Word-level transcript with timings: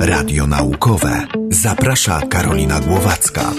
Radio 0.00 0.46
naukowe. 0.46 1.26
Zaprasza 1.50 2.20
Karolina 2.20 2.80
Głowacka. 2.80 3.52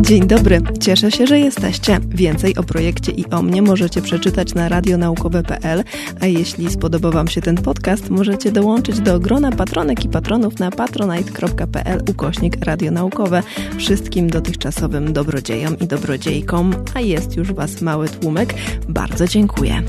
Dzień 0.00 0.26
dobry, 0.26 0.62
cieszę 0.80 1.10
się, 1.10 1.26
że 1.26 1.38
jesteście. 1.38 1.98
Więcej 2.08 2.56
o 2.56 2.62
projekcie 2.62 3.12
i 3.12 3.30
o 3.30 3.42
mnie 3.42 3.62
możecie 3.62 4.02
przeczytać 4.02 4.54
na 4.54 4.68
radionaukowe.pl, 4.68 5.84
a 6.20 6.26
jeśli 6.26 6.70
spodobał 6.70 7.12
Wam 7.12 7.28
się 7.28 7.40
ten 7.40 7.56
podcast, 7.56 8.10
możecie 8.10 8.52
dołączyć 8.52 9.00
do 9.00 9.20
grona 9.20 9.52
patronek 9.52 10.04
i 10.04 10.08
patronów 10.08 10.58
na 10.58 10.70
patronite.pl 10.70 12.02
ukośnik 12.10 12.64
radionaukowe. 12.64 13.42
Wszystkim 13.78 14.30
dotychczasowym 14.30 15.12
dobrodziejom 15.12 15.78
i 15.78 15.86
dobrodziejkom, 15.86 16.74
a 16.94 17.00
jest 17.00 17.36
już 17.36 17.52
Was 17.52 17.80
mały 17.80 18.08
tłumek, 18.08 18.54
bardzo 18.88 19.28
dziękuję. 19.28 19.82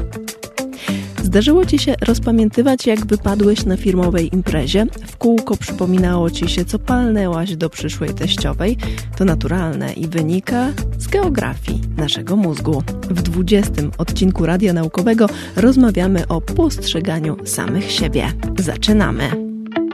Zdarzyło 1.28 1.66
Ci 1.66 1.80
się 1.80 1.96
rozpamiętywać, 2.02 2.88
jak 2.88 3.06
wypadłeś 3.06 3.66
na 3.66 3.78
firmowej 3.78 4.36
imprezie? 4.36 4.86
W 5.08 5.18
kółko 5.18 5.58
przypominało 5.58 6.30
Ci 6.30 6.50
się, 6.50 6.66
co 6.66 6.80
palnęłaś 6.80 7.56
do 7.56 7.70
przyszłej 7.70 8.14
teściowej? 8.14 8.78
To 9.18 9.26
naturalne 9.26 9.94
i 9.94 10.08
wynika 10.08 10.68
z 10.98 11.08
geografii 11.08 11.82
naszego 11.98 12.36
mózgu. 12.36 12.84
W 13.10 13.22
20 13.22 13.72
odcinku 13.98 14.46
Radia 14.46 14.74
Naukowego 14.74 15.30
rozmawiamy 15.56 16.28
o 16.28 16.42
postrzeganiu 16.42 17.46
samych 17.46 17.92
siebie. 17.92 18.32
Zaczynamy! 18.60 19.47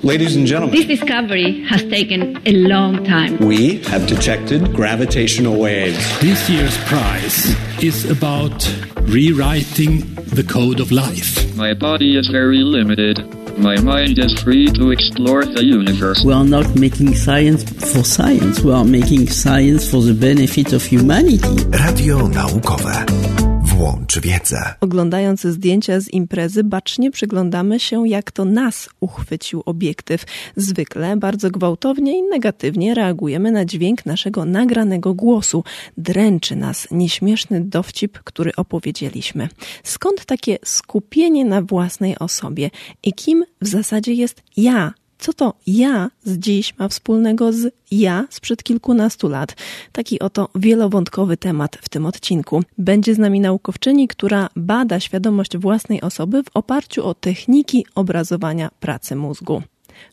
Ladies 0.03 0.35
and 0.35 0.45
gentlemen, 0.45 0.75
this 0.75 0.99
discovery 0.99 1.63
has 1.63 1.81
taken 1.85 2.37
a 2.45 2.51
long 2.51 3.05
time. 3.05 3.37
We 3.37 3.77
have 3.83 4.05
detected 4.05 4.73
gravitational 4.73 5.57
waves. 5.57 5.97
This 6.19 6.49
year's 6.49 6.77
prize 6.79 7.55
is 7.81 8.11
about 8.11 8.67
rewriting 9.03 9.99
the 10.35 10.43
code 10.43 10.81
of 10.81 10.91
life. 10.91 11.55
My 11.55 11.73
body 11.73 12.17
is 12.17 12.27
very 12.27 12.57
limited. 12.57 13.17
My 13.57 13.79
mind 13.79 14.19
is 14.19 14.33
free 14.43 14.67
to 14.73 14.91
explore 14.91 15.45
the 15.45 15.63
universe. 15.63 16.21
We 16.25 16.33
are 16.33 16.43
not 16.43 16.75
making 16.75 17.15
science 17.15 17.63
for 17.63 18.03
science. 18.03 18.59
We 18.59 18.73
are 18.73 18.83
making 18.83 19.27
science 19.27 19.89
for 19.89 20.01
the 20.01 20.13
benefit 20.13 20.73
of 20.73 20.83
humanity. 20.83 21.47
Radio 21.71 22.27
naukowe. 22.27 23.42
Włącz 23.83 24.19
wiedzę. 24.19 24.73
Oglądając 24.81 25.41
zdjęcia 25.41 25.99
z 25.99 26.09
imprezy, 26.09 26.63
bacznie 26.63 27.11
przyglądamy 27.11 27.79
się, 27.79 28.07
jak 28.07 28.31
to 28.31 28.45
nas 28.45 28.89
uchwycił 28.99 29.63
obiektyw. 29.65 30.25
Zwykle 30.55 31.17
bardzo 31.17 31.51
gwałtownie 31.51 32.19
i 32.19 32.23
negatywnie 32.23 32.93
reagujemy 32.93 33.51
na 33.51 33.65
dźwięk 33.65 34.05
naszego 34.05 34.45
nagranego 34.45 35.13
głosu. 35.13 35.63
Dręczy 35.97 36.55
nas 36.55 36.87
nieśmieszny 36.91 37.61
dowcip, 37.61 38.19
który 38.23 38.55
opowiedzieliśmy. 38.55 39.49
Skąd 39.83 40.25
takie 40.25 40.57
skupienie 40.65 41.45
na 41.45 41.61
własnej 41.61 42.19
osobie? 42.19 42.69
I 43.03 43.13
kim 43.13 43.45
w 43.61 43.67
zasadzie 43.67 44.13
jest 44.13 44.43
ja 44.57 44.93
co 45.23 45.33
to 45.33 45.53
ja 45.67 46.09
z 46.23 46.37
dziś 46.37 46.77
ma 46.79 46.87
wspólnego 46.87 47.53
z 47.53 47.73
ja 47.91 48.27
sprzed 48.29 48.63
kilkunastu 48.63 49.29
lat? 49.29 49.55
Taki 49.91 50.19
oto 50.19 50.49
wielowątkowy 50.55 51.37
temat 51.37 51.77
w 51.81 51.89
tym 51.89 52.05
odcinku. 52.05 52.63
Będzie 52.77 53.15
z 53.15 53.17
nami 53.17 53.39
naukowczyni, 53.39 54.07
która 54.07 54.49
bada 54.55 54.99
świadomość 54.99 55.57
własnej 55.57 56.01
osoby 56.01 56.43
w 56.43 56.47
oparciu 56.53 57.05
o 57.05 57.13
techniki 57.13 57.85
obrazowania 57.95 58.69
pracy 58.79 59.15
mózgu. 59.15 59.63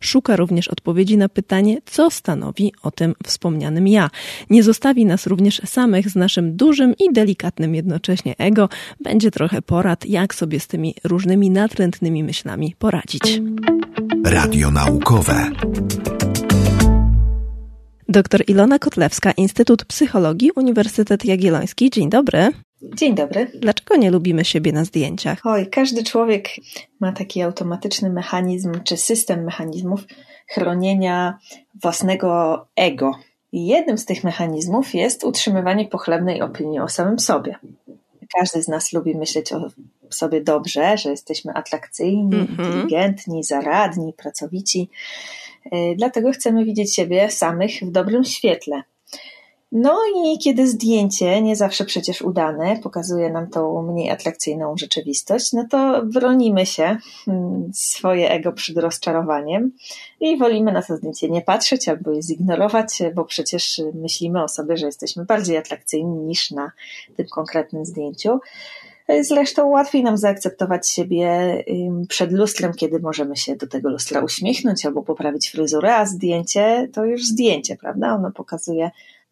Szuka 0.00 0.36
również 0.36 0.68
odpowiedzi 0.68 1.16
na 1.16 1.28
pytanie, 1.28 1.78
co 1.84 2.10
stanowi 2.10 2.72
o 2.82 2.90
tym 2.90 3.14
wspomnianym 3.24 3.88
ja. 3.88 4.10
Nie 4.50 4.62
zostawi 4.62 5.06
nas 5.06 5.26
również 5.26 5.62
samych 5.64 6.10
z 6.10 6.16
naszym 6.16 6.56
dużym 6.56 6.94
i 6.98 7.12
delikatnym 7.12 7.74
jednocześnie 7.74 8.34
ego. 8.38 8.68
Będzie 9.00 9.30
trochę 9.30 9.62
porad, 9.62 10.06
jak 10.06 10.34
sobie 10.34 10.60
z 10.60 10.66
tymi 10.66 10.94
różnymi 11.04 11.50
natrętnymi 11.50 12.24
myślami 12.24 12.74
poradzić. 12.78 13.40
Radio 14.24 14.70
naukowe. 14.70 15.50
Doktor 18.08 18.42
Ilona 18.46 18.78
Kotlewska, 18.78 19.32
Instytut 19.32 19.84
Psychologii, 19.84 20.50
Uniwersytet 20.56 21.24
Jagielloński. 21.24 21.90
Dzień 21.90 22.10
dobry. 22.10 22.52
Dzień 22.82 23.14
dobry. 23.14 23.50
Dlaczego 23.54 23.96
nie 23.96 24.10
lubimy 24.10 24.44
siebie 24.44 24.72
na 24.72 24.84
zdjęciach? 24.84 25.40
Oj, 25.44 25.66
każdy 25.66 26.04
człowiek 26.04 26.48
ma 27.00 27.12
taki 27.12 27.42
automatyczny 27.42 28.10
mechanizm 28.10 28.72
czy 28.84 28.96
system 28.96 29.44
mechanizmów 29.44 30.00
chronienia 30.48 31.38
własnego 31.82 32.58
ego. 32.76 33.12
I 33.52 33.66
jednym 33.66 33.98
z 33.98 34.04
tych 34.04 34.24
mechanizmów 34.24 34.94
jest 34.94 35.24
utrzymywanie 35.24 35.88
pochlebnej 35.88 36.42
opinii 36.42 36.80
o 36.80 36.88
samym 36.88 37.18
sobie. 37.18 37.58
Każdy 38.38 38.62
z 38.62 38.68
nas 38.68 38.92
lubi 38.92 39.16
myśleć 39.16 39.52
o 39.52 39.68
sobie 40.10 40.40
dobrze, 40.40 40.96
że 40.98 41.10
jesteśmy 41.10 41.52
atrakcyjni, 41.54 42.34
mm 42.34 42.46
-hmm. 42.46 42.50
inteligentni, 42.50 43.44
zaradni, 43.44 44.12
pracowici. 44.12 44.90
Dlatego 45.96 46.32
chcemy 46.32 46.64
widzieć 46.64 46.94
siebie 46.94 47.30
samych 47.30 47.72
w 47.82 47.90
dobrym 47.90 48.24
świetle. 48.24 48.82
No 49.72 49.98
i 50.16 50.38
kiedy 50.38 50.68
zdjęcie, 50.68 51.42
nie 51.42 51.56
zawsze 51.56 51.84
przecież 51.84 52.22
udane, 52.22 52.76
pokazuje 52.82 53.30
nam 53.30 53.50
tą 53.50 53.82
mniej 53.82 54.10
atrakcyjną 54.10 54.74
rzeczywistość, 54.76 55.52
no 55.52 55.66
to 55.70 56.02
bronimy 56.06 56.66
się 56.66 56.96
mm, 57.28 57.70
swoje 57.74 58.30
ego 58.30 58.52
przed 58.52 58.76
rozczarowaniem 58.76 59.72
i 60.20 60.38
wolimy 60.38 60.72
na 60.72 60.82
to 60.82 60.96
zdjęcie 60.96 61.28
nie 61.28 61.42
patrzeć 61.42 61.88
albo 61.88 62.10
je 62.10 62.22
zignorować, 62.22 63.02
bo 63.14 63.24
przecież 63.24 63.80
myślimy 63.94 64.42
o 64.42 64.48
sobie, 64.48 64.76
że 64.76 64.86
jesteśmy 64.86 65.24
bardziej 65.24 65.56
atrakcyjni 65.56 66.18
niż 66.18 66.50
na 66.50 66.72
tym 67.16 67.26
konkretnym 67.26 67.86
zdjęciu. 67.86 68.40
Zresztą 69.20 69.68
łatwiej 69.68 70.02
nam 70.02 70.16
zaakceptować 70.16 70.88
siebie 70.88 71.64
przed 72.08 72.32
lustrem, 72.32 72.74
kiedy 72.74 73.00
możemy 73.00 73.36
się 73.36 73.56
do 73.56 73.66
tego 73.66 73.90
lustra 73.90 74.20
uśmiechnąć 74.24 74.86
albo 74.86 75.02
poprawić 75.02 75.50
fryzurę, 75.50 75.96
a 75.96 76.06
zdjęcie 76.06 76.88
to 76.92 77.04
już 77.04 77.26
zdjęcie, 77.26 77.76
prawda? 77.76 78.14
Ono 78.14 78.30
pokazuje 78.30 78.90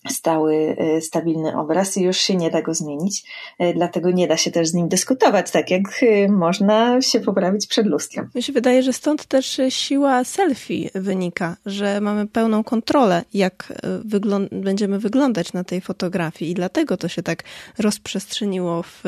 stały, 0.09 0.76
y, 0.97 1.00
stabilny 1.00 1.56
obraz 1.56 1.97
i 1.97 2.03
już 2.03 2.16
się 2.16 2.36
nie 2.36 2.50
da 2.50 2.62
go 2.62 2.75
zmienić, 2.75 3.25
y, 3.62 3.72
dlatego 3.75 4.10
nie 4.10 4.28
da 4.28 4.36
się 4.36 4.50
też 4.50 4.69
z 4.69 4.75
nim 4.75 4.88
dyskutować, 4.88 5.50
tak 5.50 5.70
jak 5.70 5.82
y, 6.03 6.28
można 6.28 7.03
się 7.03 7.20
poprawić 7.20 7.66
przed 7.66 7.86
lustrem. 7.86 8.31
Mi 8.34 8.42
się 8.42 8.53
wydaje, 8.53 8.82
że 8.82 8.92
stąd 8.92 9.26
też 9.26 9.60
siła 9.69 10.25
selfie 10.25 10.91
wynika, 10.94 11.56
że 11.66 12.00
mamy 12.00 12.26
pełną 12.26 12.64
kontrolę, 12.64 13.25
jak 13.34 13.72
wyglą 14.04 14.47
będziemy 14.53 14.98
wyglądać 14.98 15.53
na 15.53 15.64
tej 15.64 15.81
fotografii 15.81 16.50
i 16.50 16.54
dlatego 16.54 16.97
to 16.97 17.09
się 17.09 17.22
tak 17.22 17.42
rozprzestrzeniło 17.78 18.82
w 18.82 19.03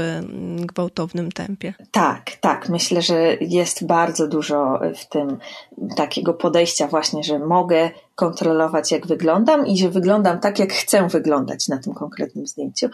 gwałtownym 0.56 1.32
tempie. 1.32 1.74
Tak, 1.90 2.30
tak. 2.40 2.68
Myślę, 2.68 3.02
że 3.02 3.36
jest 3.40 3.86
bardzo 3.86 4.28
dużo 4.28 4.80
w 4.96 5.08
tym 5.08 5.38
takiego 5.96 6.34
podejścia 6.34 6.86
właśnie, 6.86 7.24
że 7.24 7.38
mogę 7.38 7.90
kontrolować, 8.20 8.92
jak 8.92 9.06
wyglądam 9.06 9.66
i 9.66 9.78
że 9.78 9.90
wyglądam 9.90 10.40
tak, 10.40 10.58
jak 10.58 10.72
chcę 10.72 11.08
wyglądać 11.08 11.68
na 11.68 11.78
tym 11.78 11.94
konkretnym 11.94 12.46
zdjęciu. 12.46 12.86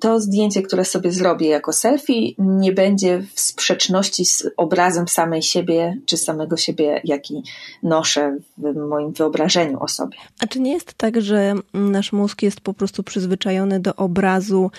To 0.00 0.20
zdjęcie, 0.20 0.62
które 0.62 0.84
sobie 0.84 1.12
zrobię 1.12 1.48
jako 1.48 1.72
selfie, 1.72 2.34
nie 2.38 2.72
będzie 2.72 3.22
w 3.34 3.40
sprzeczności 3.40 4.24
z 4.24 4.46
obrazem 4.56 5.08
samej 5.08 5.42
siebie, 5.42 5.96
czy 6.06 6.16
samego 6.16 6.56
siebie, 6.56 7.00
jaki 7.04 7.42
noszę 7.82 8.36
w 8.58 8.76
moim 8.88 9.12
wyobrażeniu 9.12 9.80
o 9.80 9.88
sobie. 9.88 10.16
A 10.40 10.46
czy 10.46 10.60
nie 10.60 10.72
jest 10.72 10.94
tak, 10.94 11.20
że 11.20 11.54
nasz 11.74 12.12
mózg 12.12 12.42
jest 12.42 12.60
po 12.60 12.74
prostu 12.74 13.02
przyzwyczajony 13.02 13.80
do 13.80 13.96
obrazu 13.96 14.70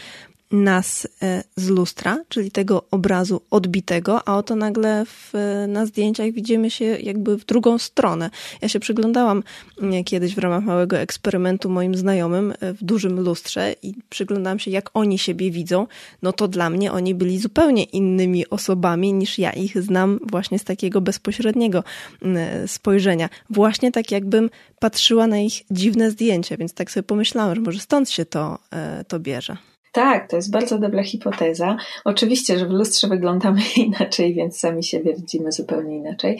nas 0.51 1.07
e, 1.21 1.43
z 1.55 1.69
lustra, 1.69 2.23
czyli 2.29 2.51
tego 2.51 2.83
obrazu 2.91 3.41
odbitego, 3.51 4.27
a 4.27 4.37
oto 4.37 4.55
nagle 4.55 5.05
w, 5.05 5.33
na 5.67 5.85
zdjęciach 5.85 6.31
widzimy 6.31 6.69
się 6.69 6.85
jakby 6.85 7.37
w 7.37 7.45
drugą 7.45 7.77
stronę. 7.77 8.29
Ja 8.61 8.69
się 8.69 8.79
przyglądałam 8.79 9.43
mm, 9.81 10.03
kiedyś 10.03 10.35
w 10.35 10.37
ramach 10.37 10.63
małego 10.63 10.97
eksperymentu 10.97 11.69
moim 11.69 11.95
znajomym 11.95 12.53
e, 12.59 12.73
w 12.73 12.83
dużym 12.83 13.19
lustrze 13.19 13.75
i 13.83 13.93
przyglądałam 14.09 14.59
się, 14.59 14.71
jak 14.71 14.89
oni 14.93 15.17
siebie 15.17 15.51
widzą. 15.51 15.87
No 16.21 16.33
to 16.33 16.47
dla 16.47 16.69
mnie 16.69 16.91
oni 16.91 17.15
byli 17.15 17.39
zupełnie 17.39 17.83
innymi 17.83 18.49
osobami 18.49 19.13
niż 19.13 19.37
ja 19.39 19.51
ich 19.51 19.81
znam 19.81 20.19
właśnie 20.31 20.59
z 20.59 20.63
takiego 20.63 21.01
bezpośredniego 21.01 21.83
mm, 22.21 22.67
spojrzenia. 22.67 23.29
Właśnie 23.49 23.91
tak 23.91 24.11
jakbym 24.11 24.49
patrzyła 24.79 25.27
na 25.27 25.39
ich 25.39 25.53
dziwne 25.71 26.11
zdjęcia, 26.11 26.57
więc 26.57 26.73
tak 26.73 26.91
sobie 26.91 27.03
pomyślałam, 27.03 27.55
że 27.55 27.61
może 27.61 27.79
stąd 27.79 28.09
się 28.09 28.25
to, 28.25 28.59
e, 28.71 29.03
to 29.07 29.19
bierze. 29.19 29.70
Tak, 29.91 30.29
to 30.29 30.35
jest 30.35 30.51
bardzo 30.51 30.79
dobra 30.79 31.03
hipoteza. 31.03 31.77
Oczywiście, 32.05 32.59
że 32.59 32.65
w 32.65 32.71
lustrze 32.71 33.07
wyglądamy 33.07 33.61
inaczej, 33.75 34.33
więc 34.33 34.59
sami 34.59 34.83
siebie 34.83 35.13
widzimy 35.15 35.51
zupełnie 35.51 35.97
inaczej. 35.97 36.39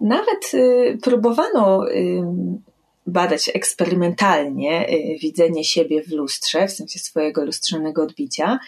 Nawet 0.00 0.54
y, 0.54 0.98
próbowano 1.02 1.90
y, 1.90 2.22
badać 3.06 3.50
eksperymentalnie 3.54 4.88
y, 4.90 5.18
widzenie 5.18 5.64
siebie 5.64 6.02
w 6.02 6.12
lustrze, 6.12 6.68
w 6.68 6.72
sensie 6.72 6.98
swojego 6.98 7.44
lustrzanego 7.44 8.02
odbicia, 8.02 8.58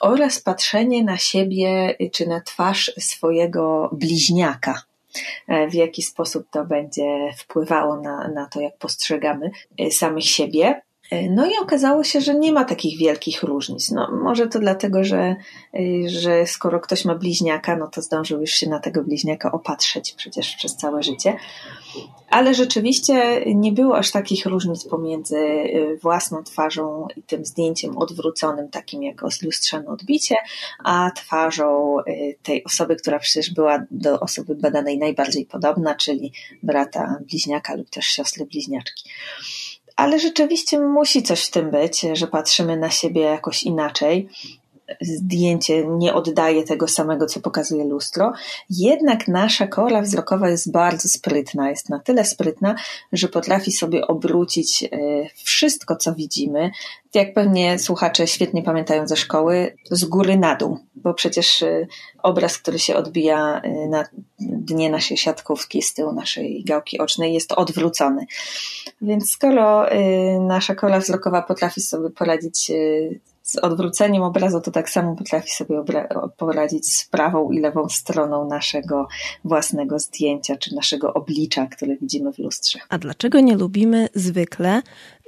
oraz 0.00 0.40
patrzenie 0.40 1.04
na 1.04 1.18
siebie 1.18 1.96
y, 2.00 2.10
czy 2.10 2.26
na 2.26 2.40
twarz 2.40 2.92
swojego 2.98 3.90
bliźniaka 3.92 4.82
e, 5.48 5.68
w 5.68 5.74
jaki 5.74 6.02
sposób 6.02 6.46
to 6.50 6.64
będzie 6.64 7.32
wpływało 7.36 8.00
na, 8.00 8.28
na 8.28 8.46
to, 8.46 8.60
jak 8.60 8.76
postrzegamy 8.76 9.50
y, 9.80 9.90
samych 9.90 10.24
siebie. 10.24 10.82
No 11.30 11.46
i 11.46 11.50
okazało 11.62 12.04
się, 12.04 12.20
że 12.20 12.34
nie 12.34 12.52
ma 12.52 12.64
takich 12.64 12.98
wielkich 12.98 13.42
różnic. 13.42 13.90
No, 13.90 14.08
może 14.22 14.46
to 14.46 14.58
dlatego, 14.58 15.04
że, 15.04 15.36
że 16.06 16.46
skoro 16.46 16.80
ktoś 16.80 17.04
ma 17.04 17.14
bliźniaka, 17.14 17.76
no 17.76 17.88
to 17.88 18.02
zdążył 18.02 18.40
już 18.40 18.50
się 18.50 18.70
na 18.70 18.80
tego 18.80 19.02
bliźniaka 19.02 19.52
opatrzeć 19.52 20.12
przecież 20.12 20.56
przez 20.56 20.76
całe 20.76 21.02
życie. 21.02 21.36
Ale 22.30 22.54
rzeczywiście 22.54 23.44
nie 23.54 23.72
było 23.72 23.96
aż 23.96 24.10
takich 24.10 24.46
różnic 24.46 24.84
pomiędzy 24.84 25.36
y, 25.36 25.98
własną 26.02 26.44
twarzą 26.44 27.06
i 27.16 27.22
tym 27.22 27.44
zdjęciem 27.44 27.98
odwróconym, 27.98 28.68
takim 28.68 29.02
jako 29.02 29.28
lustrzane 29.42 29.88
odbicie, 29.88 30.36
a 30.84 31.10
twarzą 31.10 31.96
tej 32.42 32.64
osoby, 32.64 32.96
która 32.96 33.18
przecież 33.18 33.54
była 33.54 33.82
do 33.90 34.20
osoby 34.20 34.54
badanej 34.54 34.98
najbardziej 34.98 35.46
podobna, 35.46 35.94
czyli 35.94 36.32
brata 36.62 37.18
bliźniaka 37.28 37.74
lub 37.74 37.90
też 37.90 38.06
siostry 38.06 38.46
bliźniaczki. 38.46 39.10
Ale 39.96 40.18
rzeczywiście 40.18 40.80
musi 40.80 41.22
coś 41.22 41.44
w 41.44 41.50
tym 41.50 41.70
być, 41.70 42.06
że 42.12 42.26
patrzymy 42.26 42.76
na 42.76 42.90
siebie 42.90 43.20
jakoś 43.20 43.62
inaczej 43.62 44.28
zdjęcie 45.00 45.86
nie 45.86 46.14
oddaje 46.14 46.64
tego 46.64 46.88
samego, 46.88 47.26
co 47.26 47.40
pokazuje 47.40 47.84
lustro. 47.84 48.32
Jednak 48.70 49.28
nasza 49.28 49.66
kora 49.66 50.02
wzrokowa 50.02 50.48
jest 50.48 50.72
bardzo 50.72 51.08
sprytna. 51.08 51.70
Jest 51.70 51.88
na 51.88 51.98
tyle 51.98 52.24
sprytna, 52.24 52.74
że 53.12 53.28
potrafi 53.28 53.72
sobie 53.72 54.06
obrócić 54.06 54.84
e, 54.84 54.88
wszystko, 55.44 55.96
co 55.96 56.14
widzimy. 56.14 56.70
Jak 57.14 57.34
pewnie 57.34 57.78
słuchacze 57.78 58.26
świetnie 58.26 58.62
pamiętają 58.62 59.06
ze 59.06 59.16
szkoły, 59.16 59.76
z 59.90 60.04
góry 60.04 60.38
na 60.38 60.56
dół, 60.56 60.78
bo 60.94 61.14
przecież 61.14 61.62
e, 61.62 61.86
obraz, 62.22 62.58
który 62.58 62.78
się 62.78 62.96
odbija 62.96 63.60
e, 63.60 63.88
na 63.88 64.04
dnie 64.40 64.90
naszej 64.90 65.16
siatkówki 65.16 65.82
z 65.82 65.94
tyłu 65.94 66.12
naszej 66.12 66.64
gałki 66.64 66.98
ocznej 66.98 67.34
jest 67.34 67.52
odwrócony. 67.52 68.26
Więc 69.02 69.30
skoro 69.30 69.86
nasza 70.40 70.74
kola 70.74 70.98
wzrokowa 70.98 71.42
potrafi 71.42 71.80
sobie 71.80 72.10
poradzić 72.10 72.70
z 73.42 73.56
odwróceniem 73.56 74.22
obrazu 74.22 74.60
to 74.60 74.70
tak 74.70 74.90
samo 74.90 75.16
potrafi 75.16 75.50
sobie 75.50 75.84
poradzić 76.36 76.94
z 76.94 77.06
prawą 77.06 77.50
i 77.50 77.60
lewą 77.60 77.88
stroną 77.88 78.48
naszego 78.48 79.08
własnego 79.44 79.98
zdjęcia 79.98 80.56
czy 80.56 80.74
naszego 80.74 81.14
oblicza, 81.14 81.66
które 81.66 81.96
widzimy 81.96 82.32
w 82.32 82.38
lustrze. 82.38 82.78
A 82.88 82.98
dlaczego 82.98 83.40
nie 83.40 83.56
lubimy 83.56 84.08
zwykle 84.14 84.82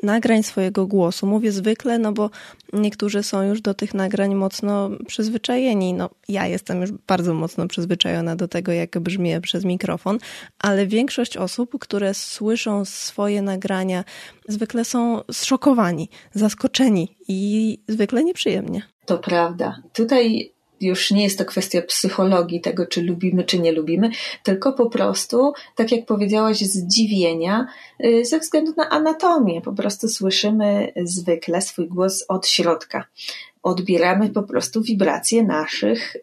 nagrań 0.05 0.43
swojego 0.43 0.87
głosu. 0.87 1.27
Mówię 1.27 1.53
zwykle, 1.53 1.99
no 1.99 2.13
bo 2.13 2.31
niektórzy 2.73 3.23
są 3.23 3.43
już 3.43 3.61
do 3.61 3.75
tych 3.75 3.95
nagrań 3.95 4.35
mocno 4.35 4.91
przyzwyczajeni. 5.07 5.95
No, 5.95 6.11
ja 6.29 6.47
jestem 6.47 6.81
już 6.81 6.93
bardzo 6.93 7.35
mocno 7.35 7.69
przyzwyczajona 7.69 8.37
do 8.37 8.49
tego, 8.49 8.73
jak 8.73 8.99
brzmię 8.99 9.41
przez 9.41 9.65
mikrofon, 9.65 10.19
ale 10.59 10.87
większość 10.87 11.37
osób, 11.37 11.79
które 11.81 12.15
słyszą 12.15 12.85
swoje 12.85 13.43
nagrania, 13.43 14.05
zwykle 14.49 14.85
są 14.85 15.21
zszokowani, 15.33 16.09
zaskoczeni 16.33 17.17
i 17.29 17.79
zwykle 17.89 18.25
nieprzyjemnie. 18.25 18.83
To 19.07 19.19
prawda. 19.19 19.83
Tutaj 19.93 20.54
już 20.85 21.11
nie 21.11 21.23
jest 21.23 21.39
to 21.39 21.45
kwestia 21.45 21.83
psychologii 21.83 22.61
tego, 22.61 22.87
czy 22.87 23.03
lubimy, 23.03 23.45
czy 23.45 23.59
nie 23.59 23.73
lubimy, 23.73 24.11
tylko 24.43 24.73
po 24.73 24.91
prostu, 24.91 25.53
tak 25.75 25.93
jak 25.93 26.07
powiedziałaś, 26.07 26.59
zdziwienia 26.59 27.67
y, 28.05 28.25
ze 28.25 28.39
względu 28.39 28.73
na 28.77 28.91
anatomię. 28.91 29.61
Po 29.61 29.73
prostu 29.73 30.09
słyszymy 30.09 30.93
zwykle 31.05 31.63
swój 31.63 31.89
głos 31.89 32.25
od 32.29 32.47
środka. 32.47 33.05
Odbieramy 33.63 34.31
po 34.31 34.43
prostu 34.43 34.83
wibracje 34.83 35.45
naszych 35.45 36.17
y, 36.17 36.23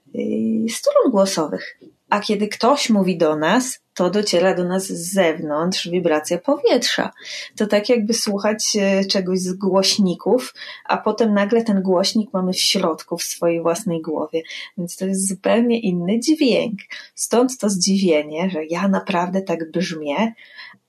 strun 0.69 1.11
głosowych. 1.11 1.79
A 2.09 2.19
kiedy 2.19 2.47
ktoś 2.47 2.89
mówi 2.89 3.17
do 3.17 3.35
nas, 3.35 3.80
to 3.93 4.09
dociera 4.09 4.53
do 4.55 4.63
nas 4.63 4.87
z 4.87 5.13
zewnątrz 5.13 5.89
wibracja 5.89 6.37
powietrza. 6.37 7.11
To 7.55 7.67
tak 7.67 7.89
jakby 7.89 8.13
słuchać 8.13 8.77
e, 8.79 9.05
czegoś 9.05 9.39
z 9.39 9.53
głośników, 9.53 10.53
a 10.85 10.97
potem 10.97 11.33
nagle 11.33 11.63
ten 11.63 11.81
głośnik 11.81 12.33
mamy 12.33 12.53
w 12.53 12.59
środku, 12.59 13.17
w 13.17 13.23
swojej 13.23 13.61
własnej 13.61 14.01
głowie. 14.01 14.41
Więc 14.77 14.97
to 14.97 15.05
jest 15.05 15.27
zupełnie 15.27 15.79
inny 15.79 16.19
dźwięk. 16.19 16.79
Stąd 17.15 17.57
to 17.57 17.69
zdziwienie, 17.69 18.49
że 18.49 18.65
ja 18.65 18.87
naprawdę 18.87 19.41
tak 19.41 19.71
brzmię. 19.71 20.33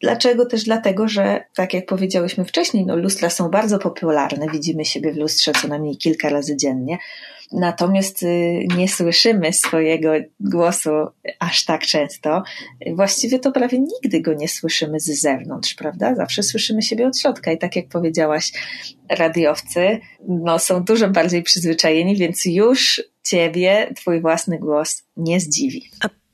Dlaczego? 0.00 0.46
Też 0.46 0.64
dlatego, 0.64 1.08
że 1.08 1.44
tak 1.54 1.74
jak 1.74 1.86
powiedziałyśmy 1.86 2.44
wcześniej, 2.44 2.86
no 2.86 2.96
lustra 2.96 3.30
są 3.30 3.48
bardzo 3.48 3.78
popularne. 3.78 4.46
Widzimy 4.52 4.84
siebie 4.84 5.12
w 5.12 5.16
lustrze 5.16 5.52
co 5.52 5.68
najmniej 5.68 5.96
kilka 5.96 6.28
razy 6.28 6.56
dziennie 6.56 6.98
natomiast 7.52 8.22
y, 8.22 8.66
nie 8.76 8.88
słyszymy 8.88 9.52
swojego 9.52 10.12
głosu 10.40 10.90
aż 11.38 11.64
tak 11.64 11.80
często. 11.80 12.42
Właściwie 12.94 13.38
to 13.38 13.52
prawie 13.52 13.78
nigdy 13.78 14.20
go 14.20 14.34
nie 14.34 14.48
słyszymy 14.48 15.00
z 15.00 15.20
zewnątrz, 15.20 15.74
prawda? 15.74 16.14
Zawsze 16.14 16.42
słyszymy 16.42 16.82
siebie 16.82 17.06
od 17.06 17.18
środka 17.18 17.52
i 17.52 17.58
tak 17.58 17.76
jak 17.76 17.88
powiedziałaś, 17.88 18.52
radiowcy 19.08 20.00
no, 20.28 20.58
są 20.58 20.84
dużo 20.84 21.08
bardziej 21.08 21.42
przyzwyczajeni, 21.42 22.16
więc 22.16 22.44
już 22.44 23.02
ciebie 23.22 23.92
twój 23.96 24.20
własny 24.20 24.58
głos 24.58 25.02
nie 25.16 25.40
zdziwi. 25.40 25.90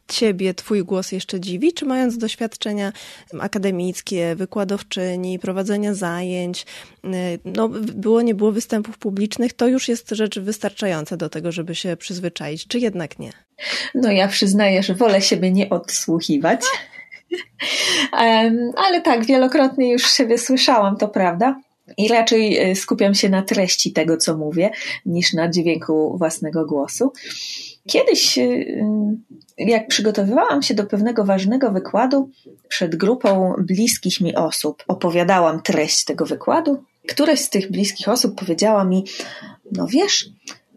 Ciebie 0.08 0.54
twój 0.54 0.84
głos 0.84 1.12
jeszcze 1.12 1.40
dziwi, 1.40 1.72
czy 1.72 1.84
mając 1.84 2.18
doświadczenia 2.18 2.92
akademickie, 3.40 4.34
wykładowczyni, 4.36 5.38
prowadzenia 5.38 5.94
zajęć, 5.94 6.66
y, 7.04 7.08
no 7.44 7.68
było, 7.68 8.22
nie 8.22 8.34
było 8.34 8.52
występów 8.52 8.98
publicznych, 8.98 9.52
to 9.52 9.66
już 9.66 9.88
jest 9.88 10.10
rzecz 10.10 10.38
wystarczająca 10.38 11.16
do 11.16 11.28
tego, 11.28 11.52
żeby 11.52 11.74
się 11.74 11.96
przyzwyczaić, 11.96 12.66
czy 12.66 12.78
jednak 12.78 13.18
nie? 13.18 13.32
No 13.94 14.12
ja 14.12 14.28
przyznaję, 14.28 14.82
że 14.82 14.94
wolę 14.94 15.22
siebie 15.22 15.52
nie 15.52 15.70
odsłuchiwać. 15.70 16.60
Ale 18.86 19.00
tak, 19.02 19.26
wielokrotnie 19.26 19.92
już 19.92 20.12
siebie 20.12 20.38
słyszałam, 20.38 20.96
to 20.96 21.08
prawda. 21.08 21.60
I 21.96 22.08
raczej 22.08 22.70
y, 22.70 22.76
skupiam 22.76 23.14
się 23.14 23.28
na 23.28 23.42
treści 23.42 23.92
tego, 23.92 24.16
co 24.16 24.36
mówię, 24.36 24.70
niż 25.06 25.32
na 25.32 25.50
dźwięku 25.50 26.18
własnego 26.18 26.64
głosu. 26.64 27.12
Kiedyś, 27.88 28.38
y, 28.38 28.82
jak 29.58 29.88
przygotowywałam 29.88 30.62
się 30.62 30.74
do 30.74 30.84
pewnego 30.84 31.24
ważnego 31.24 31.70
wykładu 31.70 32.30
przed 32.68 32.96
grupą 32.96 33.54
bliskich 33.58 34.20
mi 34.20 34.34
osób, 34.34 34.84
opowiadałam 34.88 35.62
treść 35.62 36.04
tego 36.04 36.26
wykładu. 36.26 36.84
Któraś 37.08 37.40
z 37.40 37.50
tych 37.50 37.70
bliskich 37.70 38.08
osób 38.08 38.40
powiedziała 38.40 38.84
mi: 38.84 39.04
No 39.72 39.86
wiesz, 39.86 40.30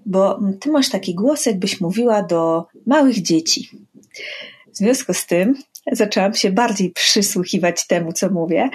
bo 0.06 0.40
ty 0.60 0.72
masz 0.72 0.90
taki 0.90 1.16
głos, 1.16 1.46
jakbyś 1.46 1.82
mówiła 1.82 2.24
do 2.24 2.66
małych 2.86 3.22
dzieci. 3.22 3.70
W 4.74 4.78
związku 4.78 5.14
z 5.14 5.26
tym 5.26 5.56
zaczęłam 5.92 6.34
się 6.34 6.52
bardziej 6.52 6.92
przysłuchiwać 6.92 7.88
temu, 7.88 8.14
co 8.14 8.30
mówię, 8.30 8.70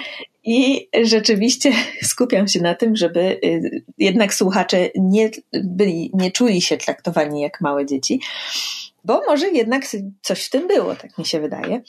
i 0.47 0.89
rzeczywiście 1.03 1.71
skupiam 2.11 2.47
się 2.47 2.61
na 2.61 2.75
tym, 2.75 2.95
żeby 2.95 3.19
y, 3.19 3.83
jednak 3.97 4.33
słuchacze 4.33 4.89
nie, 4.95 5.29
byli, 5.53 6.11
nie 6.13 6.31
czuli 6.31 6.61
się 6.61 6.77
traktowani 6.77 7.41
jak 7.41 7.61
małe 7.61 7.85
dzieci, 7.85 8.21
bo 9.03 9.21
może 9.27 9.49
jednak 9.49 9.83
coś 10.21 10.45
w 10.45 10.49
tym 10.49 10.67
było, 10.67 10.95
tak 10.95 11.17
mi 11.17 11.25
się 11.25 11.39
wydaje. 11.39 11.81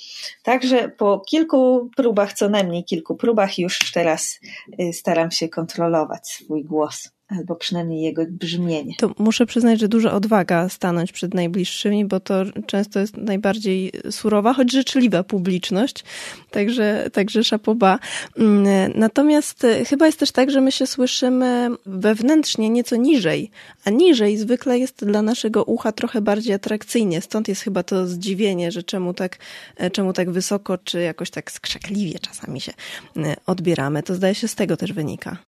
Także 0.43 0.89
po 0.89 1.21
kilku 1.21 1.91
próbach, 1.97 2.33
co 2.33 2.49
najmniej 2.49 2.85
kilku 2.85 3.17
próbach, 3.17 3.59
już 3.59 3.93
teraz 3.93 4.41
y, 4.81 4.93
staram 4.93 5.31
się 5.31 5.49
kontrolować 5.49 6.29
swój 6.29 6.65
głos 6.65 7.18
albo 7.29 7.57
przynajmniej 7.57 8.03
jego 8.03 8.23
brzmienie. 8.31 8.95
To 8.99 9.15
muszę 9.19 9.47
przyznać, 9.47 9.81
że 9.81 9.89
duża 9.89 10.13
odwaga 10.13 10.69
stanąć 10.69 11.13
przed 11.13 11.35
najbliższymi, 11.35 12.05
bo 12.05 12.21
to 12.21 12.45
często 12.67 13.01
jest 13.01 13.17
najbardziej 13.17 13.93
surowa, 14.11 14.53
choć 14.53 14.73
życzliwa 14.73 15.23
publiczność, 15.25 16.05
także, 16.51 17.11
także 17.13 17.45
szapoba. 17.45 17.99
Mm, 18.39 18.93
natomiast 18.95 19.65
e, 19.65 19.85
chyba 19.85 20.07
jest 20.07 20.19
też 20.19 20.33
tak, 20.33 20.51
że 20.51 20.61
my 20.61 20.73
się 20.73 20.87
słyszymy 20.87 21.69
wewnętrznie 21.87 22.71
nieco 22.71 22.97
niżej, 22.97 23.51
a 23.85 23.91
niżej 23.91 24.37
zwykle 24.37 24.79
jest 24.79 25.05
dla 25.05 25.23
naszego 25.23 25.65
ucha 25.65 25.93
trochę 25.93 26.21
bardziej 26.21 26.55
atrakcyjnie, 26.55 27.21
stąd 27.21 27.49
jest 27.49 27.63
chyba 27.63 27.83
to 27.83 28.07
zdziwienie, 28.07 28.73
że 28.73 28.83
czemu 28.83 29.15
tak, 29.15 29.39
e, 29.77 29.91
czemu 29.91 30.13
tak 30.13 30.31
wysoko, 30.31 30.79
czy 30.79 31.01
jakoś 31.01 31.31
tak 31.31 31.53
skrzekliwie 31.53 32.19
czasami 32.19 32.61
się 32.61 32.73
e, 33.17 33.37
odbieramy. 33.47 34.03
To 34.03 34.15
zdaje 34.15 34.35
się 34.35 34.49
z 34.49 34.55
tego 34.55 34.77
też 34.77 34.93
wynika. 34.93 35.48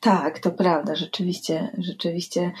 Tak, 0.00 0.38
to 0.38 0.50
prawda, 0.50 0.94
rzeczywiście, 0.94 1.70
rzeczywiście. 1.78 2.52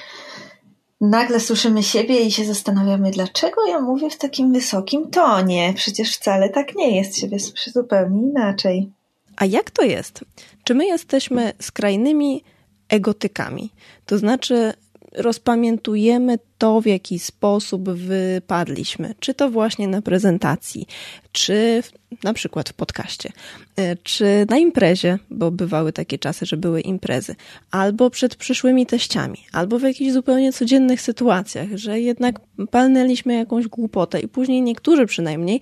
Nagle 1.00 1.40
słyszymy 1.40 1.82
siebie 1.82 2.20
i 2.20 2.30
się 2.30 2.44
zastanawiamy, 2.44 3.10
dlaczego 3.10 3.66
ja 3.66 3.80
mówię 3.80 4.10
w 4.10 4.18
takim 4.18 4.52
wysokim 4.52 5.10
tonie. 5.10 5.72
Przecież 5.76 6.16
wcale 6.16 6.48
tak 6.48 6.74
nie 6.74 6.96
jest, 6.96 7.18
siebie 7.18 7.38
zupełnie 7.72 8.22
inaczej. 8.22 8.92
A 9.36 9.44
jak 9.44 9.70
to 9.70 9.82
jest? 9.82 10.24
Czy 10.64 10.74
my 10.74 10.86
jesteśmy 10.86 11.52
skrajnymi 11.60 12.44
egotykami? 12.88 13.72
To 14.06 14.18
znaczy, 14.18 14.72
rozpamiętujemy 15.12 16.38
to, 16.60 16.80
w 16.80 16.86
jaki 16.86 17.18
sposób 17.18 17.90
wypadliśmy, 17.90 19.14
czy 19.20 19.34
to 19.34 19.50
właśnie 19.50 19.88
na 19.88 20.02
prezentacji, 20.02 20.86
czy 21.32 21.82
na 22.24 22.32
przykład 22.32 22.68
w 22.68 22.72
podcaście, 22.72 23.32
e, 23.76 23.96
czy 23.96 24.46
na 24.48 24.58
imprezie, 24.58 25.18
bo 25.30 25.50
bywały 25.50 25.92
takie 25.92 26.18
czasy, 26.18 26.46
że 26.46 26.56
były 26.56 26.80
imprezy, 26.80 27.36
albo 27.70 28.10
przed 28.10 28.36
przyszłymi 28.36 28.86
teściami, 28.86 29.38
albo 29.52 29.78
w 29.78 29.82
jakichś 29.82 30.12
zupełnie 30.12 30.52
codziennych 30.52 31.00
sytuacjach, 31.00 31.68
że 31.74 32.00
jednak 32.00 32.40
palnęliśmy 32.70 33.34
jakąś 33.34 33.68
głupotę 33.68 34.20
i 34.20 34.28
później 34.28 34.62
niektórzy 34.62 35.06
przynajmniej 35.06 35.60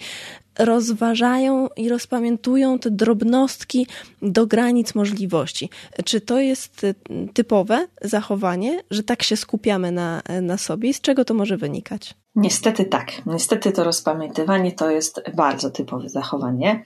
rozważają 0.59 1.69
i 1.77 1.89
rozpamiętują 1.89 2.79
te 2.79 2.91
drobnostki 2.91 3.87
do 4.23 4.47
granic 4.47 4.95
możliwości. 4.95 5.71
Czy 6.05 6.21
to 6.21 6.41
jest 6.41 6.85
y, 6.85 6.95
typowe 7.35 7.87
zachowanie, 8.03 8.81
że 8.91 9.03
tak 9.03 9.23
się 9.23 9.37
skupiamy 9.37 9.93
na, 9.93 10.23
na 10.43 10.59
sobie 10.59 10.88
i 10.89 10.95
z 10.95 11.01
czego 11.01 11.25
to 11.25 11.35
może 11.35 11.57
wynikać? 11.57 12.15
Niestety 12.35 12.85
tak. 12.85 13.13
Niestety 13.27 13.73
to 13.73 13.85
rozpamiętywanie 13.85 14.73
to 14.73 14.91
jest 14.91 15.23
bardzo 15.37 15.71
typowe 15.71 16.09
zachowanie. 16.09 16.85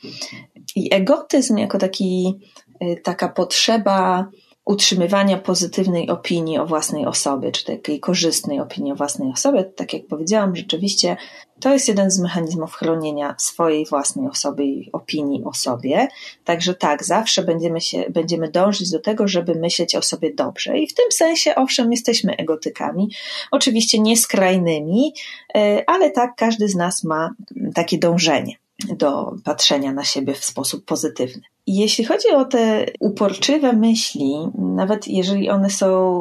I 0.77 0.95
egotyzm 0.95 1.57
jako 1.59 1.79
taki, 1.79 2.41
y, 2.83 3.01
taka 3.05 3.29
potrzeba 3.29 4.31
utrzymywania 4.65 5.39
pozytywnej 5.39 6.11
opinii 6.11 6.59
o 6.59 6.67
własnej 6.67 7.07
osobie, 7.07 7.53
czy 7.53 7.65
takiej 7.65 8.01
korzystnej 8.01 8.61
opinii 8.61 8.93
o 8.93 8.97
własnej 8.97 9.33
osobie, 9.33 9.65
tak 9.65 9.93
jak 9.93 10.07
powiedziałam, 10.07 10.57
rzeczywiście 10.57 11.17
to 11.61 11.73
jest 11.73 11.89
jeden 11.89 12.11
z 12.11 12.19
mechanizmów 12.19 12.75
chronienia 12.75 13.35
swojej 13.39 13.87
własnej 13.87 14.29
osoby 14.29 14.65
i 14.65 14.93
opinii 14.93 15.45
o 15.45 15.55
sobie. 15.55 16.09
Także 16.45 16.75
tak, 16.75 17.05
zawsze 17.05 17.43
będziemy, 17.43 17.81
się, 17.81 18.05
będziemy 18.11 18.51
dążyć 18.51 18.91
do 18.91 18.99
tego, 18.99 19.29
żeby 19.29 19.55
myśleć 19.55 19.97
o 19.97 20.03
sobie 20.03 20.35
dobrze. 20.35 20.79
I 20.79 20.87
w 20.87 20.95
tym 20.95 21.13
sensie, 21.13 21.55
owszem, 21.55 21.93
jesteśmy 21.93 22.37
egotykami, 22.37 23.11
oczywiście 23.51 24.01
nie 24.01 24.17
skrajnymi, 24.17 25.15
e, 25.55 25.85
ale 25.87 26.11
tak, 26.11 26.31
każdy 26.37 26.69
z 26.69 26.75
nas 26.75 27.05
ma 27.05 27.31
takie 27.75 27.99
dążenie 27.99 28.57
do 28.97 29.35
patrzenia 29.45 29.93
na 29.93 30.05
siebie 30.05 30.35
w 30.35 30.45
sposób 30.45 30.85
pozytywny. 30.85 31.52
Jeśli 31.67 32.05
chodzi 32.05 32.29
o 32.29 32.45
te 32.45 32.87
uporczywe 33.01 33.73
myśli, 33.73 34.35
nawet 34.59 35.09
jeżeli 35.09 35.51
one 35.51 35.71
są 35.71 36.21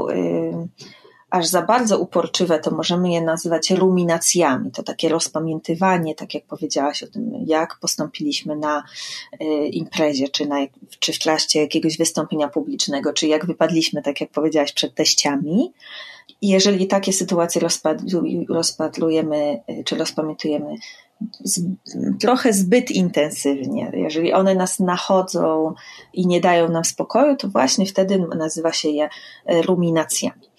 aż 1.32 1.48
za 1.48 1.62
bardzo 1.62 2.00
uporczywe, 2.00 2.60
to 2.60 2.72
możemy 2.72 3.12
je 3.12 3.22
nazywać 3.22 3.72
ruminacjami. 3.72 4.72
To 4.72 4.84
takie 4.84 5.10
rozpamiętywanie, 5.10 6.16
tak 6.16 6.34
jak 6.34 6.46
powiedziałaś 6.46 7.04
o 7.04 7.08
tym, 7.08 7.32
jak 7.46 7.80
postąpiliśmy 7.80 8.56
na 8.56 8.84
y, 9.42 9.46
imprezie, 9.68 10.30
czy, 10.30 10.46
na, 10.46 10.58
czy 11.00 11.14
w 11.14 11.20
trakcie 11.20 11.60
jakiegoś 11.60 11.98
wystąpienia 11.98 12.48
publicznego, 12.48 13.14
czy 13.14 13.28
jak 13.28 13.46
wypadliśmy, 13.46 14.02
tak 14.02 14.22
jak 14.22 14.30
powiedziałaś, 14.30 14.74
przed 14.74 14.96
teściami. 14.96 15.74
Jeżeli 16.42 16.88
takie 16.88 17.14
sytuacje 17.14 17.62
rozpatrujemy, 18.50 19.62
y, 19.70 19.84
czy 19.84 19.96
rozpamiętujemy 19.96 20.76
z, 21.40 21.62
trochę 22.20 22.54
zbyt 22.54 22.92
intensywnie. 22.92 23.92
Jeżeli 23.94 24.34
one 24.34 24.56
nas 24.56 24.80
nachodzą 24.80 25.74
i 26.14 26.28
nie 26.28 26.42
dają 26.42 26.70
nam 26.70 26.86
spokoju, 26.86 27.36
to 27.36 27.48
właśnie 27.48 27.86
wtedy 27.86 28.28
nazywa 28.36 28.74
się 28.74 28.90
je 28.90 29.10
e, 29.46 29.62
ruminacjami. 29.62 30.50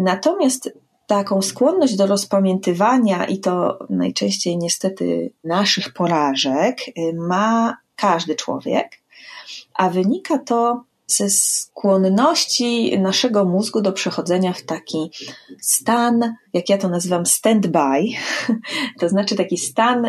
Natomiast 0.00 0.72
taką 1.06 1.42
skłonność 1.42 1.96
do 1.96 2.06
rozpamiętywania 2.06 3.24
i 3.24 3.38
to 3.38 3.78
najczęściej 3.90 4.58
niestety 4.58 5.32
naszych 5.44 5.92
porażek 5.92 6.78
e, 6.80 7.12
ma 7.12 7.76
każdy 7.96 8.34
człowiek, 8.34 9.00
a 9.74 9.90
wynika 9.90 10.38
to 10.38 10.84
ze 11.06 11.30
skłonności 11.30 12.98
naszego 12.98 13.44
mózgu 13.44 13.80
do 13.80 13.92
przechodzenia 13.92 14.52
w 14.52 14.62
taki 14.62 15.10
stan, 15.60 16.34
jak 16.52 16.68
ja 16.68 16.78
to 16.78 16.88
nazywam, 16.88 17.22
stand-by, 17.22 18.04
to 19.00 19.08
znaczy 19.08 19.36
taki 19.36 19.58
stan 19.58 20.06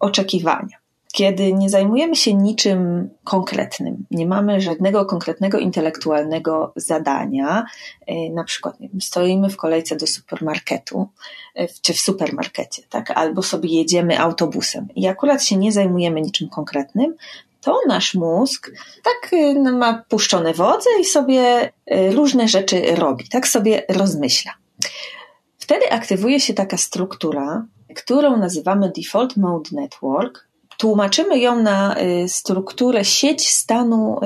oczekiwania. 0.00 0.84
Kiedy 1.12 1.52
nie 1.52 1.70
zajmujemy 1.70 2.16
się 2.16 2.34
niczym 2.34 3.10
konkretnym, 3.24 4.06
nie 4.10 4.26
mamy 4.26 4.60
żadnego 4.60 5.04
konkretnego 5.04 5.58
intelektualnego 5.58 6.72
zadania, 6.76 7.64
yy, 8.08 8.30
na 8.30 8.44
przykład 8.44 8.76
wiem, 8.80 9.00
stoimy 9.00 9.48
w 9.48 9.56
kolejce 9.56 9.96
do 9.96 10.06
supermarketu, 10.06 11.08
yy, 11.56 11.68
czy 11.82 11.92
w 11.92 12.00
supermarkecie, 12.00 12.82
tak? 12.90 13.10
albo 13.10 13.42
sobie 13.42 13.68
jedziemy 13.68 14.20
autobusem 14.20 14.88
i 14.96 15.06
akurat 15.06 15.44
się 15.44 15.56
nie 15.56 15.72
zajmujemy 15.72 16.20
niczym 16.20 16.48
konkretnym, 16.48 17.14
to 17.64 17.80
nasz 17.88 18.14
mózg 18.14 18.70
tak 19.02 19.32
y, 19.32 19.54
no, 19.54 19.72
ma 19.72 20.04
puszczone 20.08 20.54
wodze 20.54 20.90
i 21.00 21.04
sobie 21.04 21.66
y, 21.66 21.70
różne 22.12 22.48
rzeczy 22.48 22.82
robi, 22.94 23.28
tak 23.28 23.48
sobie 23.48 23.82
rozmyśla. 23.88 24.52
Wtedy 25.58 25.92
aktywuje 25.92 26.40
się 26.40 26.54
taka 26.54 26.76
struktura, 26.76 27.66
którą 27.96 28.36
nazywamy 28.36 28.92
Default 28.96 29.36
Mode 29.36 29.70
Network. 29.72 30.48
Tłumaczymy 30.78 31.38
ją 31.38 31.62
na 31.62 31.96
y, 32.00 32.28
strukturę 32.28 33.04
sieć 33.04 33.48
stanu, 33.48 34.20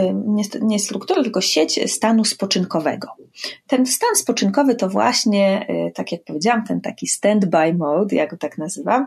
nie 0.61 0.79
strukturę, 0.79 1.23
tylko 1.23 1.41
sieć 1.41 1.93
stanu 1.93 2.25
spoczynkowego. 2.25 3.09
Ten 3.67 3.87
stan 3.87 4.17
spoczynkowy 4.17 4.75
to 4.75 4.89
właśnie, 4.89 5.67
tak 5.95 6.13
jak 6.13 6.25
powiedziałam, 6.25 6.67
ten 6.67 6.81
taki 6.81 7.07
standby 7.07 7.75
mode, 7.75 8.17
ja 8.17 8.27
go 8.27 8.37
tak 8.37 8.59
nazywam, 8.59 9.07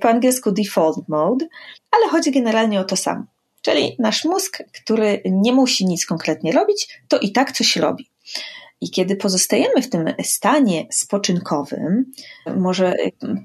po 0.00 0.08
angielsku 0.08 0.52
default 0.52 1.08
mode, 1.08 1.46
ale 1.90 2.08
chodzi 2.08 2.30
generalnie 2.30 2.80
o 2.80 2.84
to 2.84 2.96
samo. 2.96 3.24
Czyli 3.68 3.96
nasz 3.98 4.24
mózg, 4.24 4.58
który 4.82 5.22
nie 5.24 5.52
musi 5.52 5.86
nic 5.86 6.06
konkretnie 6.06 6.52
robić, 6.52 6.88
to 7.08 7.18
i 7.18 7.32
tak 7.32 7.52
coś 7.52 7.76
robi. 7.76 8.10
I 8.80 8.90
kiedy 8.90 9.16
pozostajemy 9.16 9.82
w 9.82 9.90
tym 9.90 10.14
stanie 10.22 10.86
spoczynkowym, 10.92 12.12
może 12.56 12.94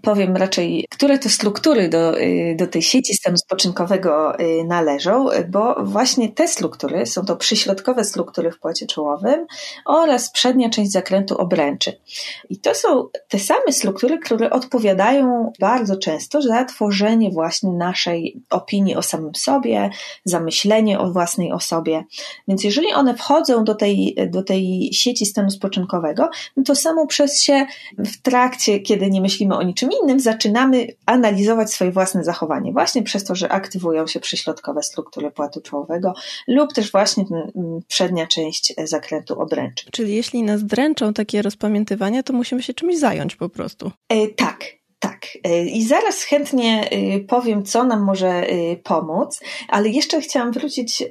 powiem 0.01 0.37
raczej, 0.37 0.85
które 0.89 1.19
to 1.19 1.29
struktury 1.29 1.89
do, 1.89 2.15
do 2.55 2.67
tej 2.67 2.81
sieci 2.81 3.13
stanu 3.13 3.37
spoczynkowego 3.37 4.39
y, 4.39 4.63
należą, 4.63 5.27
bo 5.49 5.75
właśnie 5.83 6.29
te 6.29 6.47
struktury 6.47 7.05
są 7.05 7.25
to 7.25 7.35
przyśrodkowe 7.35 8.03
struktury 8.03 8.51
w 8.51 8.59
płacie 8.59 8.85
czołowym 8.85 9.45
oraz 9.85 10.31
przednia 10.31 10.69
część 10.69 10.91
zakrętu 10.91 11.37
obręczy. 11.37 11.99
I 12.49 12.57
to 12.57 12.75
są 12.75 13.07
te 13.29 13.39
same 13.39 13.71
struktury, 13.71 14.19
które 14.19 14.49
odpowiadają 14.49 15.51
bardzo 15.59 15.97
często 15.97 16.41
za 16.41 16.65
tworzenie 16.65 17.31
właśnie 17.31 17.71
naszej 17.71 18.41
opinii 18.49 18.95
o 18.95 19.01
samym 19.01 19.35
sobie, 19.35 19.89
zamyślenie 20.25 20.99
o 20.99 21.11
własnej 21.11 21.51
osobie. 21.51 22.03
Więc 22.47 22.63
jeżeli 22.63 22.93
one 22.93 23.15
wchodzą 23.15 23.63
do 23.63 23.75
tej, 23.75 24.15
do 24.29 24.43
tej 24.43 24.89
sieci 24.93 25.22
stanu 25.25 25.49
spoczynkowego, 25.49 26.29
no 26.57 26.63
to 26.63 26.75
samo 26.75 27.07
przez 27.07 27.41
się 27.41 27.65
w 27.97 28.21
trakcie, 28.21 28.79
kiedy 28.79 29.09
nie 29.09 29.21
myślimy 29.21 29.55
o 29.55 29.63
niczym 29.63 29.89
innym, 30.03 30.19
zaczynamy 30.19 30.87
analizować 31.05 31.71
swoje 31.73 31.91
własne 31.91 32.23
zachowanie, 32.23 32.71
właśnie 32.71 33.03
przez 33.03 33.23
to, 33.23 33.35
że 33.35 33.49
aktywują 33.51 34.07
się 34.07 34.19
przyśrodkowe 34.19 34.83
struktury 34.83 35.31
płatu 35.31 35.61
czołowego 35.61 36.13
lub 36.47 36.73
też 36.73 36.91
właśnie 36.91 37.25
mm, 37.31 37.79
przednia 37.87 38.27
część 38.27 38.73
zakrętu 38.83 39.41
obręczy. 39.41 39.85
Czyli 39.91 40.15
jeśli 40.15 40.43
nas 40.43 40.63
dręczą 40.63 41.13
takie 41.13 41.41
rozpamiętywania, 41.41 42.23
to 42.23 42.33
musimy 42.33 42.63
się 42.63 42.73
czymś 42.73 42.97
zająć 42.99 43.35
po 43.35 43.49
prostu. 43.49 43.91
E, 44.09 44.27
tak, 44.27 44.63
e, 44.63 44.82
i 45.65 45.83
zaraz 45.83 46.23
chętnie 46.23 46.89
e, 46.89 47.19
powiem, 47.19 47.63
co 47.63 47.83
nam 47.83 48.03
może 48.03 48.29
e, 48.29 48.75
pomóc, 48.75 49.41
ale 49.67 49.89
jeszcze 49.89 50.21
chciałam 50.21 50.51
wrócić 50.51 51.03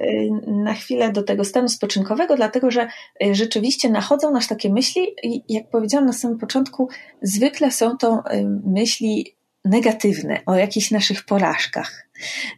na 0.47 0.73
chwilę 0.73 1.11
do 1.11 1.23
tego 1.23 1.45
stanu 1.45 1.69
spoczynkowego, 1.69 2.35
dlatego 2.35 2.71
że 2.71 2.87
rzeczywiście 3.31 3.89
nachodzą 3.89 4.31
nas 4.31 4.47
takie 4.47 4.69
myśli 4.69 5.07
i 5.23 5.43
jak 5.49 5.69
powiedziałam 5.69 6.05
na 6.05 6.13
samym 6.13 6.37
początku, 6.37 6.89
zwykle 7.21 7.71
są 7.71 7.97
to 7.97 8.23
myśli 8.65 9.35
negatywne 9.65 10.39
o 10.45 10.55
jakichś 10.55 10.91
naszych 10.91 11.25
porażkach. 11.25 12.07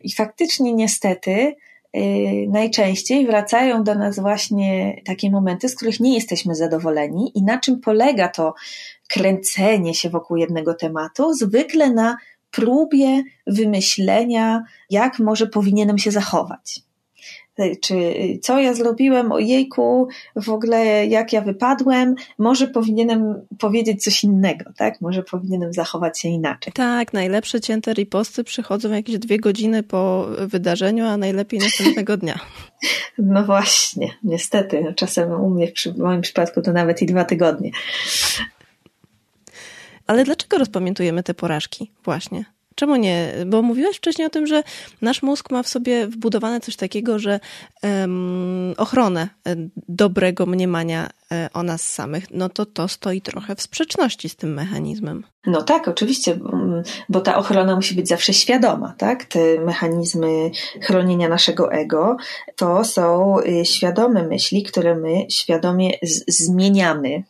I 0.03 0.13
faktycznie 0.13 0.73
niestety 0.73 1.55
najczęściej 2.47 3.27
wracają 3.27 3.83
do 3.83 3.95
nas 3.95 4.19
właśnie 4.19 5.01
takie 5.05 5.31
momenty, 5.31 5.69
z 5.69 5.75
których 5.75 5.99
nie 5.99 6.15
jesteśmy 6.15 6.55
zadowoleni 6.55 7.31
i 7.35 7.43
na 7.43 7.59
czym 7.59 7.79
polega 7.79 8.27
to 8.27 8.53
kręcenie 9.07 9.93
się 9.93 10.09
wokół 10.09 10.37
jednego 10.37 10.73
tematu, 10.73 11.33
zwykle 11.33 11.93
na 11.93 12.17
próbie 12.51 13.23
wymyślenia, 13.47 14.63
jak 14.89 15.19
może 15.19 15.47
powinienem 15.47 15.97
się 15.97 16.11
zachować. 16.11 16.85
Czy 17.81 17.95
co 18.41 18.59
ja 18.59 18.73
zrobiłem, 18.73 19.31
ojejku, 19.31 20.07
w 20.35 20.49
ogóle 20.49 21.07
jak 21.07 21.33
ja 21.33 21.41
wypadłem, 21.41 22.15
może 22.37 22.67
powinienem 22.67 23.41
powiedzieć 23.59 24.03
coś 24.03 24.23
innego, 24.23 24.65
tak? 24.77 25.01
Może 25.01 25.23
powinienem 25.23 25.73
zachować 25.73 26.19
się 26.19 26.29
inaczej. 26.29 26.73
Tak, 26.73 27.13
najlepsze 27.13 27.61
cięte 27.61 27.93
riposty 27.93 28.43
przychodzą 28.43 28.91
jakieś 28.91 29.17
dwie 29.17 29.39
godziny 29.39 29.83
po 29.83 30.27
wydarzeniu, 30.39 31.05
a 31.05 31.17
najlepiej 31.17 31.59
następnego 31.59 32.17
dnia. 32.21 32.39
No 33.17 33.43
właśnie, 33.43 34.09
niestety. 34.23 34.81
No 34.83 34.93
czasem 34.93 35.31
u 35.31 35.49
mnie, 35.49 35.71
w 35.95 35.97
moim 35.97 36.21
przypadku, 36.21 36.61
to 36.61 36.73
nawet 36.73 37.01
i 37.01 37.05
dwa 37.05 37.25
tygodnie. 37.25 37.71
Ale 40.07 40.23
dlaczego 40.23 40.57
rozpamiętujemy 40.57 41.23
te 41.23 41.33
porażki 41.33 41.91
właśnie? 42.03 42.45
Czemu 42.75 42.95
nie? 42.95 43.33
Bo 43.45 43.61
mówiłaś 43.61 43.97
wcześniej 43.97 44.27
o 44.27 44.29
tym, 44.29 44.47
że 44.47 44.63
nasz 45.01 45.23
mózg 45.23 45.51
ma 45.51 45.63
w 45.63 45.67
sobie 45.67 46.07
wbudowane 46.07 46.59
coś 46.61 46.75
takiego, 46.75 47.19
że 47.19 47.39
um, 47.83 48.73
ochronę 48.77 49.29
e, 49.47 49.55
dobrego 49.89 50.45
mniemania 50.45 51.09
e, 51.31 51.49
o 51.53 51.63
nas 51.63 51.93
samych, 51.93 52.23
no 52.31 52.49
to 52.49 52.65
to 52.65 52.87
stoi 52.87 53.21
trochę 53.21 53.55
w 53.55 53.61
sprzeczności 53.61 54.29
z 54.29 54.35
tym 54.35 54.53
mechanizmem. 54.53 55.23
No 55.45 55.61
tak, 55.61 55.87
oczywiście, 55.87 56.39
bo 57.09 57.21
ta 57.21 57.37
ochrona 57.37 57.75
musi 57.75 57.95
być 57.95 58.07
zawsze 58.07 58.33
świadoma, 58.33 58.93
tak? 58.97 59.25
Te 59.25 59.59
mechanizmy 59.59 60.51
chronienia 60.81 61.29
naszego 61.29 61.71
ego 61.71 62.17
to 62.55 62.83
są 62.83 63.37
y, 63.39 63.65
świadome 63.65 64.27
myśli, 64.27 64.63
które 64.63 64.95
my 64.95 65.25
świadomie 65.29 65.91
zmieniamy 66.27 67.23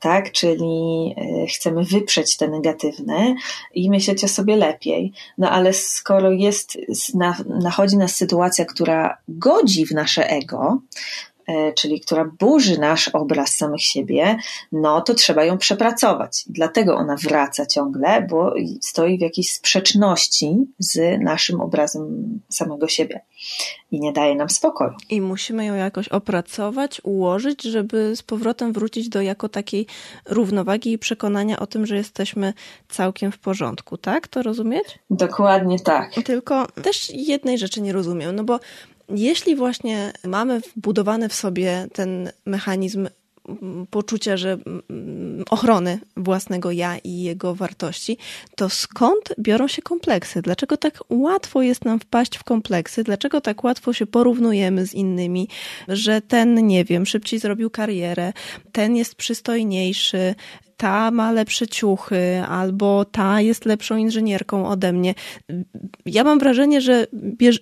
tak? 0.00 0.32
Czyli 0.32 1.14
e, 1.16 1.46
chcemy 1.46 1.84
wyprzeć 1.84 2.36
te 2.36 2.48
negatywne 2.48 3.34
i 3.74 3.90
myśleć 3.90 4.24
o 4.24 4.28
sobie 4.28 4.56
lepiej. 4.56 5.12
No 5.38 5.50
ale 5.50 5.72
skoro 5.72 6.30
jest, 6.30 6.78
nachodzi 7.46 7.96
nas 7.96 8.16
sytuacja, 8.16 8.64
która 8.64 9.18
godzi 9.28 9.86
w 9.86 9.90
nasze 9.90 10.30
ego, 10.30 10.82
E, 11.46 11.72
czyli 11.72 12.00
która 12.00 12.24
burzy 12.38 12.80
nasz 12.80 13.08
obraz 13.08 13.56
samych 13.56 13.82
siebie, 13.82 14.36
no 14.72 15.00
to 15.00 15.14
trzeba 15.14 15.44
ją 15.44 15.58
przepracować. 15.58 16.44
Dlatego 16.46 16.96
ona 16.96 17.16
wraca 17.16 17.66
ciągle, 17.66 18.26
bo 18.30 18.54
stoi 18.80 19.18
w 19.18 19.20
jakiejś 19.20 19.52
sprzeczności 19.52 20.56
z 20.78 21.20
naszym 21.22 21.60
obrazem 21.60 22.40
samego 22.48 22.88
siebie 22.88 23.20
i 23.90 24.00
nie 24.00 24.12
daje 24.12 24.34
nam 24.34 24.50
spokoju. 24.50 24.92
I 25.10 25.20
musimy 25.20 25.64
ją 25.64 25.74
jakoś 25.74 26.08
opracować, 26.08 27.00
ułożyć, 27.04 27.62
żeby 27.62 28.16
z 28.16 28.22
powrotem 28.22 28.72
wrócić 28.72 29.08
do 29.08 29.20
jako 29.20 29.48
takiej 29.48 29.86
równowagi 30.26 30.92
i 30.92 30.98
przekonania 30.98 31.58
o 31.58 31.66
tym, 31.66 31.86
że 31.86 31.96
jesteśmy 31.96 32.52
całkiem 32.88 33.32
w 33.32 33.38
porządku, 33.38 33.96
tak? 33.96 34.28
To 34.28 34.42
rozumieć? 34.42 34.98
Dokładnie 35.10 35.80
tak. 35.80 36.14
Tylko 36.24 36.66
też 36.66 37.10
jednej 37.14 37.58
rzeczy 37.58 37.80
nie 37.80 37.92
rozumiem, 37.92 38.36
no 38.36 38.44
bo 38.44 38.60
jeśli 39.08 39.56
właśnie 39.56 40.12
mamy 40.24 40.60
wbudowany 40.76 41.28
w 41.28 41.34
sobie 41.34 41.86
ten 41.92 42.30
mechanizm 42.46 43.08
poczucia, 43.90 44.36
że 44.36 44.58
ochrony 45.50 46.00
własnego 46.16 46.70
ja 46.70 46.98
i 46.98 47.22
jego 47.22 47.54
wartości, 47.54 48.18
to 48.56 48.68
skąd 48.68 49.34
biorą 49.38 49.68
się 49.68 49.82
kompleksy? 49.82 50.42
Dlaczego 50.42 50.76
tak 50.76 50.98
łatwo 51.10 51.62
jest 51.62 51.84
nam 51.84 52.00
wpaść 52.00 52.36
w 52.36 52.44
kompleksy? 52.44 53.04
Dlaczego 53.04 53.40
tak 53.40 53.64
łatwo 53.64 53.92
się 53.92 54.06
porównujemy 54.06 54.86
z 54.86 54.94
innymi, 54.94 55.48
że 55.88 56.20
ten, 56.20 56.66
nie 56.66 56.84
wiem, 56.84 57.06
szybciej 57.06 57.38
zrobił 57.40 57.70
karierę, 57.70 58.32
ten 58.72 58.96
jest 58.96 59.14
przystojniejszy, 59.14 60.34
ta 60.82 61.10
ma 61.10 61.32
lepsze 61.32 61.66
ciuchy, 61.66 62.42
albo 62.48 63.04
ta 63.04 63.40
jest 63.40 63.64
lepszą 63.64 63.96
inżynierką 63.96 64.68
ode 64.68 64.92
mnie. 64.92 65.14
Ja 66.06 66.24
mam 66.24 66.38
wrażenie, 66.38 66.80
że 66.80 67.06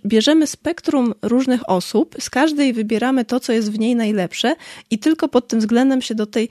bierzemy 0.07 0.47
spektrum 0.47 1.15
różnych 1.23 1.71
osób, 1.71 2.17
z 2.21 2.31
każdej 2.31 2.73
wybieramy 2.73 3.25
to, 3.25 3.41
co 3.41 3.53
jest 3.53 3.73
w 3.73 3.79
niej 3.79 3.97
najlepsze 3.97 4.57
i 4.91 4.99
tylko 4.99 5.29
pod 5.29 5.49
tym 5.49 5.61
względem 5.61 6.03
się 6.03 6.15
do 6.15 6.27
tej 6.27 6.49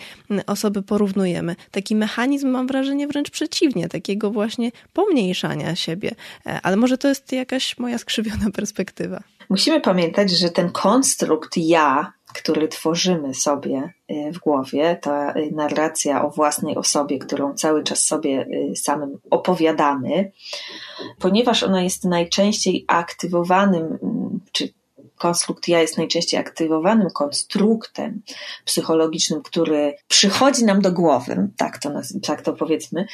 osoby 0.47 0.81
porównujemy. 0.81 1.55
Taki 1.71 1.95
mechanizm 1.95 2.49
mam 2.49 2.67
wrażenie 2.67 3.07
wręcz 3.07 3.29
przeciwnie, 3.29 3.89
takiego 3.89 4.31
właśnie 4.31 4.71
pomniejszania 4.93 5.75
siebie. 5.75 6.11
E, 6.45 6.59
ale 6.63 6.77
może 6.77 6.97
to 6.97 7.07
jest 7.07 7.31
jakaś 7.31 7.77
moja 7.77 7.97
skrzywiona 8.03 8.51
perspektywa. 8.53 9.23
Musimy 9.49 9.81
pamiętać, 9.81 10.31
że 10.31 10.49
ten 10.49 10.71
konstrukt 10.71 11.57
ja, 11.57 12.13
który 12.33 12.67
tworzymy 12.67 13.33
sobie 13.33 13.93
y, 14.11 14.31
w 14.31 14.39
głowie, 14.39 14.99
ta 15.01 15.33
y, 15.33 15.51
narracja 15.51 16.25
o 16.25 16.29
własnej 16.29 16.75
osobie, 16.75 17.19
którą 17.19 17.53
cały 17.53 17.83
czas 17.83 18.03
sobie 18.03 18.47
y, 18.71 18.75
samym 18.75 19.17
opowiadamy, 19.29 20.31
ponieważ 21.19 21.63
ona 21.63 21.83
jest 21.83 22.03
najczęściej 22.05 22.85
aktywowanym, 22.87 23.99
czy 24.51 24.73
konstrukt 25.17 25.67
ja 25.67 25.81
jest 25.81 25.97
najczęściej 25.97 26.39
aktywowanym 26.39 27.09
konstruktem 27.09 28.21
psychologicznym, 28.65 29.41
który 29.41 29.95
przychodzi 30.07 30.65
nam 30.65 30.81
do 30.81 30.91
głowy, 30.91 31.49
tak 31.57 31.77
to, 31.77 31.91
tak 32.23 32.41
to 32.41 32.53
powiedzmy, 32.53 33.05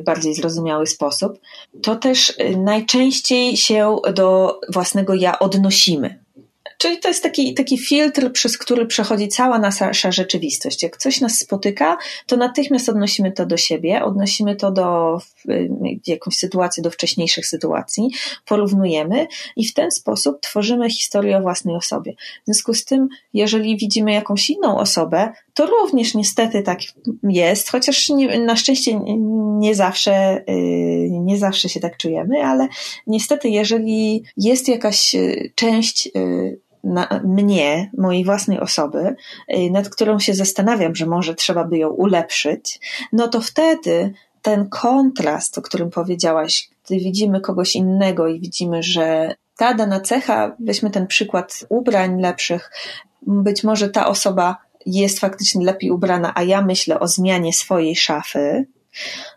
w 0.00 0.04
bardziej 0.04 0.34
zrozumiały 0.34 0.86
sposób, 0.86 1.38
to 1.82 1.96
też 1.96 2.38
najczęściej 2.56 3.56
się 3.56 3.96
do 4.14 4.60
własnego 4.68 5.14
ja 5.14 5.38
odnosimy. 5.38 6.27
Czyli 6.78 6.98
to 6.98 7.08
jest 7.08 7.22
taki, 7.22 7.54
taki 7.54 7.78
filtr, 7.78 8.32
przez 8.32 8.58
który 8.58 8.86
przechodzi 8.86 9.28
cała 9.28 9.58
nasza 9.58 9.92
rzeczywistość. 10.12 10.82
Jak 10.82 10.96
coś 10.96 11.20
nas 11.20 11.38
spotyka, 11.38 11.96
to 12.26 12.36
natychmiast 12.36 12.88
odnosimy 12.88 13.32
to 13.32 13.46
do 13.46 13.56
siebie, 13.56 14.04
odnosimy 14.04 14.56
to 14.56 14.70
do 14.70 15.18
jakąś 16.06 16.36
sytuację, 16.36 16.82
do 16.82 16.90
wcześniejszych 16.90 17.46
sytuacji, 17.46 18.10
porównujemy 18.46 19.26
i 19.56 19.66
w 19.66 19.74
ten 19.74 19.90
sposób 19.90 20.40
tworzymy 20.40 20.90
historię 20.90 21.38
o 21.38 21.40
własnej 21.40 21.76
osobie. 21.76 22.12
W 22.12 22.44
związku 22.44 22.74
z 22.74 22.84
tym, 22.84 23.08
jeżeli 23.34 23.76
widzimy 23.76 24.12
jakąś 24.12 24.50
inną 24.50 24.78
osobę, 24.78 25.32
to 25.54 25.66
również 25.66 26.14
niestety 26.14 26.62
tak 26.62 26.78
jest, 27.22 27.70
chociaż 27.70 28.08
nie, 28.08 28.40
na 28.40 28.56
szczęście 28.56 29.00
nie 29.58 29.74
zawsze, 29.74 30.44
y, 30.48 31.08
nie 31.10 31.36
zawsze 31.36 31.68
się 31.68 31.80
tak 31.80 31.96
czujemy, 31.96 32.44
ale 32.44 32.68
niestety, 33.06 33.48
jeżeli 33.48 34.22
jest 34.36 34.68
jakaś 34.68 35.14
y, 35.14 35.52
część 35.54 36.08
y, 36.16 36.67
na 36.84 37.20
mnie, 37.24 37.90
mojej 37.98 38.24
własnej 38.24 38.60
osoby, 38.60 39.16
nad 39.70 39.88
którą 39.88 40.18
się 40.18 40.34
zastanawiam, 40.34 40.94
że 40.94 41.06
może 41.06 41.34
trzeba 41.34 41.64
by 41.64 41.78
ją 41.78 41.88
ulepszyć, 41.88 42.80
no 43.12 43.28
to 43.28 43.40
wtedy 43.40 44.12
ten 44.42 44.68
kontrast, 44.68 45.58
o 45.58 45.62
którym 45.62 45.90
powiedziałaś, 45.90 46.70
gdy 46.86 46.96
widzimy 46.96 47.40
kogoś 47.40 47.76
innego 47.76 48.28
i 48.28 48.40
widzimy, 48.40 48.82
że 48.82 49.34
ta 49.56 49.74
dana 49.74 50.00
cecha, 50.00 50.56
weźmy 50.60 50.90
ten 50.90 51.06
przykład 51.06 51.64
ubrań 51.68 52.20
lepszych, 52.20 52.70
być 53.26 53.64
może 53.64 53.88
ta 53.88 54.06
osoba 54.06 54.56
jest 54.86 55.20
faktycznie 55.20 55.64
lepiej 55.64 55.90
ubrana, 55.90 56.32
a 56.34 56.42
ja 56.42 56.62
myślę 56.62 57.00
o 57.00 57.08
zmianie 57.08 57.52
swojej 57.52 57.96
szafy, 57.96 58.66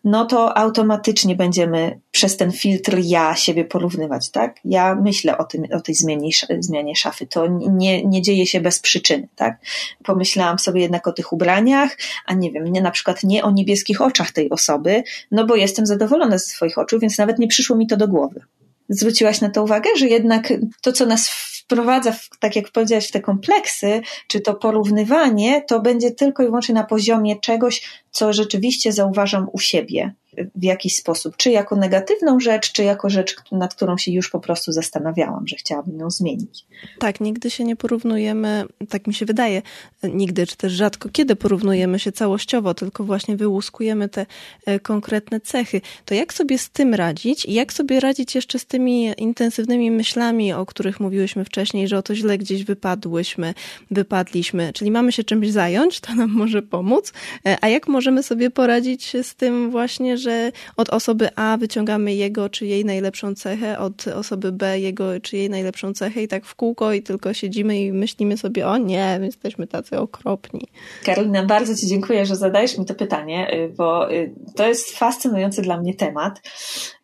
no 0.04 0.26
to 0.26 0.58
automatycznie 0.58 1.36
będziemy 1.36 2.00
przez 2.12 2.38
ten 2.38 2.52
filtr 2.52 2.98
ja 3.04 3.36
siebie 3.36 3.66
porównywać, 3.66 4.30
tak? 4.30 4.60
Ja 4.66 4.96
myślę 4.96 5.38
o, 5.38 5.44
tym, 5.44 5.64
o 5.74 5.82
tej 5.82 5.96
zmianie, 5.96 6.30
zmianie 6.60 6.96
szafy. 6.96 7.28
To 7.28 7.48
nie, 7.72 8.06
nie 8.06 8.22
dzieje 8.22 8.48
się 8.48 8.62
bez 8.62 8.80
przyczyny, 8.80 9.28
tak? 9.36 9.58
Pomyślałam 10.04 10.60
sobie 10.60 10.82
jednak 10.82 11.08
o 11.08 11.12
tych 11.12 11.34
ubraniach, 11.34 11.98
a 12.26 12.34
nie 12.34 12.52
wiem, 12.52 12.68
nie, 12.68 12.82
na 12.82 12.92
przykład 12.92 13.24
nie 13.24 13.44
o 13.44 13.52
niebieskich 13.52 14.02
oczach 14.02 14.32
tej 14.32 14.50
osoby, 14.50 15.04
no 15.32 15.46
bo 15.46 15.56
jestem 15.56 15.86
zadowolona 15.86 16.38
ze 16.38 16.46
swoich 16.46 16.78
oczu, 16.78 17.00
więc 17.00 17.18
nawet 17.18 17.40
nie 17.40 17.48
przyszło 17.48 17.76
mi 17.76 17.88
to 17.88 17.98
do 17.98 18.08
głowy. 18.08 18.42
Zwróciłaś 18.90 19.42
na 19.42 19.50
to 19.50 19.64
uwagę, 19.64 19.90
że 19.98 20.08
jednak 20.08 20.54
to, 20.82 20.92
co 20.92 21.06
nas 21.06 21.51
wprowadza, 21.72 22.14
tak 22.40 22.56
jak 22.56 22.72
powiedziałaś, 22.72 23.08
w 23.08 23.12
te 23.12 23.22
kompleksy, 23.22 24.02
czy 24.28 24.42
to 24.42 24.54
porównywanie, 24.54 25.62
to 25.68 25.80
będzie 25.80 26.12
tylko 26.12 26.44
i 26.44 26.46
wyłącznie 26.46 26.76
na 26.76 26.84
poziomie 26.84 27.40
czegoś, 27.40 28.04
co 28.12 28.34
rzeczywiście 28.34 28.94
zauważam 28.94 29.48
u 29.54 29.60
siebie 29.60 30.14
w 30.56 30.64
jakiś 30.64 30.96
sposób, 30.96 31.38
czy 31.38 31.52
jako 31.52 31.76
negatywną 31.76 32.40
rzecz, 32.40 32.72
czy 32.72 32.84
jako 32.84 33.10
rzecz, 33.10 33.36
nad 33.52 33.76
którą 33.76 33.98
się 33.98 34.12
już 34.12 34.30
po 34.30 34.40
prostu 34.40 34.72
zastanawiałam, 34.72 35.48
że 35.48 35.56
chciałabym 35.56 36.00
ją 36.00 36.12
zmienić. 36.12 36.66
Tak, 37.00 37.22
nigdy 37.22 37.50
się 37.50 37.64
nie 37.64 37.76
porównujemy, 37.76 38.66
tak 38.90 39.08
mi 39.08 39.14
się 39.14 39.26
wydaje, 39.26 39.62
nigdy, 40.04 40.48
czy 40.48 40.58
też 40.58 40.74
rzadko 40.74 41.10
kiedy 41.10 41.36
porównujemy 41.36 42.00
się 42.00 42.12
całościowo, 42.12 42.74
tylko 42.74 43.04
właśnie 43.04 43.38
wyłuskujemy 43.38 44.10
te 44.10 44.26
e, 44.66 44.80
konkretne 44.80 45.40
cechy. 45.40 45.82
To 46.06 46.14
jak 46.14 46.34
sobie 46.34 46.58
z 46.58 46.70
tym 46.70 46.94
radzić 46.94 47.46
i 47.46 47.54
jak 47.54 47.74
sobie 47.74 48.00
radzić 48.00 48.36
jeszcze 48.36 48.60
z 48.60 48.66
tymi 48.66 49.14
intensywnymi 49.18 49.92
myślami, 49.92 50.54
o 50.54 50.66
których 50.66 51.00
mówiłyśmy 51.00 51.46
wcześniej, 51.46 51.88
że 51.88 51.98
oto 51.98 52.16
źle 52.16 52.38
gdzieś 52.38 52.64
wypadłyśmy, 52.64 53.54
wypadliśmy, 53.92 54.74
czyli 54.74 54.92
mamy 54.92 55.12
się 55.12 55.24
czymś 55.24 55.52
zająć, 55.52 56.00
to 56.00 56.16
nam 56.16 56.30
może 56.32 56.62
pomóc, 56.62 57.14
e, 57.46 57.58
a 57.62 57.68
jak 57.68 57.88
możemy 57.88 58.24
sobie 58.24 58.50
poradzić 58.50 59.14
z 59.24 59.36
tym 59.36 59.72
właśnie, 59.72 60.18
że 60.22 60.52
od 60.78 60.90
osoby 60.90 61.30
A 61.36 61.58
wyciągamy 61.58 62.14
jego 62.14 62.50
czy 62.50 62.66
jej 62.66 62.86
najlepszą 62.86 63.36
cechę, 63.36 63.80
od 63.80 64.08
osoby 64.08 64.52
B 64.52 64.80
jego 64.80 65.20
czy 65.20 65.38
jej 65.38 65.50
najlepszą 65.50 65.94
cechę 65.94 66.24
i 66.24 66.28
tak 66.28 66.46
w 66.46 66.56
kółko 66.56 66.94
i 66.94 67.02
tylko 67.02 67.34
siedzimy 67.34 67.80
i 67.80 67.94
myślimy 67.94 68.38
sobie, 68.38 68.68
o 68.68 68.78
nie, 68.78 69.18
my 69.20 69.26
jesteśmy 69.26 69.68
tacy 69.68 70.00
okropni. 70.00 70.68
Karolina, 71.04 71.46
bardzo 71.46 71.76
Ci 71.76 71.88
dziękuję, 71.88 72.26
że 72.26 72.36
zadajesz 72.36 72.78
mi 72.78 72.86
to 72.86 72.96
pytanie, 72.96 73.54
y, 73.54 73.74
bo 73.78 74.12
y, 74.12 74.34
to 74.56 74.68
jest 74.68 74.98
fascynujący 74.98 75.62
dla 75.62 75.78
mnie 75.78 75.94
temat, 75.94 76.42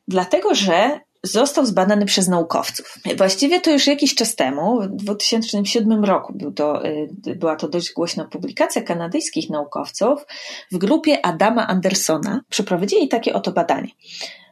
dlatego 0.08 0.56
że 0.56 1.00
został 1.32 1.66
zbadany 1.66 2.06
przez 2.06 2.28
naukowców. 2.28 3.00
Właściwie 3.18 3.62
to 3.62 3.72
już 3.72 3.88
jakiś 3.88 4.16
czas 4.16 4.36
temu, 4.36 4.82
w 4.82 4.88
2007 4.88 6.06
roku 6.06 6.34
był 6.36 6.52
to, 6.52 6.86
y, 6.86 7.36
była 7.36 7.56
to 7.56 7.68
dość 7.68 7.94
głośna 7.94 8.26
publikacja 8.26 8.82
kanadyjskich 8.82 9.50
naukowców 9.50 10.26
w 10.72 10.78
grupie 10.78 11.26
Adama 11.26 11.68
Andersona. 11.68 12.42
Przeprowadzili 12.50 13.08
takie 13.08 13.34
oto 13.34 13.52
badanie. 13.52 13.90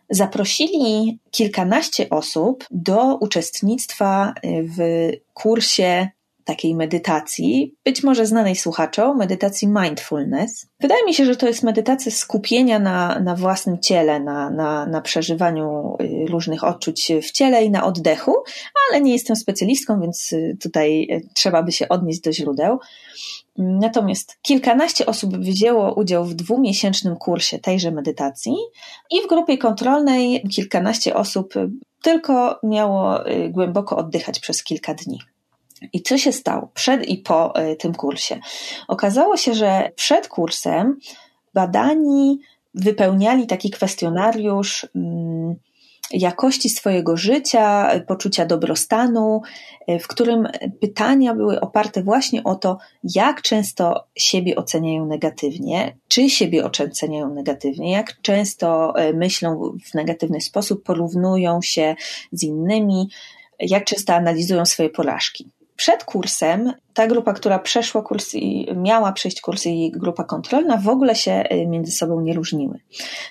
Zaprosili 0.10 1.20
kilkanaście 1.32 2.10
osób 2.10 2.66
do 2.72 3.16
uczestnictwa 3.16 4.34
w 4.44 5.10
kursie 5.34 6.10
takiej 6.46 6.76
medytacji, 6.76 7.76
być 7.86 8.04
może 8.04 8.26
znanej 8.26 8.56
słuchaczom, 8.56 9.18
medytacji 9.18 9.68
mindfulness. 9.68 10.68
Wydaje 10.80 11.06
mi 11.06 11.14
się, 11.14 11.26
że 11.26 11.36
to 11.36 11.48
jest 11.48 11.64
medytacja 11.64 12.12
skupienia 12.12 12.80
na, 12.80 13.20
na 13.20 13.36
własnym 13.36 13.80
ciele, 13.80 14.20
na, 14.20 14.50
na, 14.50 14.86
na 14.86 15.02
przeżywaniu 15.02 15.98
y, 16.02 16.26
różnych 16.30 16.64
odczuć 16.64 17.12
w 17.22 17.32
ciele 17.32 17.64
i 17.64 17.70
na 17.70 17.86
oddechu, 17.86 18.36
ale 18.90 19.02
nie 19.02 19.14
jestem 19.14 19.36
specjalistką, 19.36 20.02
więc 20.02 20.34
y, 20.34 20.58
tutaj 20.62 21.08
y, 21.12 21.30
trzeba 21.34 21.64
by 21.64 21.72
się 21.72 21.90
odnieść 21.90 22.22
do 22.22 22.34
źródeł. 22.34 22.80
Natomiast 23.58 24.38
kilkanaście 24.42 25.06
osób 25.06 25.38
wzięło 25.38 25.94
udział 25.94 26.26
w 26.26 26.34
dwumiesięcznym 26.34 27.16
kursie 27.16 27.60
tejże 27.60 27.92
medytacji 27.92 28.56
i 29.12 29.22
w 29.22 29.28
grupie 29.28 29.58
kontrolnej 29.58 30.44
kilkanaście 30.56 31.16
osób 31.16 31.54
tylko 32.04 32.60
miało 32.64 33.20
głęboko 33.50 33.98
oddychać 33.98 34.40
przez 34.40 34.64
kilka 34.64 34.94
dni. 34.94 35.20
I 35.94 36.02
co 36.02 36.18
się 36.18 36.32
stało 36.32 36.70
przed 36.74 37.08
i 37.08 37.18
po 37.18 37.56
e, 37.56 37.76
tym 37.76 37.94
kursie? 37.94 38.40
Okazało 38.88 39.38
się, 39.38 39.54
że 39.54 39.92
przed 39.96 40.28
kursem 40.28 41.00
badani 41.54 42.40
wypełniali 42.74 43.48
taki 43.48 43.70
kwestionariusz 43.70 44.88
mm, 44.96 45.56
jakości 46.12 46.70
swojego 46.70 47.18
życia, 47.18 47.92
poczucia 48.08 48.46
dobrostanu, 48.46 49.42
e, 49.88 50.00
w 50.00 50.08
którym 50.08 50.48
pytania 50.82 51.36
były 51.36 51.62
oparte 51.62 52.04
właśnie 52.04 52.44
o 52.44 52.56
to, 52.56 52.78
jak 53.04 53.42
często 53.42 54.08
siebie 54.16 54.56
oceniają 54.56 55.06
negatywnie, 55.06 55.98
czy 56.08 56.30
siebie 56.30 56.66
oceniają 56.66 57.34
negatywnie, 57.34 57.92
jak 57.92 58.22
często 58.22 58.96
e, 58.96 59.14
myślą 59.14 59.78
w 59.86 59.94
negatywny 59.94 60.42
sposób, 60.42 60.84
porównują 60.84 61.62
się 61.62 61.96
z 62.32 62.44
innymi, 62.44 63.10
jak 63.60 63.86
często 63.86 64.14
analizują 64.14 64.66
swoje 64.66 64.90
porażki 64.90 65.50
przed 65.76 66.04
kursem 66.04 66.74
ta 66.94 67.08
grupa, 67.08 67.34
która 67.34 67.60
przeszła 67.60 68.02
kurs 68.02 68.36
i 68.36 68.68
miała 68.76 69.12
przejść 69.12 69.42
kurs 69.42 69.66
i 69.66 69.92
grupa 69.92 70.24
kontrolna 70.24 70.78
w 70.78 70.90
ogóle 70.90 71.16
się 71.16 71.44
y, 71.52 71.68
między 71.68 71.92
sobą 71.92 72.22
nie 72.22 72.34
różniły. 72.34 72.80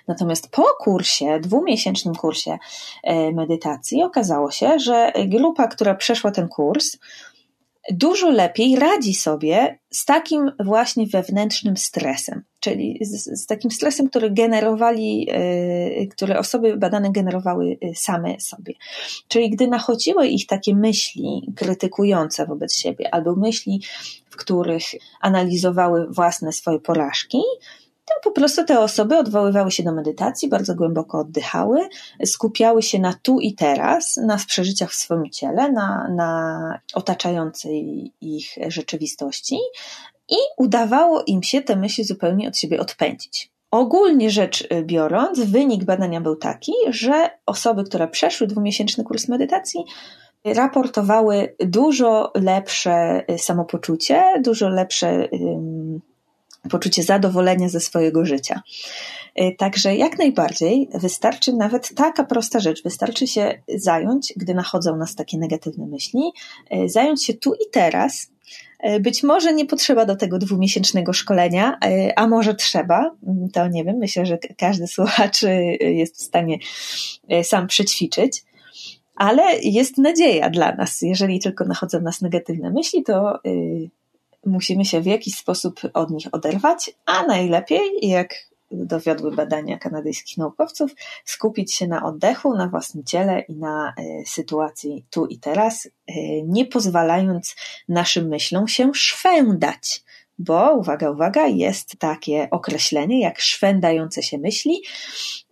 Natomiast 0.09 0.51
po 0.51 0.65
kursie, 0.79 1.41
dwumiesięcznym 1.41 2.15
kursie 2.15 2.53
y, 2.53 3.13
medytacji 3.35 4.03
okazało 4.03 4.51
się, 4.51 4.79
że 4.79 5.13
grupa, 5.27 5.69
która 5.69 5.95
przeszła 5.95 6.31
ten 6.31 6.49
kurs, 6.49 6.99
dużo 7.91 8.31
lepiej 8.31 8.77
radzi 8.77 9.15
sobie 9.15 9.79
z 9.91 10.05
takim 10.05 10.53
właśnie 10.65 11.07
wewnętrznym 11.07 11.77
stresem, 11.77 12.43
czyli 12.61 12.99
z, 13.01 13.41
z 13.43 13.47
takim 13.47 13.71
stresem, 13.71 14.09
który 14.09 14.31
generowali, 14.31 15.27
yy, 15.99 16.07
które 16.07 16.39
osoby 16.39 16.77
badane 16.77 17.13
generowały 17.13 17.77
y, 17.85 17.95
same 17.95 18.41
sobie. 18.41 18.75
Czyli 19.29 19.51
gdy 19.51 19.69
nachodziły 19.69 20.27
ich 20.27 20.47
takie 20.47 20.75
myśli 20.75 21.53
krytykujące 21.57 22.47
wobec 22.47 22.75
siebie, 22.75 23.15
albo 23.15 23.37
myśli, 23.37 23.83
w 24.31 24.37
których 24.37 24.85
analizowały 25.21 26.07
własne 26.11 26.53
swoje 26.53 26.81
porażki, 26.81 27.39
po 28.23 28.31
prostu 28.31 28.65
te 28.65 28.81
osoby 28.81 29.19
odwoływały 29.19 29.71
się 29.71 29.83
do 29.83 29.93
medytacji, 29.93 30.49
bardzo 30.49 30.75
głęboko 30.75 31.19
oddychały, 31.19 31.89
skupiały 32.25 32.83
się 32.83 32.99
na 32.99 33.15
tu 33.23 33.41
i 33.41 33.55
teraz, 33.55 34.17
na 34.17 34.37
przeżyciach 34.37 34.91
w 34.91 34.95
swoim 34.95 35.31
ciele, 35.31 35.73
na, 35.73 36.09
na 36.09 36.81
otaczającej 36.95 38.13
ich 38.21 38.47
rzeczywistości 38.69 39.59
i 40.29 40.37
udawało 40.59 41.23
im 41.27 41.43
się 41.43 41.63
te 41.63 41.77
myśli 41.77 42.05
zupełnie 42.05 42.49
od 42.49 42.59
siebie 42.59 42.81
odpędzić. 42.81 43.51
Ogólnie 43.71 44.31
rzecz 44.31 44.69
biorąc, 44.83 45.41
wynik 45.41 45.85
badania 45.85 46.21
był 46.21 46.37
taki, 46.37 46.73
że 46.89 47.31
osoby, 47.47 47.85
które 47.85 48.09
przeszły 48.09 48.47
dwumiesięczny 48.47 49.05
kurs 49.05 49.29
medytacji, 49.29 49.85
raportowały 50.45 51.55
dużo 51.59 52.33
lepsze 52.35 53.25
samopoczucie, 53.39 54.25
dużo 54.45 54.69
lepsze 54.69 55.29
poczucie 56.71 57.03
zadowolenia 57.03 57.69
ze 57.69 57.81
swojego 57.81 58.25
życia. 58.25 58.63
Y, 59.41 59.55
także 59.59 59.97
jak 59.97 60.19
najbardziej 60.19 60.89
wystarczy 60.95 61.53
nawet 61.53 61.95
taka 61.95 62.25
prosta 62.25 62.61
rzecz, 62.61 62.83
wystarczy 62.83 63.27
się 63.27 63.63
zająć, 63.69 64.33
gdy 64.37 64.55
nachodzą 64.55 64.97
nas 64.97 65.15
takie 65.15 65.39
negatywne 65.39 65.87
myśli, 65.87 66.21
y, 66.75 66.89
zająć 66.89 67.25
się 67.25 67.35
tu 67.35 67.55
i 67.55 67.71
teraz. 67.73 68.31
Y, 68.87 69.01
być 69.01 69.23
może 69.23 69.55
nie 69.55 69.67
potrzeba 69.67 70.07
do 70.07 70.17
tego 70.17 70.39
dwumiesięcznego 70.39 71.13
szkolenia, 71.13 71.79
a 72.17 72.27
może 72.27 72.55
trzeba, 72.55 73.11
mm, 73.27 73.49
to 73.51 73.69
nie 73.69 73.85
wiem, 73.85 73.97
myślę, 73.97 74.27
że 74.27 74.39
każdy 74.59 74.87
słuchacz 74.97 75.43
jest 75.81 76.17
w 76.17 76.23
stanie 76.23 76.59
sam 77.43 77.67
przećwiczyć 77.67 78.45
ale 79.17 79.43
jest 79.63 79.99
nadzieja 79.99 80.51
dla 80.51 80.75
nas. 80.75 81.03
Jeżeli 81.03 81.41
tylko 81.41 81.65
nachodzą 81.65 82.01
nas 82.01 82.21
negatywne 82.21 82.71
myśli, 82.71 83.03
to 83.03 83.39
musimy 84.47 84.85
się 84.85 85.01
w 85.01 85.07
jakiś 85.07 85.35
sposób 85.35 85.81
od 85.95 86.11
nich 86.11 86.27
oderwać, 86.33 86.91
a 87.07 87.23
najlepiej, 87.23 87.81
jak 88.03 88.35
dowiodły 88.71 89.33
badania 89.33 89.79
kanadyjskich 89.79 90.39
naukowców, 90.39 90.95
skupić 91.25 91.75
się 91.75 91.87
na 91.87 92.05
oddechu, 92.05 92.57
na 92.57 92.69
własnym 92.69 93.05
ciele 93.05 93.41
i 93.41 93.57
na 93.57 93.95
y, 93.99 94.25
sytuacji 94.27 95.05
tu 95.11 95.27
i 95.27 95.39
teraz, 95.39 95.87
y, 95.87 95.91
nie 96.47 96.67
pozwalając 96.67 97.57
naszym 97.89 98.29
myślom 98.29 98.69
się 98.69 98.95
szwędać. 98.95 100.03
Bo, 100.39 100.75
uwaga, 100.75 101.11
uwaga, 101.11 101.47
jest 101.47 101.99
takie 101.99 102.49
określenie 102.51 103.21
jak 103.21 103.41
szwędające 103.41 104.23
się 104.23 104.39
myśli, 104.39 104.83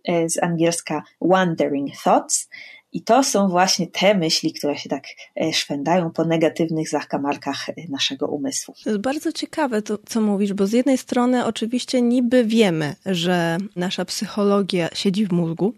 y, 0.09 0.29
z 0.29 0.43
angielska 0.43 1.03
wandering 1.21 1.89
thoughts, 2.03 2.49
i 2.93 3.01
to 3.01 3.23
są 3.23 3.49
właśnie 3.49 3.87
te 3.87 4.15
myśli, 4.15 4.53
które 4.53 4.77
się 4.77 4.89
tak 4.89 5.03
e, 5.41 5.53
szwędają 5.53 6.11
po 6.11 6.25
negatywnych 6.25 6.89
zakamarkach 6.89 7.69
e, 7.69 7.73
naszego 7.89 8.27
umysłu. 8.27 8.73
To 8.83 8.89
jest 8.89 9.01
bardzo 9.01 9.31
ciekawe 9.31 9.81
to, 9.81 9.97
co 10.05 10.21
mówisz, 10.21 10.53
bo 10.53 10.67
z 10.67 10.71
jednej 10.71 10.97
strony 10.97 11.45
oczywiście 11.45 12.01
niby 12.01 12.43
wiemy, 12.45 12.95
że 13.05 13.57
nasza 13.75 14.05
psychologia 14.05 14.89
siedzi 14.93 15.25
w 15.25 15.31
mózgu, 15.31 15.73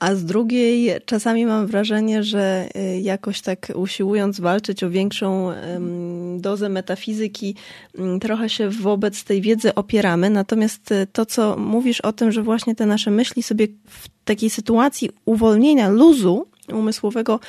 a 0.00 0.14
z 0.14 0.24
drugiej 0.24 0.90
czasami 1.04 1.46
mam 1.46 1.66
wrażenie, 1.66 2.22
że 2.22 2.68
e, 2.74 3.00
jakoś 3.00 3.40
tak 3.40 3.72
usiłując 3.74 4.40
walczyć 4.40 4.84
o 4.84 4.90
większą 4.90 5.52
dozę 6.38 6.68
metafizyki, 6.68 7.54
trochę 8.20 8.48
się 8.48 8.68
wobec 8.68 9.24
tej 9.24 9.40
wiedzy 9.40 9.74
opieramy. 9.74 10.30
Natomiast 10.30 10.94
to, 11.12 11.26
co 11.26 11.56
mówisz 11.56 12.00
o 12.00 12.12
tym, 12.12 12.32
że 12.32 12.42
właśnie 12.42 12.74
te 12.74 12.86
nasze 12.86 13.10
myśli 13.10 13.42
sobie 13.42 13.66
w 13.86 14.08
takiej 14.24 14.50
sytuacji 14.50 15.10
uwolnienia 15.24 15.88
luzu 15.88 16.46
umysłowego 16.72 17.40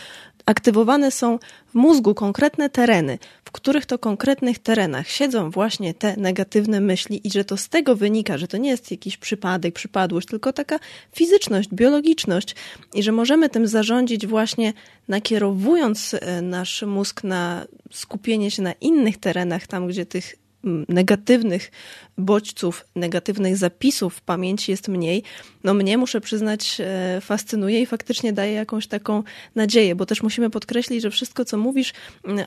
aktywowane 0.45 1.12
są 1.12 1.39
w 1.67 1.73
mózgu 1.73 2.13
konkretne 2.13 2.69
tereny, 2.69 3.19
w 3.45 3.51
których 3.51 3.86
to 3.86 3.99
konkretnych 3.99 4.60
terenach 4.60 5.08
siedzą 5.08 5.49
właśnie 5.49 5.93
te 5.93 6.17
negatywne 6.17 6.82
myśli 6.82 7.27
i 7.27 7.32
że 7.32 7.45
to 7.45 7.58
z 7.58 7.69
tego 7.69 7.95
wynika, 7.95 8.38
że 8.38 8.47
to 8.47 8.58
nie 8.58 8.69
jest 8.69 8.91
jakiś 8.91 9.17
przypadek, 9.17 9.73
przypadłość, 9.73 10.27
tylko 10.27 10.54
taka 10.54 10.80
fizyczność, 11.15 11.69
biologiczność 11.73 12.56
i 12.93 13.04
że 13.04 13.12
możemy 13.12 13.49
tym 13.49 13.67
zarządzić 13.67 14.27
właśnie 14.27 14.73
nakierowując 15.08 16.13
e, 16.13 16.41
nasz 16.41 16.82
mózg 16.82 17.23
na 17.23 17.65
skupienie 17.91 18.51
się 18.51 18.62
na 18.62 18.71
innych 18.71 19.17
terenach, 19.17 19.67
tam 19.67 19.88
gdzie 19.88 20.06
tych 20.06 20.40
negatywnych 20.89 21.71
bodźców, 22.17 22.86
negatywnych 22.95 23.58
zapisów 23.58 24.15
w 24.15 24.21
pamięci 24.21 24.71
jest 24.71 24.88
mniej, 24.88 25.24
no 25.63 25.74
mnie 25.74 25.97
muszę 25.97 26.21
przyznać 26.21 26.78
e, 26.80 27.21
fascynuje 27.21 27.82
i 27.82 27.86
faktycznie 27.86 28.34
daje 28.34 28.54
jakąś 28.54 28.88
taką 28.88 29.24
nadzieję, 29.56 29.95
bo 29.95 30.06
też 30.06 30.24
musimy 30.24 30.50
podkreślić, 30.50 31.02
że 31.02 31.12
wszystko 31.12 31.45
co 31.45 31.58
mówisz 31.58 31.93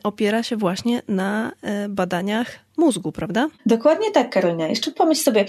opiera 0.02 0.42
się 0.42 0.56
właśnie 0.56 1.02
na 1.08 1.52
e, 1.62 1.88
badaniach 1.88 2.64
mózgu, 2.76 3.12
prawda? 3.12 3.48
Dokładnie 3.66 4.10
tak, 4.10 4.30
Karolina. 4.30 4.68
Jeszcze 4.68 4.90
pomyśl 4.90 5.22
sobie, 5.22 5.46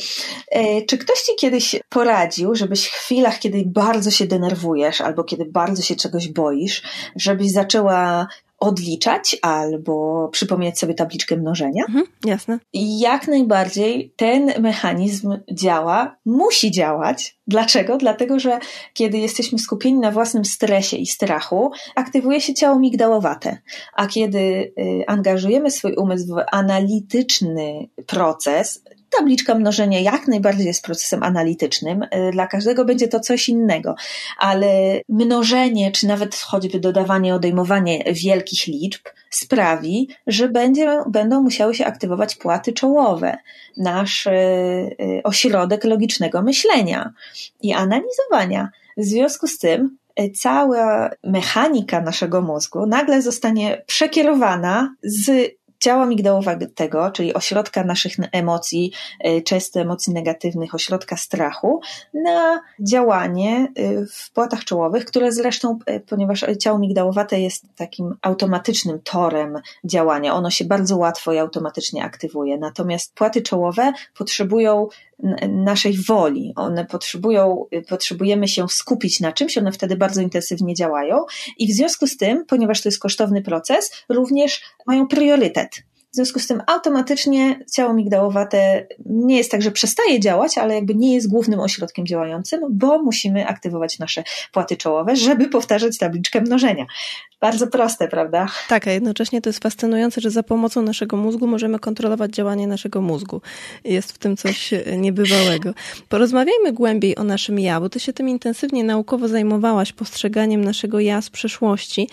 e, 0.52 0.82
czy 0.82 0.98
ktoś 0.98 1.18
ci 1.18 1.32
kiedyś 1.40 1.76
poradził, 1.90 2.56
żebyś 2.56 2.88
w 2.88 2.94
chwilach, 2.94 3.40
kiedy 3.40 3.64
bardzo 3.66 4.12
się 4.12 4.28
denerwujesz 4.28 5.02
albo 5.02 5.24
kiedy 5.24 5.46
bardzo 5.46 5.82
się 5.82 5.96
czegoś 5.96 6.28
boisz, 6.28 6.82
żebyś 7.16 7.52
zaczęła 7.52 8.28
odliczać 8.60 9.38
albo 9.42 10.28
przypomnieć 10.32 10.80
sobie 10.80 10.94
tabliczkę 10.94 11.38
mnożenia. 11.38 11.84
Mhm, 11.88 12.06
jasne. 12.26 12.60
I 12.74 13.00
jak 13.00 13.28
najbardziej 13.28 14.14
ten 14.16 14.62
mechanizm 14.62 15.38
działa, 15.52 16.16
musi 16.26 16.72
działać. 16.72 17.38
Dlaczego? 17.48 17.98
Dlatego, 17.98 18.40
że 18.40 18.60
kiedy 18.94 19.18
jesteśmy 19.18 19.60
skupieni 19.60 20.00
na 20.00 20.12
własnym 20.12 20.46
stresie 20.46 20.98
i 20.98 21.08
strachu, 21.08 21.72
aktywuje 21.96 22.42
się 22.42 22.54
ciało 22.54 22.80
migdałowate. 22.80 23.58
A 23.94 24.08
kiedy 24.08 24.40
y, 24.40 24.74
angażujemy 25.08 25.72
swój 25.72 25.96
umysł 25.96 26.36
w 26.36 26.44
analityczny 26.52 27.90
proces, 28.08 28.84
tabliczka 29.18 29.56
mnożenia 29.56 30.00
jak 30.00 30.28
najbardziej 30.28 30.66
jest 30.66 30.84
procesem 30.84 31.24
analitycznym. 31.24 32.04
Y, 32.04 32.32
dla 32.32 32.48
każdego 32.48 32.86
będzie 32.86 33.08
to 33.08 33.20
coś 33.20 33.50
innego, 33.50 33.96
ale 34.38 35.02
mnożenie, 35.10 35.92
czy 35.92 36.08
nawet 36.08 36.36
choćby 36.36 36.80
dodawanie, 36.80 37.36
odejmowanie 37.36 38.04
wielkich 38.14 38.68
liczb 38.68 39.02
sprawi, 39.30 40.10
że 40.28 40.50
będzie, 40.50 41.00
będą 41.08 41.42
musiały 41.42 41.76
się 41.76 41.86
aktywować 41.86 42.36
płaty 42.36 42.74
czołowe, 42.74 43.38
nasz 43.78 44.26
y, 44.26 44.32
y, 44.32 45.22
ośrodek 45.24 45.84
logicznego 45.84 46.42
myślenia 46.42 47.14
i 47.62 47.74
analizowania. 47.74 48.70
W 48.98 49.04
związku 49.04 49.48
z 49.48 49.58
tym 49.58 49.98
cała 50.36 51.10
mechanika 51.24 52.02
naszego 52.02 52.42
mózgu 52.42 52.86
nagle 52.86 53.22
zostanie 53.22 53.84
przekierowana 53.86 54.96
z 55.04 55.52
ciała 55.80 56.06
migdałowego, 56.06 57.12
czyli 57.14 57.34
ośrodka 57.34 57.84
naszych 57.84 58.16
emocji, 58.32 58.92
y, 59.28 59.42
często 59.42 59.80
emocji 59.80 60.14
negatywnych, 60.14 60.76
ośrodka 60.76 61.18
strachu, 61.18 61.82
na 62.14 62.62
działanie 62.80 63.68
y, 63.80 64.06
w 64.14 64.32
płatach 64.32 64.64
czołowych, 64.64 65.06
które 65.06 65.32
zresztą, 65.32 65.80
y, 65.90 66.00
ponieważ 66.00 66.46
ciało 66.60 66.80
migdałowate 66.80 67.40
jest 67.40 67.66
takim 67.76 68.16
automatycznym 68.22 69.00
torem 69.04 69.60
działania, 69.84 70.34
ono 70.34 70.50
się 70.50 70.66
bardzo 70.66 70.98
łatwo 70.98 71.34
i 71.34 71.38
automatycznie 71.38 72.04
aktywuje. 72.04 72.58
Natomiast 72.58 73.14
płaty 73.14 73.42
czołowe 73.42 73.94
potrzebują 74.18 74.88
naszej 75.50 75.98
woli. 76.08 76.54
One 76.56 76.86
potrzebują, 76.86 77.66
potrzebujemy 77.90 78.48
się 78.48 78.70
skupić 78.70 79.20
na 79.20 79.32
czymś, 79.32 79.58
one 79.58 79.72
wtedy 79.72 79.96
bardzo 79.96 80.22
intensywnie 80.22 80.74
działają 80.74 81.26
i 81.58 81.68
w 81.68 81.76
związku 81.76 82.08
z 82.08 82.18
tym, 82.18 82.46
ponieważ 82.46 82.82
to 82.82 82.90
jest 82.90 83.00
kosztowny 83.00 83.42
proces, 83.42 83.92
również 84.10 84.62
mają 84.88 85.08
priorytet. 85.08 85.70
W 86.16 86.18
związku 86.18 86.40
z 86.40 86.48
tym 86.48 86.62
automatycznie 86.68 87.60
ciało 87.72 87.94
migdałowate 87.94 88.88
nie 89.06 89.38
jest 89.38 89.52
tak, 89.52 89.62
że 89.62 89.72
przestaje 89.72 90.20
działać, 90.20 90.58
ale 90.58 90.76
jakby 90.76 90.96
nie 90.96 91.14
jest 91.14 91.30
głównym 91.30 91.60
ośrodkiem 91.60 92.06
działającym, 92.06 92.62
bo 92.70 93.02
musimy 93.04 93.48
aktywować 93.48 94.00
nasze 94.00 94.24
płaty 94.52 94.78
czołowe, 94.78 95.16
żeby 95.16 95.50
powtarzać 95.50 95.98
tabliczkę 95.98 96.42
mnożenia. 96.42 96.86
Bardzo 97.42 97.68
proste, 97.68 98.08
prawda? 98.08 98.48
Tak, 98.70 98.88
a 98.88 98.92
jednocześnie 98.92 99.42
to 99.42 99.50
jest 99.50 99.64
fascynujące, 99.64 100.22
że 100.22 100.32
za 100.32 100.44
pomocą 100.44 100.82
naszego 100.82 101.18
mózgu 101.18 101.48
możemy 101.48 101.80
kontrolować 101.80 102.32
działanie 102.32 102.68
naszego 102.68 103.02
mózgu. 103.02 103.42
Jest 103.84 104.12
w 104.12 104.18
tym 104.18 104.38
coś 104.38 104.74
niebywałego. 104.98 105.74
Porozmawiajmy 106.10 106.74
głębiej 106.74 107.18
o 107.18 107.24
naszym 107.24 107.60
ja, 107.60 107.80
bo 107.80 107.90
ty 107.90 108.00
się 108.00 108.14
tym 108.14 108.30
intensywnie 108.30 108.84
naukowo 108.84 109.28
zajmowałaś, 109.28 109.94
postrzeganiem 109.94 110.64
naszego 110.64 111.00
ja 111.00 111.22
z 111.22 111.30
przeszłości. 111.30 112.10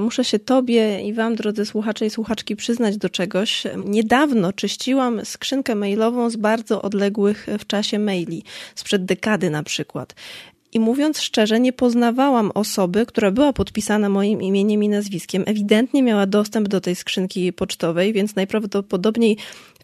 Muszę 0.00 0.24
się 0.24 0.38
tobie 0.38 1.00
i 1.00 1.12
wam, 1.12 1.34
drodzy 1.34 1.66
słuchacze 1.66 2.06
i 2.06 2.10
słuchaczki, 2.10 2.56
przyznać 2.56 2.96
do 2.96 3.08
czegoś. 3.24 3.62
Niedawno 3.84 4.52
czyściłam 4.52 5.24
skrzynkę 5.24 5.74
mailową 5.74 6.30
z 6.30 6.36
bardzo 6.36 6.82
odległych 6.82 7.46
w 7.58 7.66
czasie 7.66 7.98
maili, 7.98 8.42
sprzed 8.74 9.04
dekady 9.04 9.50
na 9.50 9.62
przykład. 9.62 10.14
I 10.72 10.80
mówiąc 10.80 11.20
szczerze, 11.20 11.60
nie 11.60 11.72
poznawałam 11.72 12.50
osoby, 12.54 13.06
która 13.06 13.30
była 13.30 13.52
podpisana 13.52 14.08
moim 14.08 14.42
imieniem 14.42 14.82
i 14.82 14.88
nazwiskiem. 14.88 15.42
Ewidentnie 15.46 16.02
miała 16.02 16.26
dostęp 16.26 16.68
do 16.68 16.80
tej 16.80 16.94
skrzynki 16.94 17.52
pocztowej, 17.52 18.12
więc 18.12 18.36
najprawdopodobniej 18.36 19.36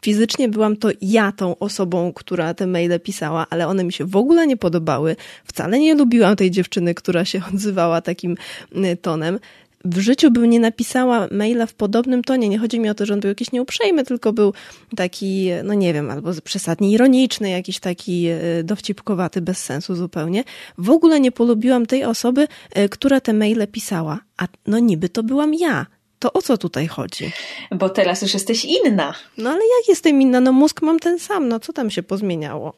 fizycznie 0.03 0.49
byłam 0.49 0.77
to 0.77 0.89
ja 1.03 1.33
tą 1.33 1.59
osobą, 1.59 2.13
która 2.13 2.55
te 2.55 2.67
maile 2.67 3.01
pisała, 3.01 3.47
ale 3.51 3.69
one 3.69 3.85
mi 3.85 3.93
się 3.93 4.05
w 4.05 4.17
ogóle 4.17 4.47
nie 4.47 4.57
podobały. 4.57 5.17
Wcale 5.45 5.79
nie 5.79 5.95
lubiłam 5.95 6.37
tej 6.37 6.51
dziewczyny, 6.51 6.95
która 6.95 7.25
się 7.25 7.43
odzywała 7.55 8.01
takim 8.01 8.37
y, 8.77 8.97
tonem 8.97 9.39
w 9.85 9.99
życiu 9.99 10.31
bym 10.31 10.51
nie 10.51 10.61
napisała 10.61 11.29
maila 11.31 11.67
w 11.67 11.75
podobnym 11.75 12.25
tonie. 12.25 12.49
Nie 12.49 12.59
chodzi 12.59 12.81
mi 12.81 12.91
o 12.91 12.95
to, 12.95 13.07
że 13.07 13.15
on 13.15 13.21
był 13.21 13.29
jakiś 13.29 13.53
nieuprzejmy, 13.53 14.05
tylko 14.05 14.33
był 14.33 14.53
taki, 14.97 15.49
no 15.65 15.75
nie 15.75 15.95
wiem, 15.95 16.11
albo 16.11 16.31
przesadnie 16.45 16.91
ironiczny, 16.91 17.51
jakiś 17.51 17.81
taki 17.81 18.27
e, 18.27 18.65
dowcipkowaty, 18.65 19.41
bez 19.41 19.65
sensu 19.65 19.95
zupełnie. 19.95 20.45
W 20.79 20.91
ogóle 20.91 21.21
nie 21.21 21.33
polubiłam 21.33 21.87
tej 21.87 22.05
osoby, 22.05 22.49
e, 22.71 22.89
która 22.89 23.21
te 23.21 23.33
maile 23.33 23.67
pisała. 23.73 24.19
A 24.37 24.49
no 24.67 24.79
niby 24.79 25.09
to 25.09 25.23
byłam 25.23 25.55
ja. 25.55 25.87
To 26.21 26.33
o 26.33 26.43
co 26.43 26.59
tutaj 26.59 26.87
chodzi? 26.87 27.33
Bo 27.71 27.89
teraz 27.89 28.23
już 28.23 28.35
jesteś 28.35 28.65
inna. 28.65 29.15
No 29.39 29.51
ale 29.51 29.59
jak 29.59 29.89
jestem 29.89 30.23
inna? 30.23 30.41
No 30.41 30.53
mózg 30.53 30.83
mam 30.83 30.99
ten 30.99 31.19
sam, 31.19 31.49
no 31.49 31.61
co 31.61 31.73
tam 31.73 31.91
się 31.91 32.03
pozmieniało? 32.03 32.77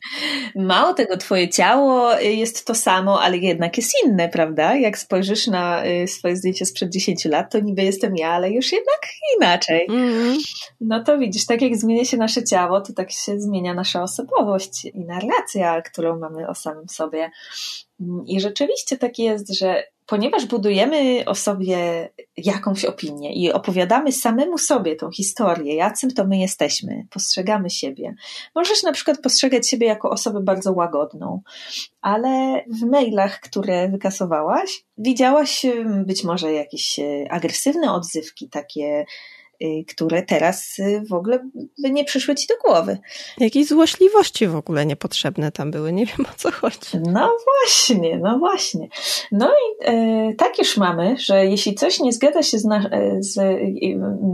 Mało 0.57 0.95
tego, 0.95 1.17
twoje 1.17 1.49
ciało 1.49 2.13
jest 2.21 2.67
to 2.67 2.75
samo, 2.75 3.23
ale 3.23 3.39
jednak 3.39 3.77
jest 3.77 3.93
inne, 4.05 4.29
prawda? 4.29 4.77
Jak 4.77 4.99
spojrzysz 4.99 5.47
na 5.47 5.87
y, 5.87 6.09
swoje 6.09 6.37
zdjęcie 6.37 6.67
sprzed 6.67 6.91
10 6.91 7.25
lat, 7.25 7.53
to 7.53 7.61
niby 7.61 7.83
jestem 7.83 8.17
ja, 8.17 8.29
ale 8.29 8.51
już 8.51 8.73
jednak 8.73 9.01
inaczej. 9.37 9.87
Mm. 9.91 10.39
No 10.81 11.05
to 11.05 11.19
widzisz, 11.19 11.47
tak 11.47 11.63
jak 11.63 11.77
zmienia 11.77 12.05
się 12.05 12.17
nasze 12.17 12.45
ciało, 12.45 12.81
to 12.81 12.93
tak 12.93 13.13
się 13.13 13.41
zmienia 13.41 13.75
nasza 13.75 14.03
osobowość 14.03 14.85
i 14.85 15.05
narracja, 15.05 15.83
którą 15.83 16.19
mamy 16.19 16.49
o 16.49 16.55
samym 16.55 16.89
sobie. 16.89 17.31
I 18.27 18.41
rzeczywiście 18.41 18.99
tak 18.99 19.19
jest, 19.19 19.59
że 19.59 19.85
ponieważ 20.07 20.47
budujemy 20.47 21.25
o 21.27 21.35
sobie 21.35 22.09
jakąś 22.37 22.85
opinię 22.85 23.35
i 23.35 23.53
opowiadamy 23.53 24.13
samemu 24.13 24.59
sobie 24.59 24.97
tą 24.97 25.11
historię, 25.11 25.75
jacym 25.75 26.11
to 26.11 26.27
my 26.27 26.39
jesteśmy, 26.39 27.07
postrzegamy 27.11 27.71
siebie. 27.71 28.15
Możesz 28.55 28.83
na 28.83 28.93
przykład 28.93 29.21
postrzegać 29.21 29.69
siebie 29.69 29.87
jako 29.87 30.11
osobę 30.11 30.41
bardzo 30.41 30.73
łagodną, 30.73 31.41
ale 32.01 32.65
w 32.67 32.83
mailach, 32.83 33.41
które 33.41 33.89
wykasowałaś, 33.89 34.85
widziałaś 34.99 35.67
być 36.07 36.25
może 36.25 36.53
jakieś 36.53 36.99
e, 36.99 37.27
agresywne 37.31 37.93
odzywki, 37.93 38.49
takie 38.49 39.05
które 39.89 40.23
teraz 40.23 40.79
y, 40.79 41.03
w 41.11 41.13
ogóle 41.13 41.39
by 41.79 41.91
nie 41.91 42.05
przyszły 42.05 42.35
ci 42.35 42.47
do 42.47 42.55
głowy. 42.65 42.99
Jakieś 43.39 43.67
złośliwości 43.69 44.47
w 44.47 44.57
ogóle 44.57 44.87
niepotrzebne 44.87 45.53
tam 45.53 45.71
były, 45.71 45.93
nie 45.93 46.07
wiem 46.07 46.27
o 46.35 46.35
co 46.37 46.51
chodzi. 46.51 46.99
No 47.13 47.37
właśnie, 47.45 48.19
no 48.19 48.39
właśnie. 48.39 48.89
No 49.33 49.51
i 49.51 49.85
e, 49.85 50.35
tak 50.35 50.59
już 50.59 50.77
mamy, 50.77 51.17
że 51.19 51.47
jeśli 51.47 51.75
coś 51.75 52.01
nie 52.01 52.13
zgadza 52.13 52.43
się 52.43 52.59
z, 52.59 52.65
na, 52.65 52.91
e, 52.91 53.17
z 53.23 53.39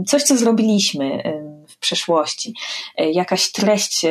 coś, 0.07 0.23
co 0.23 0.37
zrobiliśmy, 0.37 1.23
w 1.69 1.77
przeszłości, 1.77 2.53
jakaś 2.97 3.51
treść, 3.51 4.05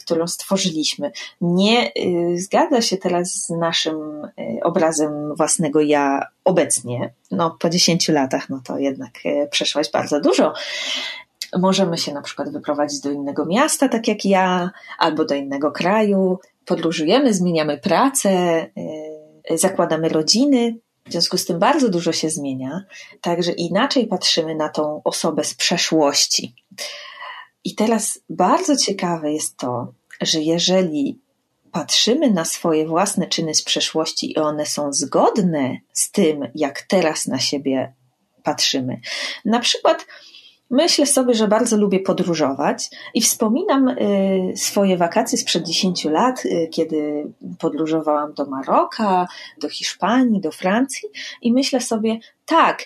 którą 0.00 0.26
stworzyliśmy, 0.26 1.12
nie 1.40 1.92
zgadza 2.36 2.82
się 2.82 2.96
teraz 2.96 3.34
z 3.34 3.50
naszym 3.50 4.28
obrazem 4.62 5.34
własnego 5.34 5.80
ja 5.80 6.26
obecnie, 6.44 7.14
no 7.30 7.56
po 7.60 7.70
10 7.70 8.08
latach, 8.08 8.48
no 8.48 8.60
to 8.64 8.78
jednak 8.78 9.12
przeszłaś 9.50 9.90
bardzo 9.90 10.20
dużo. 10.20 10.52
Możemy 11.58 11.98
się 11.98 12.12
na 12.12 12.22
przykład 12.22 12.52
wyprowadzić 12.52 13.00
do 13.00 13.10
innego 13.10 13.46
miasta, 13.46 13.88
tak 13.88 14.08
jak 14.08 14.24
ja, 14.24 14.70
albo 14.98 15.24
do 15.24 15.34
innego 15.34 15.72
kraju. 15.72 16.38
Podróżujemy, 16.64 17.34
zmieniamy 17.34 17.78
pracę, 17.78 18.66
zakładamy 19.50 20.08
rodziny, 20.08 20.76
w 21.06 21.12
związku 21.12 21.38
z 21.38 21.44
tym 21.44 21.58
bardzo 21.58 21.88
dużo 21.88 22.12
się 22.12 22.30
zmienia, 22.30 22.84
także 23.20 23.52
inaczej 23.52 24.06
patrzymy 24.06 24.54
na 24.54 24.68
tą 24.68 25.00
osobę 25.04 25.44
z 25.44 25.54
przeszłości. 25.54 26.54
I 27.64 27.74
teraz 27.74 28.20
bardzo 28.30 28.76
ciekawe 28.76 29.32
jest 29.32 29.56
to, 29.56 29.92
że 30.20 30.40
jeżeli 30.40 31.20
patrzymy 31.72 32.30
na 32.30 32.44
swoje 32.44 32.86
własne 32.86 33.26
czyny 33.26 33.54
z 33.54 33.62
przeszłości 33.62 34.32
i 34.32 34.36
one 34.36 34.66
są 34.66 34.92
zgodne 34.92 35.76
z 35.92 36.10
tym, 36.10 36.48
jak 36.54 36.82
teraz 36.82 37.26
na 37.26 37.38
siebie 37.38 37.94
patrzymy, 38.42 39.00
na 39.44 39.60
przykład 39.60 40.06
Myślę 40.72 41.06
sobie, 41.06 41.34
że 41.34 41.48
bardzo 41.48 41.76
lubię 41.76 42.00
podróżować 42.00 42.90
i 43.14 43.22
wspominam 43.22 43.88
y, 43.88 44.52
swoje 44.56 44.96
wakacje 44.96 45.38
sprzed 45.38 45.66
10 45.66 46.04
lat, 46.04 46.44
y, 46.44 46.68
kiedy 46.72 47.26
podróżowałam 47.58 48.34
do 48.34 48.46
Maroka, 48.46 49.26
do 49.60 49.68
Hiszpanii, 49.68 50.40
do 50.40 50.50
Francji 50.52 51.08
i 51.42 51.52
myślę 51.52 51.80
sobie, 51.80 52.18
tak, 52.46 52.84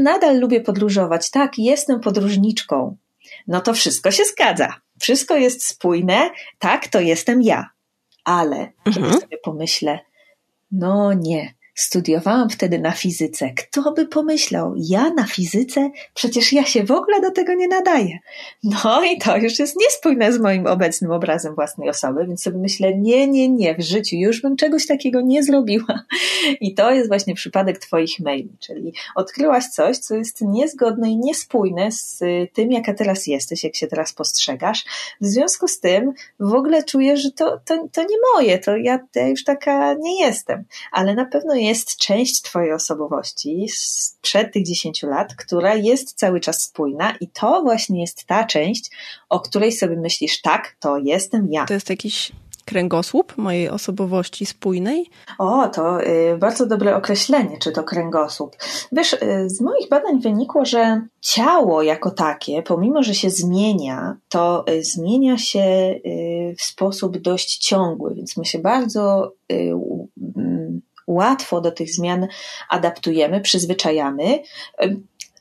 nadal 0.00 0.40
lubię 0.40 0.60
podróżować, 0.60 1.30
tak, 1.30 1.58
jestem 1.58 2.00
podróżniczką. 2.00 2.96
No 3.46 3.60
to 3.60 3.74
wszystko 3.74 4.10
się 4.10 4.24
zgadza. 4.24 4.74
Wszystko 5.00 5.36
jest 5.36 5.66
spójne, 5.66 6.30
tak, 6.58 6.88
to 6.88 7.00
jestem 7.00 7.42
ja. 7.42 7.70
Ale 8.24 8.72
kiedy 8.84 9.00
mhm. 9.00 9.20
sobie 9.20 9.38
pomyślę, 9.38 9.98
no 10.72 11.12
nie, 11.12 11.54
Studiowałam 11.80 12.50
wtedy 12.50 12.78
na 12.78 12.90
fizyce. 12.90 13.50
Kto 13.50 13.92
by 13.92 14.06
pomyślał? 14.06 14.74
Ja 14.76 15.10
na 15.10 15.24
fizyce? 15.26 15.90
Przecież 16.14 16.52
ja 16.52 16.64
się 16.64 16.84
w 16.84 16.90
ogóle 16.90 17.20
do 17.20 17.30
tego 17.30 17.54
nie 17.54 17.68
nadaję. 17.68 18.18
No 18.64 19.04
i 19.04 19.18
to 19.18 19.36
już 19.36 19.58
jest 19.58 19.76
niespójne 19.76 20.32
z 20.32 20.38
moim 20.38 20.66
obecnym 20.66 21.10
obrazem 21.10 21.54
własnej 21.54 21.88
osoby, 21.88 22.26
więc 22.26 22.42
sobie 22.42 22.58
myślę, 22.58 22.98
nie, 22.98 23.28
nie, 23.28 23.48
nie, 23.48 23.74
w 23.74 23.80
życiu 23.80 24.16
już 24.16 24.42
bym 24.42 24.56
czegoś 24.56 24.86
takiego 24.86 25.20
nie 25.20 25.42
zrobiła. 25.42 26.04
I 26.60 26.74
to 26.74 26.92
jest 26.92 27.08
właśnie 27.08 27.34
przypadek 27.34 27.78
Twoich 27.78 28.20
maili, 28.20 28.56
czyli 28.58 28.92
odkryłaś 29.14 29.64
coś, 29.64 29.98
co 29.98 30.14
jest 30.14 30.40
niezgodne 30.40 31.10
i 31.10 31.16
niespójne 31.16 31.92
z 31.92 32.22
tym, 32.52 32.72
jaka 32.72 32.94
teraz 32.94 33.26
jesteś, 33.26 33.64
jak 33.64 33.76
się 33.76 33.86
teraz 33.86 34.12
postrzegasz. 34.12 34.84
W 35.20 35.26
związku 35.26 35.68
z 35.68 35.80
tym 35.80 36.12
w 36.40 36.54
ogóle 36.54 36.82
czuję, 36.82 37.16
że 37.16 37.30
to, 37.30 37.60
to, 37.64 37.88
to 37.92 38.02
nie 38.02 38.16
moje, 38.34 38.58
to 38.58 38.76
ja, 38.76 38.98
ja 39.14 39.28
już 39.28 39.44
taka 39.44 39.94
nie 39.94 40.20
jestem, 40.20 40.64
ale 40.92 41.14
na 41.14 41.24
pewno 41.24 41.54
jest 41.54 41.69
jest 41.70 41.96
część 41.96 42.42
Twojej 42.42 42.72
osobowości 42.72 43.66
sprzed 43.68 44.52
tych 44.52 44.66
10 44.66 45.02
lat, 45.02 45.34
która 45.34 45.74
jest 45.74 46.18
cały 46.18 46.40
czas 46.40 46.62
spójna 46.62 47.14
i 47.20 47.28
to 47.28 47.62
właśnie 47.62 48.00
jest 48.00 48.24
ta 48.24 48.44
część, 48.44 48.90
o 49.28 49.40
której 49.40 49.72
sobie 49.72 49.96
myślisz, 49.96 50.40
tak, 50.40 50.76
to 50.80 50.98
jestem 50.98 51.48
ja. 51.50 51.64
To 51.64 51.74
jest 51.74 51.90
jakiś 51.90 52.32
kręgosłup 52.64 53.38
mojej 53.38 53.68
osobowości 53.68 54.46
spójnej? 54.46 55.06
O, 55.38 55.68
to 55.68 56.02
y, 56.02 56.38
bardzo 56.38 56.66
dobre 56.66 56.96
określenie, 56.96 57.58
czy 57.58 57.72
to 57.72 57.84
kręgosłup. 57.84 58.56
Wiesz, 58.92 59.12
y, 59.12 59.18
z 59.46 59.60
moich 59.60 59.88
badań 59.88 60.20
wynikło, 60.20 60.64
że 60.64 61.02
ciało 61.20 61.82
jako 61.82 62.10
takie, 62.10 62.62
pomimo 62.62 63.02
że 63.02 63.14
się 63.14 63.30
zmienia, 63.30 64.16
to 64.28 64.64
y, 64.68 64.84
zmienia 64.84 65.38
się 65.38 65.60
y, 65.60 66.54
w 66.58 66.62
sposób 66.62 67.18
dość 67.18 67.58
ciągły, 67.58 68.14
więc 68.14 68.36
my 68.36 68.44
się 68.44 68.58
bardzo 68.58 69.32
y, 69.52 69.74
łatwo 71.10 71.60
do 71.60 71.70
tych 71.72 71.90
zmian 71.90 72.28
adaptujemy, 72.68 73.40
przyzwyczajamy. 73.40 74.42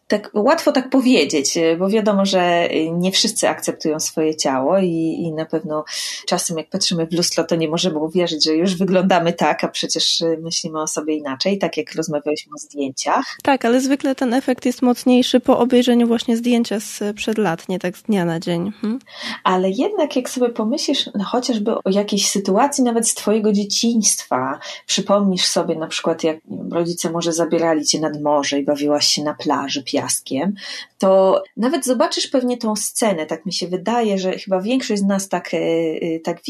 Tak 0.10 0.30
łatwo 0.34 0.72
tak 0.72 0.90
powiedzieć, 0.90 1.58
bo 1.80 1.90
wiadomo, 1.90 2.26
że 2.26 2.70
nie 2.92 3.12
wszyscy 3.12 3.50
akceptują 3.50 4.00
swoje 4.00 4.36
ciało 4.36 4.80
i, 4.80 5.16
i 5.20 5.34
na 5.34 5.46
pewno 5.46 5.84
czasem 6.28 6.58
jak 6.58 6.70
patrzymy 6.70 7.08
w 7.08 7.14
lustro, 7.14 7.44
to 7.44 7.56
nie 7.56 7.68
możemy 7.68 7.98
uwierzyć, 7.98 8.46
że 8.46 8.56
już 8.56 8.76
wyglądamy 8.76 9.34
tak, 9.34 9.64
a 9.64 9.68
przecież 9.68 10.24
myślimy 10.42 10.82
o 10.82 10.88
sobie 10.88 11.16
inaczej, 11.16 11.58
tak 11.58 11.78
jak 11.78 11.96
rozmawialiśmy 11.96 12.54
o 12.56 12.58
zdjęciach. 12.58 13.26
Tak, 13.44 13.66
ale 13.66 13.82
zwykle 13.82 14.16
ten 14.16 14.34
efekt 14.34 14.66
jest 14.66 14.82
mocniejszy 14.82 15.40
po 15.40 15.60
obejrzeniu 15.60 16.08
właśnie 16.08 16.38
zdjęcia 16.38 16.80
sprzed 16.80 17.38
lat, 17.38 17.70
nie 17.70 17.80
tak 17.80 17.98
z 17.98 18.04
dnia 18.04 18.26
na 18.26 18.40
dzień. 18.40 18.72
Hmm? 18.82 19.00
Ale 19.44 19.70
jednak 19.70 20.16
jak 20.16 20.30
sobie 20.30 20.50
pomyślisz 20.50 21.10
no, 21.16 21.24
chociażby 21.24 21.72
o 21.72 21.90
jakiejś 21.90 22.30
sytuacji 22.30 22.84
nawet 22.84 23.08
z 23.08 23.14
twojego 23.14 23.54
dzieciństwa, 23.54 24.60
przypomnisz 24.86 25.46
sobie 25.46 25.76
na 25.76 25.88
przykład 25.88 26.24
jak 26.24 26.38
rodzice 26.72 27.12
może 27.12 27.34
zabierali 27.34 27.86
cię 27.86 28.00
nad 28.00 28.22
morze 28.22 28.60
i 28.60 28.64
bawiłaś 28.64 29.06
się 29.06 29.24
na 29.24 29.34
plaży 29.34 29.84
piaskiem, 30.02 30.54
to 30.98 31.44
nawet 31.58 31.86
zobaczysz 31.86 32.28
pewnie 32.28 32.58
tą 32.58 32.76
scenę, 32.76 33.26
tak 33.26 33.46
mi 33.46 33.54
się 33.54 33.68
wydaje, 33.68 34.18
że 34.18 34.32
chyba 34.32 34.62
większość 34.62 35.02
z 35.02 35.06
nas 35.06 35.30
tak, 35.30 35.54
e, 35.54 35.58
e, 35.58 36.20
tak 36.20 36.42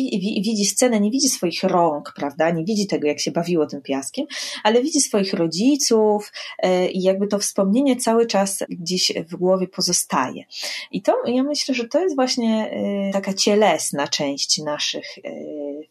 widzi 0.43 0.65
scenę, 0.65 0.99
nie 0.99 1.11
widzi 1.11 1.29
swoich 1.29 1.63
rąk, 1.63 2.13
prawda, 2.15 2.49
nie 2.49 2.65
widzi 2.65 2.87
tego, 2.87 3.07
jak 3.07 3.19
się 3.19 3.31
bawiło 3.31 3.65
tym 3.65 3.81
piaskiem, 3.81 4.25
ale 4.63 4.81
widzi 4.81 5.01
swoich 5.01 5.33
rodziców 5.33 6.31
e, 6.59 6.87
i 6.91 7.01
jakby 7.01 7.27
to 7.27 7.39
wspomnienie 7.39 7.95
cały 7.95 8.25
czas 8.25 8.63
gdzieś 8.69 9.11
w 9.29 9.35
głowie 9.35 9.67
pozostaje. 9.67 10.43
I 10.91 11.01
to, 11.01 11.13
ja 11.25 11.43
myślę, 11.43 11.75
że 11.75 11.87
to 11.87 11.99
jest 11.99 12.15
właśnie 12.15 12.71
taka 13.13 13.33
cielesna 13.33 14.07
część 14.07 14.61
naszych 14.61 15.05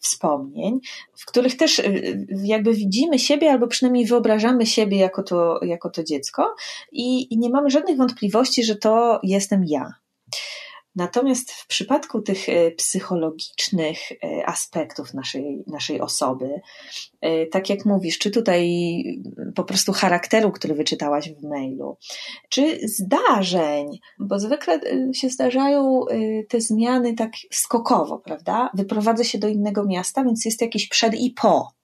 wspomnień, 0.00 0.80
w 1.14 1.26
których 1.26 1.56
też 1.56 1.82
jakby 2.44 2.74
widzimy 2.74 3.18
siebie, 3.18 3.50
albo 3.50 3.66
przynajmniej 3.66 4.06
wyobrażamy 4.06 4.66
siebie 4.66 4.98
jako 4.98 5.22
to, 5.22 5.60
jako 5.62 5.90
to 5.90 6.04
dziecko. 6.04 6.54
I, 6.92 7.34
i 7.34 7.38
nie 7.38 7.47
mamy 7.50 7.70
żadnych 7.70 7.96
wątpliwości, 7.96 8.64
że 8.64 8.76
to 8.76 9.20
jestem 9.22 9.64
ja. 9.66 9.92
Natomiast 10.98 11.52
w 11.52 11.66
przypadku 11.66 12.22
tych 12.22 12.48
e, 12.48 12.70
psychologicznych 12.70 13.98
e, 14.12 14.46
aspektów 14.46 15.14
naszej, 15.14 15.64
naszej 15.66 16.00
osoby, 16.00 16.60
e, 17.20 17.46
tak 17.46 17.70
jak 17.70 17.84
mówisz, 17.84 18.18
czy 18.18 18.30
tutaj 18.30 19.02
po 19.54 19.64
prostu 19.64 19.92
charakteru, 19.92 20.52
który 20.52 20.74
wyczytałaś 20.74 21.32
w 21.32 21.42
mailu, 21.42 21.96
czy 22.48 22.88
zdarzeń, 22.88 23.86
bo 24.18 24.38
zwykle 24.38 24.80
się 25.14 25.28
zdarzają 25.28 26.00
te 26.48 26.60
zmiany 26.60 27.14
tak 27.14 27.30
skokowo, 27.50 28.18
prawda? 28.18 28.70
Wyprowadzę 28.74 29.24
się 29.24 29.38
do 29.38 29.48
innego 29.48 29.84
miasta, 29.86 30.24
więc 30.24 30.44
jest 30.44 30.60
jakiś 30.60 30.88
przed 30.88 31.14
i 31.14 31.30
po. 31.30 31.77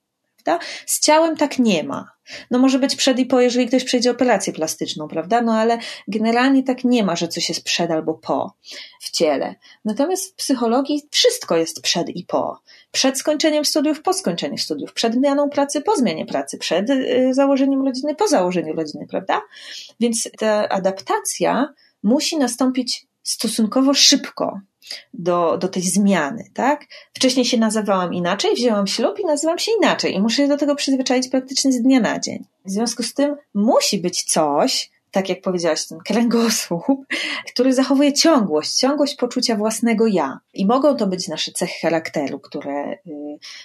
Prawda? 0.45 0.65
Z 0.87 1.01
ciałem 1.01 1.37
tak 1.37 1.59
nie 1.59 1.85
ma. 1.85 2.15
No 2.51 2.59
może 2.59 2.79
być 2.79 2.97
przed 2.97 3.19
i 3.19 3.27
po, 3.27 3.41
jeżeli 3.41 3.67
ktoś 3.67 3.85
przejdzie 3.85 4.11
operację 4.11 4.53
plastyczną, 4.53 5.09
prawda? 5.09 5.41
No 5.43 5.55
ale 5.55 5.79
generalnie 6.09 6.63
tak 6.63 6.85
nie 6.85 7.05
ma, 7.05 7.17
że 7.17 7.29
coś 7.29 7.49
jest 7.49 7.65
przed 7.65 7.91
albo 7.91 8.15
po 8.15 8.55
w 9.01 9.11
ciele. 9.11 9.55
Natomiast 9.85 10.33
w 10.33 10.35
psychologii 10.35 11.03
wszystko 11.11 11.57
jest 11.57 11.83
przed 11.83 12.09
i 12.09 12.25
po. 12.25 12.61
Przed 12.93 13.19
skończeniem 13.19 13.65
studiów, 13.65 14.03
po 14.03 14.13
skończeniu 14.13 14.59
studiów, 14.59 14.93
przed 14.93 15.15
zmianą 15.15 15.51
pracy, 15.51 15.81
po 15.81 15.97
zmianie 15.97 16.27
pracy, 16.27 16.59
przed 16.59 16.91
y, 16.91 17.29
założeniem 17.35 17.85
rodziny, 17.87 18.15
po 18.15 18.29
założeniu 18.29 18.75
rodziny, 18.75 19.07
prawda? 19.11 19.43
Więc 20.01 20.29
ta 20.39 20.69
adaptacja 20.69 21.69
musi 22.03 22.39
nastąpić 22.39 23.07
stosunkowo 23.23 23.95
szybko 23.95 24.61
do, 25.15 25.59
do 25.59 25.69
tej 25.69 25.83
zmiany, 25.83 26.45
tak? 26.55 26.87
Wcześniej 27.13 27.45
się 27.45 27.59
nazywałam 27.59 28.15
inaczej, 28.15 28.55
wzięłam 28.55 28.87
ślub 28.87 29.19
i 29.19 29.25
nazywam 29.25 29.59
się 29.59 29.73
inaczej 29.79 30.15
i 30.15 30.21
muszę 30.21 30.37
się 30.37 30.49
do 30.49 30.57
tego 30.57 30.75
przyzwyczaić 30.75 31.29
praktycznie 31.29 31.73
z 31.73 31.83
dnia 31.83 32.01
na 32.01 32.21
dzień. 32.21 32.45
W 32.65 32.71
związku 32.71 33.03
z 33.03 33.15
tym 33.15 33.37
musi 33.55 33.99
być 33.99 34.23
coś, 34.23 34.91
tak 35.15 35.29
jak 35.29 35.41
powiedziałaś, 35.41 35.87
ten 35.87 35.99
kręgosłup, 35.99 37.07
który 37.53 37.73
zachowuje 37.73 38.13
ciągłość, 38.13 38.75
ciągłość 38.77 39.15
poczucia 39.15 39.57
własnego 39.57 40.07
ja. 40.07 40.39
I 40.55 40.67
mogą 40.67 40.97
to 40.97 41.07
być 41.07 41.29
nasze 41.29 41.53
cechy 41.53 41.75
charakteru, 41.83 42.41
które 42.41 42.93
y, 42.93 42.99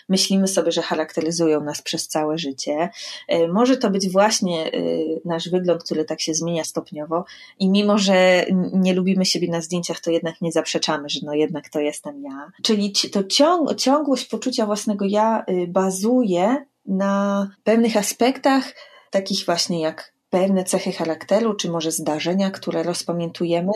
myślimy 0.09 0.47
sobie, 0.47 0.71
że 0.71 0.81
charakteryzują 0.81 1.63
nas 1.63 1.81
przez 1.81 2.07
całe 2.07 2.37
życie. 2.37 2.89
Y, 3.33 3.47
może 3.47 3.77
to 3.77 3.89
być 3.89 4.09
właśnie 4.09 4.73
y, 4.73 5.21
nasz 5.25 5.49
wygląd, 5.49 5.83
który 5.83 6.05
tak 6.05 6.21
się 6.21 6.33
zmienia 6.33 6.63
stopniowo 6.63 7.25
i 7.59 7.69
mimo, 7.69 7.97
że 7.97 8.45
nie 8.73 8.93
lubimy 8.93 9.25
siebie 9.25 9.47
na 9.47 9.61
zdjęciach, 9.61 9.99
to 9.99 10.11
jednak 10.11 10.41
nie 10.41 10.51
zaprzeczamy, 10.51 11.09
że 11.09 11.19
no 11.23 11.33
jednak 11.33 11.69
to 11.69 11.79
jestem 11.79 12.23
ja. 12.23 12.51
Czyli 12.63 12.93
to 13.11 13.23
ciąg, 13.23 13.75
ciągłość 13.75 14.25
poczucia 14.25 14.65
własnego 14.65 15.05
ja 15.05 15.45
bazuje 15.67 16.65
na 16.85 17.47
pewnych 17.63 17.97
aspektach, 17.97 18.73
takich 19.11 19.45
właśnie 19.45 19.81
jak 19.81 20.18
pewne 20.29 20.63
cechy 20.63 20.91
charakteru, 20.91 21.53
czy 21.53 21.69
może 21.69 21.91
zdarzenia, 21.91 22.51
które 22.51 22.83
rozpamiętujemy, 22.83 23.71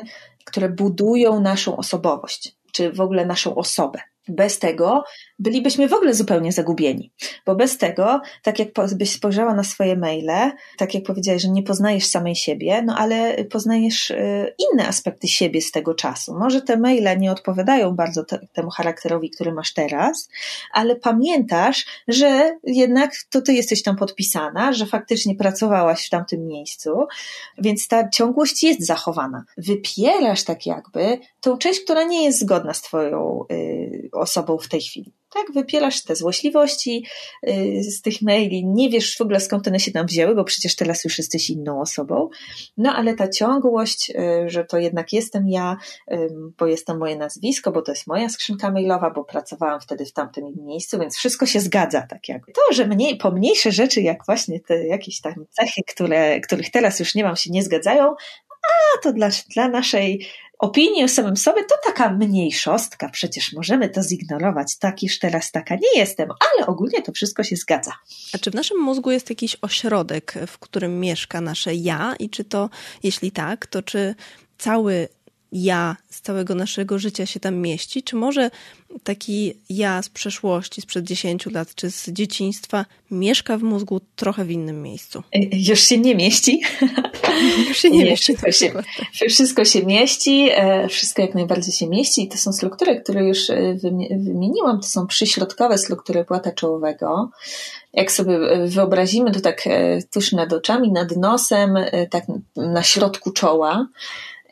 które 0.45 0.69
budują 0.69 1.39
naszą 1.39 1.77
osobowość, 1.77 2.55
czy 2.71 2.91
w 2.91 3.01
ogóle 3.01 3.25
naszą 3.25 3.55
osobę. 3.55 3.99
Bez 4.27 4.59
tego 4.59 5.03
bylibyśmy 5.39 5.87
w 5.87 5.93
ogóle 5.93 6.13
zupełnie 6.13 6.51
zagubieni, 6.51 7.11
bo 7.45 7.55
bez 7.55 7.77
tego, 7.77 8.21
tak 8.43 8.59
jak 8.59 8.69
byś 8.95 9.11
spojrzała 9.11 9.53
na 9.53 9.63
swoje 9.63 9.95
maile, 9.95 10.51
tak 10.77 10.93
jak 10.93 11.03
powiedziałeś, 11.03 11.41
że 11.41 11.49
nie 11.49 11.63
poznajesz 11.63 12.05
samej 12.05 12.35
siebie, 12.35 12.81
no 12.81 12.97
ale 12.97 13.43
poznajesz 13.43 14.11
y, 14.11 14.55
inne 14.71 14.87
aspekty 14.87 15.27
siebie 15.27 15.61
z 15.61 15.71
tego 15.71 15.93
czasu. 15.93 16.33
Może 16.39 16.61
te 16.61 16.77
maile 16.77 17.19
nie 17.19 17.31
odpowiadają 17.31 17.95
bardzo 17.95 18.23
te, 18.23 18.47
temu 18.53 18.69
charakterowi, 18.69 19.29
który 19.29 19.53
masz 19.53 19.73
teraz, 19.73 20.29
ale 20.71 20.95
pamiętasz, 20.95 21.85
że 22.07 22.57
jednak 22.63 23.11
to 23.29 23.41
ty 23.41 23.53
jesteś 23.53 23.83
tam 23.83 23.95
podpisana, 23.95 24.73
że 24.73 24.85
faktycznie 24.85 25.35
pracowałaś 25.35 26.07
w 26.07 26.09
tamtym 26.09 26.47
miejscu, 26.47 26.89
więc 27.57 27.87
ta 27.87 28.09
ciągłość 28.09 28.63
jest 28.63 28.85
zachowana. 28.85 29.43
Wypierasz 29.57 30.43
tak 30.43 30.65
jakby 30.65 31.19
tą 31.41 31.57
część, 31.57 31.79
która 31.79 32.03
nie 32.03 32.23
jest 32.23 32.39
zgodna 32.39 32.73
z 32.73 32.81
twoją 32.81 33.45
y, 33.51 34.09
osobą 34.13 34.57
w 34.57 34.67
tej 34.67 34.81
chwili. 34.81 35.13
Tak, 35.33 35.51
wypierasz 35.53 36.03
te 36.03 36.15
złośliwości 36.15 37.05
y, 37.47 37.83
z 37.83 38.01
tych 38.01 38.21
maili, 38.21 38.65
nie 38.65 38.89
wiesz 38.89 39.17
w 39.17 39.21
ogóle 39.21 39.39
skąd 39.39 39.67
one 39.67 39.79
się 39.79 39.91
tam 39.91 40.05
wzięły, 40.05 40.35
bo 40.35 40.43
przecież 40.43 40.75
teraz 40.75 41.03
już 41.03 41.17
jesteś 41.17 41.49
inną 41.49 41.81
osobą. 41.81 42.29
No 42.77 42.95
ale 42.95 43.13
ta 43.13 43.27
ciągłość, 43.27 44.09
y, 44.09 44.49
że 44.49 44.65
to 44.65 44.77
jednak 44.77 45.13
jestem 45.13 45.47
ja, 45.47 45.77
bo 46.57 46.67
jestem 46.67 46.97
moje 46.97 47.15
nazwisko, 47.17 47.71
bo 47.71 47.81
to 47.81 47.91
jest 47.91 48.07
moja 48.07 48.29
skrzynka 48.29 48.71
mailowa, 48.71 49.11
bo 49.11 49.23
pracowałam 49.23 49.81
wtedy 49.81 50.05
w 50.05 50.13
tamtym 50.13 50.45
miejscu, 50.57 50.99
więc 50.99 51.17
wszystko 51.17 51.45
się 51.45 51.59
zgadza 51.59 52.01
tak 52.09 52.29
jakby. 52.29 52.51
To, 52.51 52.73
że 52.73 52.87
mniej, 52.87 53.17
pomniejsze 53.17 53.71
rzeczy, 53.71 54.01
jak 54.01 54.25
właśnie 54.25 54.59
te 54.59 54.87
jakieś 54.87 55.21
tam 55.21 55.33
cechy, 55.49 55.81
które, 55.87 56.39
których 56.39 56.71
teraz 56.71 56.99
już 56.99 57.15
nie 57.15 57.23
mam, 57.23 57.35
się 57.35 57.49
nie 57.51 57.63
zgadzają, 57.63 58.15
a 58.63 59.01
to 59.03 59.13
dla, 59.13 59.29
dla 59.53 59.67
naszej 59.67 60.27
opinii 60.59 61.03
o 61.03 61.07
samym 61.07 61.37
sobie 61.37 61.63
to 61.63 61.75
taka 61.83 62.09
mniejszostka, 62.09 63.09
przecież 63.09 63.53
możemy 63.53 63.89
to 63.89 64.03
zignorować, 64.03 64.77
tak 64.77 65.03
już 65.03 65.19
teraz 65.19 65.51
taka. 65.51 65.75
Nie 65.75 65.99
jestem, 65.99 66.29
ale 66.29 66.67
ogólnie 66.67 67.01
to 67.01 67.11
wszystko 67.11 67.43
się 67.43 67.55
zgadza. 67.55 67.91
A 68.33 68.37
czy 68.37 68.51
w 68.51 68.55
naszym 68.55 68.79
mózgu 68.79 69.11
jest 69.11 69.29
jakiś 69.29 69.57
ośrodek, 69.61 70.33
w 70.47 70.59
którym 70.59 70.99
mieszka 70.99 71.41
nasze 71.41 71.75
ja? 71.75 72.15
I 72.19 72.29
czy 72.29 72.43
to, 72.43 72.69
jeśli 73.03 73.31
tak, 73.31 73.65
to 73.65 73.81
czy 73.81 74.15
cały 74.57 75.07
ja 75.53 75.95
z 76.09 76.21
całego 76.21 76.55
naszego 76.55 76.99
życia 76.99 77.25
się 77.25 77.39
tam 77.39 77.55
mieści? 77.55 78.03
Czy 78.03 78.15
może 78.15 78.51
taki 79.03 79.53
ja 79.69 80.01
z 80.01 80.09
przeszłości, 80.09 80.81
sprzed 80.81 81.05
10 81.05 81.45
lat, 81.45 81.75
czy 81.75 81.91
z 81.91 82.09
dzieciństwa 82.09 82.85
mieszka 83.11 83.57
w 83.57 83.63
mózgu 83.63 84.01
trochę 84.15 84.45
w 84.45 84.51
innym 84.51 84.81
miejscu? 84.81 85.23
E, 85.31 85.39
już 85.69 85.79
się 85.79 85.97
nie 85.97 86.15
mieści. 86.15 86.61
Już 87.67 87.77
się 87.77 87.89
nie, 87.89 87.97
nie 87.97 88.05
mieści. 88.05 88.37
Wszystko 88.37 88.51
się, 88.51 89.29
wszystko 89.29 89.65
się 89.65 89.85
mieści, 89.85 90.49
e, 90.51 90.87
wszystko 90.87 91.21
jak 91.21 91.35
najbardziej 91.35 91.73
się 91.73 91.87
mieści 91.87 92.23
i 92.23 92.27
to 92.27 92.37
są 92.37 92.53
struktury, 92.53 93.01
które 93.01 93.27
już 93.27 93.49
e, 93.49 93.75
wymieniłam, 94.11 94.81
to 94.81 94.87
są 94.87 95.07
przyśrodkowe 95.07 95.77
struktury 95.77 96.25
płata 96.25 96.51
czołowego. 96.51 97.29
Jak 97.93 98.11
sobie 98.11 98.39
wyobrazimy, 98.67 99.31
to 99.31 99.41
tak 99.41 99.63
tuż 100.13 100.31
nad 100.31 100.53
oczami, 100.53 100.91
nad 100.91 101.17
nosem, 101.17 101.75
tak 102.09 102.23
na 102.55 102.83
środku 102.83 103.31
czoła, 103.31 103.87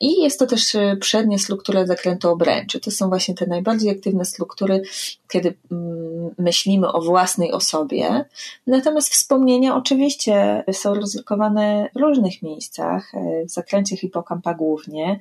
i 0.02 0.22
jest 0.22 0.40
to 0.40 0.48
też 0.48 0.76
e, 0.76 0.98
przednia 1.00 1.38
struktura 1.38 1.86
zakrętu 1.86 2.30
obręczy. 2.30 2.80
To 2.80 2.92
są 2.92 3.10
właśnie 3.10 3.36
te 3.36 3.46
najbardziej 3.48 3.92
aktywne 3.92 4.26
struktury, 4.26 4.82
kiedy 5.30 5.54
mm, 5.72 6.30
myślimy 6.38 6.92
o 6.92 7.02
własnej 7.02 7.52
osobie. 7.52 8.26
Natomiast 8.68 9.10
wspomnienia 9.10 9.76
oczywiście 9.76 10.64
są 10.72 10.94
rozlokowane 10.94 11.90
w 11.96 12.00
różnych 12.00 12.42
miejscach, 12.42 13.16
e, 13.16 13.46
w 13.46 13.50
zakręcie 13.50 13.98
hipokampa 13.98 14.54
głównie. 14.54 15.20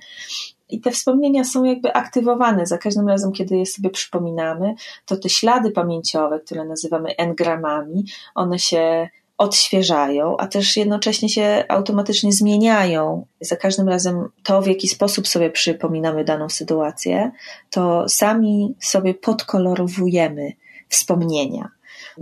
I 0.69 0.81
te 0.81 0.91
wspomnienia 0.91 1.45
są 1.45 1.65
jakby 1.65 1.93
aktywowane 1.93 2.67
za 2.67 2.79
każdym 2.79 3.09
razem, 3.09 3.33
kiedy 3.33 3.57
je 3.57 3.67
sobie 3.67 3.91
przypominamy, 3.91 4.75
to 5.07 5.17
te 5.17 5.29
ślady 5.29 5.71
pamięciowe, 5.71 6.41
które 6.41 6.65
nazywamy 6.65 7.17
engramami, 7.17 8.05
one 8.35 8.59
się 8.59 9.09
odświeżają, 9.41 10.37
a 10.37 10.47
też 10.47 10.77
jednocześnie 10.77 11.29
się 11.29 11.65
automatycznie 11.69 12.33
zmieniają. 12.33 13.27
Za 13.41 13.57
każdym 13.57 13.89
razem 13.89 14.29
to, 14.43 14.63
w 14.63 14.67
jaki 14.67 14.89
sposób 14.89 15.29
sobie 15.29 15.51
przypominamy 15.51 16.25
daną 16.25 16.49
sytuację, 16.49 17.31
to 17.71 18.09
sami 18.09 18.75
sobie 18.81 19.15
podkolorowujemy 19.15 20.53
wspomnienia. 20.89 21.69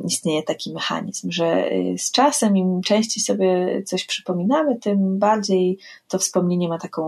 istnieje 0.05 0.43
taki 0.43 0.73
mechanizm, 0.73 1.31
że 1.31 1.71
z 1.99 2.11
czasem 2.11 2.57
im 2.57 2.83
częściej 2.83 3.23
sobie 3.23 3.83
coś 3.83 4.05
przypominamy, 4.05 4.79
tym 4.81 5.19
bardziej 5.19 5.79
to 6.09 6.19
wspomnienie 6.19 6.69
ma 6.69 6.79
taką 6.79 7.03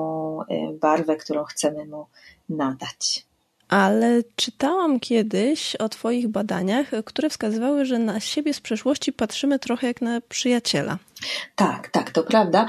barwę, 0.81 1.16
którą 1.16 1.44
chcemy 1.44 1.87
mu 1.87 2.07
nadać 2.49 3.30
ale 3.71 4.23
czytałam 4.37 5.01
kiedyś 5.01 5.77
o 5.77 5.89
Twoich 5.89 6.29
badaniach, 6.29 6.91
które 7.05 7.31
wskazywały, 7.31 7.85
że 7.85 7.99
na 7.99 8.21
siebie 8.21 8.55
z 8.55 8.61
przeszłości 8.61 9.12
patrzymy 9.12 9.59
trochę 9.59 9.87
jak 9.87 10.03
na 10.03 10.21
przyjaciela. 10.21 10.99
Tak, 11.57 11.89
tak, 11.89 12.11
to 12.11 12.23
prawda. 12.23 12.66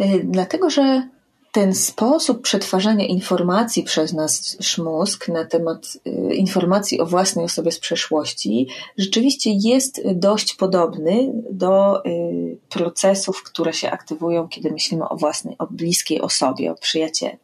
Y, 0.00 0.20
dlatego, 0.24 0.70
że 0.70 1.08
ten 1.52 1.74
sposób 1.74 2.42
przetwarzania 2.42 3.06
informacji 3.06 3.82
przez 3.82 4.12
nasz 4.12 4.78
mózg 4.78 5.28
na 5.28 5.44
temat 5.44 5.98
y, 6.06 6.34
informacji 6.34 7.00
o 7.00 7.06
własnej 7.06 7.44
osobie 7.44 7.72
z 7.72 7.78
przeszłości 7.78 8.68
rzeczywiście 8.98 9.50
jest 9.54 10.02
dość 10.14 10.54
podobny 10.54 11.32
do 11.50 12.04
y, 12.06 12.58
procesów, 12.68 13.42
które 13.42 13.72
się 13.72 13.90
aktywują, 13.90 14.48
kiedy 14.48 14.70
myślimy 14.70 15.08
o 15.08 15.16
własnej, 15.16 15.58
o 15.58 15.66
bliskiej 15.66 16.20
osobie, 16.20 16.72
o 16.72 16.74
przyjacielu. 16.74 17.36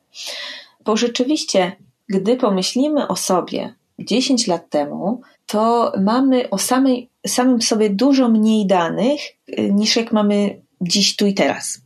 Bo 0.85 0.97
rzeczywiście 0.97 1.77
gdy 2.09 2.37
pomyślimy 2.37 3.09
o 3.09 3.17
sobie 3.17 3.75
10 3.99 4.47
lat 4.47 4.71
temu, 4.71 5.21
to 5.47 5.93
mamy 6.01 6.51
o 6.51 6.59
samej, 6.59 7.11
samym 7.27 7.63
sobie 7.63 7.91
dużo 7.91 8.29
mniej 8.29 8.67
danych 8.67 9.21
y, 9.59 9.73
niż 9.73 9.97
jak 9.97 10.13
mamy 10.13 10.63
dziś, 10.83 11.17
tu 11.17 11.27
i 11.27 11.35
teraz. 11.35 11.79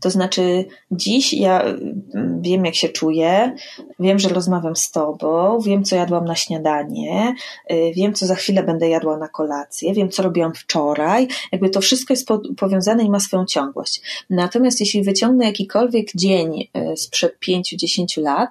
To 0.00 0.10
znaczy, 0.10 0.64
dziś 0.90 1.32
ja 1.32 1.60
mm, 1.60 2.40
wiem, 2.42 2.64
jak 2.64 2.74
się 2.74 2.88
czuję, 2.88 3.54
wiem, 3.98 4.18
że 4.18 4.28
rozmawiam 4.28 4.76
z 4.76 4.90
tobą, 4.90 5.60
wiem, 5.60 5.84
co 5.84 5.96
jadłam 5.96 6.24
na 6.24 6.34
śniadanie, 6.34 7.34
y, 7.72 7.92
wiem, 7.96 8.14
co 8.14 8.26
za 8.26 8.34
chwilę 8.34 8.62
będę 8.62 8.88
jadła 8.88 9.16
na 9.16 9.28
kolację, 9.28 9.94
wiem, 9.94 10.10
co 10.10 10.22
robiłam 10.22 10.54
wczoraj. 10.54 11.28
Jakby 11.52 11.70
to 11.70 11.80
wszystko 11.80 12.12
jest 12.12 12.28
powiązane 12.56 13.04
i 13.04 13.10
ma 13.10 13.20
swoją 13.20 13.46
ciągłość. 13.46 14.24
Natomiast 14.30 14.80
jeśli 14.80 15.02
wyciągnę 15.02 15.44
jakikolwiek 15.46 16.06
dzień 16.14 16.68
y, 16.92 16.96
sprzed 16.96 17.36
5-10 17.48 18.22
lat, 18.22 18.50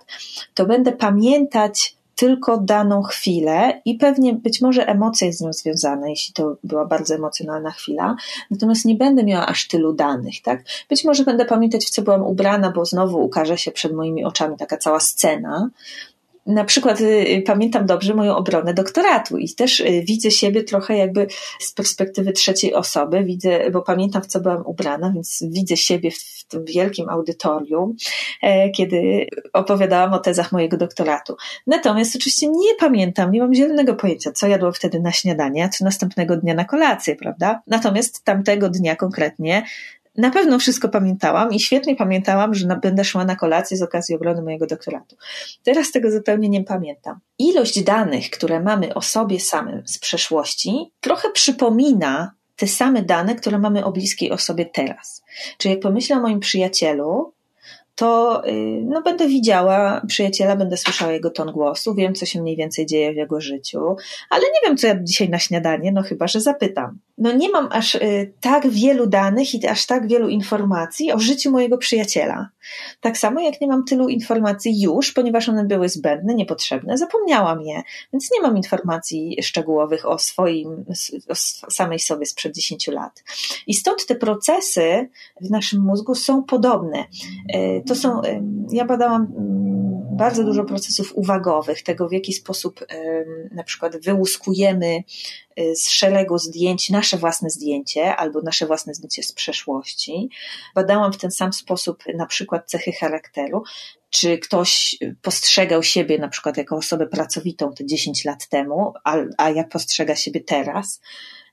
to 0.54 0.66
będę 0.66 0.91
pamiętać 0.91 1.96
tylko 2.24 2.57
daną 2.57 3.01
chwilę 3.01 3.82
i 3.86 3.95
pewnie 3.95 4.34
być 4.34 4.61
może 4.61 4.88
emocje 4.88 5.34
z 5.34 5.41
nią 5.41 5.53
związane, 5.53 6.09
jeśli 6.09 6.34
to 6.34 6.55
była 6.63 6.86
bardzo 6.86 7.15
emocjonalna 7.15 7.71
chwila, 7.71 8.15
natomiast 8.51 8.86
nie 8.86 8.95
będę 8.95 9.24
miała 9.24 9.45
aż 9.45 9.67
tylu 9.67 9.93
danych, 9.93 10.41
tak? 10.41 10.63
Być 10.89 11.03
może 11.03 11.24
będę 11.24 11.45
pamiętać, 11.45 11.86
w 11.86 11.89
co 11.89 12.01
byłam 12.01 12.24
ubrana, 12.24 12.71
bo 12.71 12.86
znowu 12.86 13.26
ukaże 13.26 13.57
się 13.57 13.71
przed 13.71 13.93
moimi 13.93 14.24
oczami 14.24 14.57
taka 14.57 14.78
cała 14.78 14.99
scena, 14.99 15.69
na 16.46 16.64
przykład 16.64 17.02
y, 17.02 17.44
pamiętam 17.46 17.86
dobrze 17.86 18.14
moją 18.14 18.36
obronę 18.36 18.74
doktoratu 18.74 19.38
i 19.38 19.56
też 19.56 19.80
y, 19.80 20.04
widzę 20.08 20.32
siebie 20.32 20.64
trochę 20.64 20.98
jakby 20.98 21.28
z 21.60 21.74
perspektywy 21.74 22.32
trzeciej 22.32 22.74
osoby, 22.74 23.24
widzę, 23.24 23.72
bo 23.72 23.82
pamiętam 23.82 24.22
w 24.22 24.28
co 24.28 24.39
byłam 24.39 24.64
ubrana, 24.66 25.12
więc 25.14 25.44
widzę 25.52 25.78
siebie 25.78 26.12
w 26.12 26.46
tym 26.48 26.66
wielkim 26.66 27.10
audytorium, 27.10 27.96
e, 28.41 28.70
kiedy 28.70 29.28
opowiadałam 29.54 30.14
o 30.14 30.20
tezach 30.20 30.52
mojego 30.52 30.78
doktoratu. 30.78 31.36
Natomiast 31.68 32.16
oczywiście 32.16 32.48
nie 32.48 32.76
pamiętam, 32.80 33.32
nie 33.32 33.41
mam 33.41 33.54
zielonego 33.54 33.96
pojęcia, 33.96 34.32
co 34.32 34.48
jadłam 34.48 34.74
wtedy 34.74 35.00
na 35.00 35.12
śniadanie, 35.12 35.70
co 35.70 35.86
następnego 35.86 36.38
dnia 36.38 36.54
na 36.54 36.66
kolację, 36.66 37.16
prawda? 37.16 37.62
Natomiast 37.68 38.24
tamtego 38.24 38.70
dnia 38.70 38.96
konkretnie 38.96 39.64
na 40.18 40.30
pewno 40.30 40.59
wszystko 40.59 40.89
pamiętałam 40.89 41.51
i 41.51 41.59
świetnie 41.59 41.95
pamiętałam, 41.95 42.53
że 42.53 42.80
będę 42.82 43.03
szła 43.03 43.26
na 43.26 43.36
kolację 43.36 43.78
z 43.78 43.82
okazji 43.82 44.16
obrony 44.16 44.41
mojego 44.41 44.68
doktoratu. 44.68 45.16
Teraz 45.64 45.91
tego 45.91 46.11
zupełnie 46.11 46.49
nie 46.49 46.64
pamiętam. 46.64 47.20
Ilość 47.39 47.84
danych, 47.84 48.30
które 48.30 48.59
mamy 48.59 48.93
o 48.93 49.01
sobie 49.01 49.39
samym 49.39 49.88
z 49.88 49.99
przeszłości, 49.99 50.91
trochę 50.99 51.30
przypomina 51.32 52.32
te 52.55 52.68
same 52.68 53.01
dane, 53.01 53.36
które 53.36 53.59
mamy 53.59 53.86
o 53.86 53.91
bliskiej 53.91 54.32
osobie 54.32 54.66
teraz. 54.66 55.24
Czyli 55.57 55.74
jak 55.74 55.82
pomyślę 55.84 56.18
o 56.18 56.22
moim 56.22 56.39
przyjacielu, 56.39 57.33
to 57.96 58.41
y, 58.48 58.82
no, 58.86 59.02
będę 59.02 59.28
widziała 59.28 60.02
przyjaciela, 60.08 60.56
będę 60.56 60.78
słyszała 60.78 61.12
jego 61.12 61.30
ton 61.30 61.52
głosu, 61.52 61.96
wiem, 61.96 62.16
co 62.16 62.26
się 62.26 62.41
mniej 62.41 62.56
więcej 62.56 62.86
dzieje 62.86 63.14
w 63.14 63.16
jego 63.16 63.41
życiu, 63.41 63.96
ale 64.30 64.44
nie 64.44 64.68
wiem, 64.68 64.78
co 64.78 64.88
ja 64.88 64.96
dzisiaj 65.04 65.30
na 65.30 65.39
śniadanie, 65.39 65.91
no 65.91 66.02
chyba, 66.02 66.28
że 66.28 66.41
zapytam. 66.41 67.00
No 67.18 67.32
nie 67.32 67.50
mam 67.50 67.70
aż 67.72 67.96
y, 67.96 68.34
tak 68.41 68.70
wielu 68.70 69.08
danych 69.08 69.54
i 69.54 69.68
aż 69.68 69.86
tak 69.86 70.08
wielu 70.08 70.30
informacji 70.30 71.12
o 71.12 71.20
życiu 71.20 71.52
mojego 71.52 71.78
przyjaciela. 71.78 72.50
Tak 73.01 73.18
samo 73.18 73.39
jak 73.41 73.61
nie 73.61 73.68
mam 73.68 73.86
tylu 73.86 74.09
informacji 74.09 74.82
już, 74.82 75.11
ponieważ 75.11 75.49
one 75.49 75.66
były 75.66 75.89
zbędne, 75.89 76.36
niepotrzebne, 76.36 76.97
zapomniałam 76.97 77.61
je, 77.61 77.82
więc 78.14 78.30
nie 78.32 78.41
mam 78.41 78.57
informacji 78.57 79.38
szczegółowych 79.43 80.05
o 80.05 80.20
swoim, 80.20 80.86
o 81.68 81.72
samej 81.72 81.99
sobie 81.99 82.26
sprzed 82.26 82.55
10 82.55 82.88
lat. 82.88 83.24
I 83.68 83.74
stąd 83.74 84.05
te 84.05 84.16
procesy 84.16 85.09
w 85.41 85.49
naszym 85.49 85.82
mózgu 85.82 86.16
są 86.16 86.43
podobne. 86.43 87.05
Y, 87.55 87.84
to 87.88 87.95
są, 87.95 88.22
ja 88.72 88.86
badałam 88.86 89.22
mm, 89.38 90.18
bardzo 90.18 90.43
dużo 90.43 90.64
procesów 90.64 91.11
uwagowych, 91.16 91.84
tego 91.84 92.09
w 92.09 92.11
jaki 92.11 92.34
sposób 92.34 92.86
na 93.51 93.64
przykład 93.64 93.97
wyłuskujemy 93.97 95.03
z 95.76 95.89
szeregu 95.89 96.38
zdjęć 96.38 96.89
nasze 96.89 97.18
własne 97.18 97.49
zdjęcie 97.49 98.16
albo 98.16 98.41
nasze 98.41 98.66
własne 98.66 98.93
zdjęcie 98.93 99.24
z 99.24 99.32
przeszłości. 99.32 100.30
Badałam 100.76 101.14
w 101.14 101.18
ten 101.18 101.32
sam 101.32 101.54
sposób 101.54 102.04
na 102.16 102.26
przykład 102.26 102.70
cechy 102.70 102.91
charakteru, 102.91 103.64
czy 104.10 104.38
ktoś 104.38 104.97
postrzegał 105.22 105.84
siebie 105.84 106.18
na 106.18 106.28
przykład 106.28 106.58
jako 106.58 106.76
osobę 106.76 107.08
pracowitą 107.08 107.74
te 107.74 107.86
10 107.86 108.26
lat 108.26 108.47
temu, 108.47 108.93
a, 109.04 109.18
a 109.38 109.49
jak 109.49 109.70
postrzega 109.70 110.16
siebie 110.16 110.41
teraz. 110.41 111.01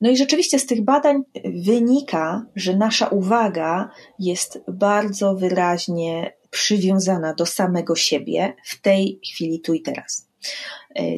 No 0.01 0.11
i 0.11 0.17
rzeczywiście 0.17 0.59
z 0.59 0.67
tych 0.67 0.85
badań 0.85 1.23
wynika, 1.45 2.47
że 2.57 2.77
nasza 2.77 3.09
uwaga 3.09 3.91
jest 4.19 4.61
bardzo 4.69 5.35
wyraźnie 5.35 6.33
przywiązana 6.51 7.35
do 7.35 7.47
samego 7.47 7.97
siebie 7.97 8.55
w 8.65 8.81
tej 8.81 9.21
chwili, 9.33 9.61
tu 9.61 9.75
i 9.75 9.83
teraz. 9.83 10.30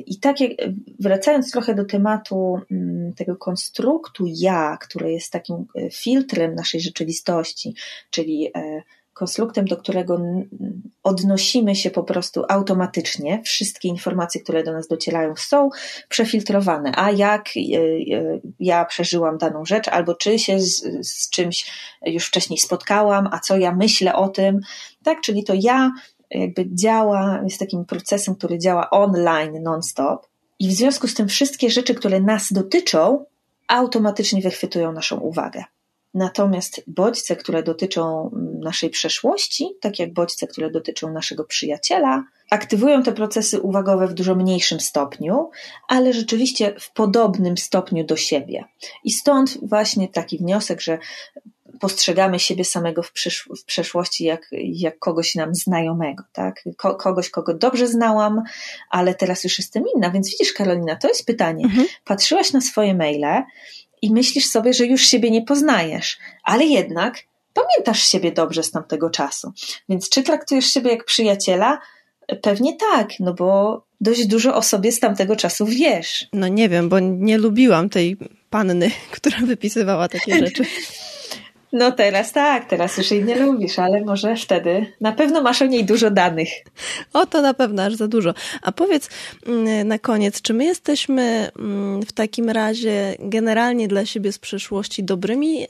I 0.06 0.18
tak 0.20 0.40
jak, 0.40 0.50
wracając 1.00 1.50
trochę 1.50 1.74
do 1.74 1.84
tematu 1.84 2.60
mm, 2.70 3.12
tego 3.12 3.36
konstruktu 3.36 4.24
ja, 4.28 4.76
które 4.80 5.12
jest 5.12 5.32
takim 5.32 5.66
filtrem 5.92 6.54
naszej 6.54 6.80
rzeczywistości, 6.80 7.74
czyli 8.10 8.50
e, 8.56 8.82
konstruktem, 9.14 9.64
do 9.64 9.76
którego 9.76 10.20
odnosimy 11.02 11.76
się 11.76 11.90
po 11.90 12.02
prostu 12.02 12.44
automatycznie. 12.48 13.42
Wszystkie 13.44 13.88
informacje, 13.88 14.40
które 14.40 14.62
do 14.62 14.72
nas 14.72 14.88
docierają, 14.88 15.36
są 15.36 15.70
przefiltrowane. 16.08 16.92
A 16.96 17.10
jak 17.10 17.48
e, 17.56 17.60
e, 17.60 18.40
ja 18.60 18.84
przeżyłam 18.84 19.38
daną 19.38 19.64
rzecz, 19.64 19.88
albo 19.88 20.14
czy 20.14 20.38
się 20.38 20.60
z, 20.60 20.82
z 21.08 21.30
czymś 21.30 21.70
już 22.06 22.26
wcześniej 22.26 22.58
spotkałam, 22.58 23.28
a 23.32 23.38
co 23.38 23.56
ja 23.56 23.72
myślę 23.74 24.14
o 24.14 24.28
tym, 24.28 24.60
tak? 25.02 25.20
Czyli 25.20 25.44
to 25.44 25.52
ja 25.56 25.92
jakby 26.34 26.66
działa, 26.74 27.40
jest 27.44 27.58
takim 27.58 27.84
procesem, 27.84 28.34
który 28.34 28.58
działa 28.58 28.90
online 28.90 29.62
non-stop. 29.62 30.26
I 30.58 30.68
w 30.68 30.72
związku 30.72 31.08
z 31.08 31.14
tym 31.14 31.28
wszystkie 31.28 31.70
rzeczy, 31.70 31.94
które 31.94 32.20
nas 32.20 32.52
dotyczą, 32.52 33.24
automatycznie 33.68 34.42
wychwytują 34.42 34.92
naszą 34.92 35.20
uwagę. 35.20 35.64
Natomiast 36.14 36.82
bodźce, 36.86 37.36
które 37.36 37.62
dotyczą 37.62 38.30
naszej 38.60 38.90
przeszłości, 38.90 39.68
tak 39.80 39.98
jak 39.98 40.12
bodźce, 40.12 40.46
które 40.46 40.70
dotyczą 40.70 41.12
naszego 41.12 41.44
przyjaciela, 41.44 42.24
aktywują 42.50 43.02
te 43.02 43.12
procesy 43.12 43.60
uwagowe 43.60 44.06
w 44.06 44.14
dużo 44.14 44.34
mniejszym 44.34 44.80
stopniu, 44.80 45.50
ale 45.88 46.12
rzeczywiście 46.12 46.74
w 46.80 46.92
podobnym 46.92 47.58
stopniu 47.58 48.04
do 48.04 48.16
siebie. 48.16 48.64
I 49.04 49.12
stąd 49.12 49.58
właśnie 49.68 50.08
taki 50.08 50.38
wniosek, 50.38 50.80
że 50.80 50.98
postrzegamy 51.82 52.38
siebie 52.38 52.64
samego 52.64 53.02
w, 53.02 53.12
przysz 53.12 53.48
w 53.60 53.64
przeszłości 53.64 54.24
jak, 54.24 54.48
jak 54.62 54.98
kogoś 54.98 55.34
nam 55.34 55.54
znajomego, 55.54 56.24
tak? 56.32 56.64
Ko 56.76 56.94
kogoś, 56.94 57.30
kogo 57.30 57.54
dobrze 57.54 57.88
znałam, 57.88 58.42
ale 58.90 59.14
teraz 59.14 59.44
już 59.44 59.58
jestem 59.58 59.84
inna. 59.96 60.10
Więc 60.10 60.30
widzisz, 60.30 60.52
Karolina, 60.52 60.96
to 60.96 61.08
jest 61.08 61.26
pytanie. 61.26 61.64
Mhm. 61.64 61.86
Patrzyłaś 62.04 62.52
na 62.52 62.60
swoje 62.60 62.94
maile, 62.94 63.42
i 64.02 64.12
myślisz 64.12 64.46
sobie, 64.46 64.74
że 64.74 64.86
już 64.86 65.02
siebie 65.02 65.30
nie 65.30 65.42
poznajesz, 65.42 66.18
ale 66.44 66.64
jednak 66.64 67.18
pamiętasz 67.54 68.02
siebie 68.02 68.32
dobrze 68.32 68.62
z 68.62 68.70
tamtego 68.70 69.10
czasu. 69.10 69.52
Więc 69.88 70.08
czy 70.08 70.22
traktujesz 70.22 70.66
siebie 70.66 70.90
jak 70.90 71.04
przyjaciela? 71.04 71.78
Pewnie 72.42 72.76
tak, 72.76 73.10
no 73.20 73.34
bo 73.34 73.82
dość 74.00 74.26
dużo 74.26 74.54
o 74.54 74.62
sobie 74.62 74.92
z 74.92 75.00
tamtego 75.00 75.36
czasu 75.36 75.66
wiesz. 75.66 76.28
No 76.32 76.48
nie 76.48 76.68
wiem, 76.68 76.88
bo 76.88 77.00
nie 77.00 77.38
lubiłam 77.38 77.88
tej 77.88 78.16
panny, 78.50 78.90
która 79.16 79.38
wypisywała 79.38 80.08
takie 80.08 80.38
rzeczy. 80.38 80.64
No 81.72 81.92
teraz 81.92 82.32
tak, 82.32 82.68
teraz 82.68 82.98
już 82.98 83.10
jej 83.10 83.24
nie 83.24 83.36
lubisz, 83.36 83.78
ale 83.78 84.04
może 84.04 84.36
wtedy 84.36 84.86
na 85.00 85.12
pewno 85.12 85.42
masz 85.42 85.62
o 85.62 85.66
niej 85.66 85.84
dużo 85.84 86.10
danych. 86.10 86.48
O, 87.12 87.26
to 87.26 87.42
na 87.42 87.54
pewno 87.54 87.82
aż 87.82 87.94
za 87.94 88.08
dużo. 88.08 88.34
A 88.62 88.72
powiedz 88.72 89.08
mm, 89.46 89.88
na 89.88 89.98
koniec, 89.98 90.42
czy 90.42 90.54
my 90.54 90.64
jesteśmy 90.64 91.50
mm, 91.58 92.02
w 92.02 92.12
takim 92.12 92.50
razie 92.50 93.14
generalnie 93.18 93.88
dla 93.88 94.06
siebie 94.06 94.32
z 94.32 94.38
przeszłości 94.38 95.04
dobrymi, 95.04 95.66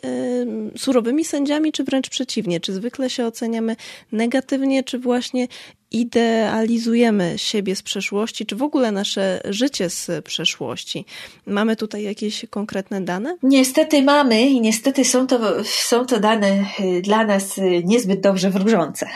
surowymi 0.76 1.24
sędziami, 1.24 1.72
czy 1.72 1.84
wręcz 1.84 2.10
przeciwnie? 2.10 2.60
Czy 2.60 2.72
zwykle 2.72 3.10
się 3.10 3.26
oceniamy 3.26 3.76
negatywnie, 4.12 4.84
czy 4.84 4.98
właśnie 4.98 5.48
idealizujemy 5.92 7.34
siebie 7.36 7.76
z 7.76 7.82
przeszłości, 7.82 8.46
czy 8.46 8.56
w 8.56 8.62
ogóle 8.62 8.92
nasze 8.92 9.40
życie 9.44 9.90
z 9.90 10.24
przeszłości. 10.24 11.04
Mamy 11.46 11.76
tutaj 11.76 12.02
jakieś 12.02 12.46
konkretne 12.50 13.00
dane? 13.00 13.36
Niestety 13.42 14.02
mamy 14.02 14.42
i 14.42 14.60
niestety 14.60 15.04
są 15.04 15.26
to, 15.26 15.64
są 15.64 16.06
to 16.06 16.20
dane 16.20 16.64
y, 16.80 17.02
dla 17.02 17.26
nas 17.26 17.58
y, 17.58 17.82
niezbyt 17.84 18.20
dobrze 18.20 18.50
wróżące. 18.50 19.06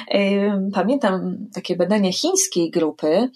Pamiętam 0.72 1.36
takie 1.54 1.76
badania 1.76 2.12
chińskiej 2.12 2.70
grupy, 2.70 3.28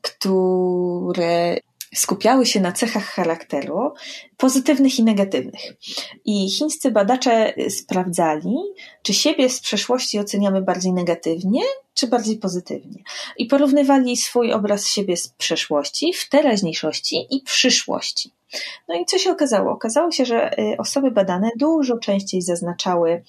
które 0.00 1.56
skupiały 1.94 2.46
się 2.46 2.60
na 2.60 2.72
cechach 2.72 3.04
charakteru 3.04 3.92
pozytywnych 4.36 4.98
i 4.98 5.04
negatywnych. 5.04 5.62
I 6.24 6.50
chińscy 6.50 6.90
badacze 6.90 7.54
sprawdzali, 7.68 8.56
czy 9.02 9.14
siebie 9.14 9.50
z 9.50 9.60
przeszłości 9.60 10.18
oceniamy 10.18 10.62
bardziej 10.62 10.92
negatywnie, 10.92 11.60
czy 11.94 12.06
bardziej 12.06 12.38
pozytywnie. 12.38 13.02
I 13.38 13.46
porównywali 13.46 14.16
swój 14.16 14.52
obraz 14.52 14.86
siebie 14.86 15.16
z 15.16 15.28
przeszłości, 15.28 16.12
w 16.12 16.28
teraźniejszości 16.28 17.26
i 17.30 17.40
przyszłości. 17.40 18.30
No 18.88 18.94
i 18.94 19.04
co 19.04 19.18
się 19.18 19.30
okazało? 19.30 19.72
Okazało 19.72 20.10
się, 20.10 20.24
że 20.24 20.58
y, 20.58 20.76
osoby 20.78 21.10
badane 21.10 21.50
dużo 21.58 21.98
częściej 21.98 22.42
zaznaczały 22.42 23.22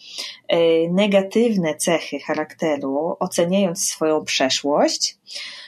y, 0.54 0.56
negatywne 0.92 1.76
cechy 1.76 2.20
charakteru, 2.20 3.18
oceniając 3.20 3.86
swoją 3.90 4.26
przeszłość. 4.26 5.18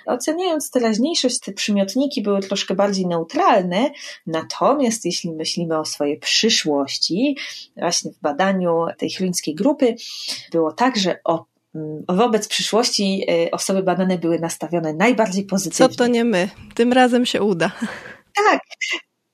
Oceniając 0.05 0.71
teraźniejszość, 0.71 1.39
te 1.39 1.51
przymiotniki 1.53 2.21
były 2.21 2.39
troszkę 2.39 2.75
bardziej 2.75 3.07
neutralne, 3.07 3.91
natomiast 4.27 5.05
jeśli 5.05 5.31
myślimy 5.31 5.79
o 5.79 5.85
swojej 5.85 6.19
przyszłości, 6.19 7.37
właśnie 7.77 8.11
w 8.11 8.19
badaniu 8.21 8.85
tej 8.97 9.09
chińskiej 9.09 9.55
grupy, 9.55 9.95
było 10.51 10.71
tak, 10.71 10.97
że 10.97 11.19
o 11.23 11.45
mm, 11.75 12.03
wobec 12.09 12.47
przyszłości 12.47 13.25
y, 13.29 13.51
osoby 13.51 13.83
badane 13.83 14.17
były 14.17 14.39
nastawione 14.39 14.93
najbardziej 14.93 15.43
pozytywnie. 15.45 15.89
Co 15.89 15.95
to 15.95 16.07
nie 16.07 16.23
my? 16.25 16.49
Tym 16.75 16.93
razem 16.93 17.25
się 17.25 17.41
uda. 17.41 17.71
Tak, 18.35 18.61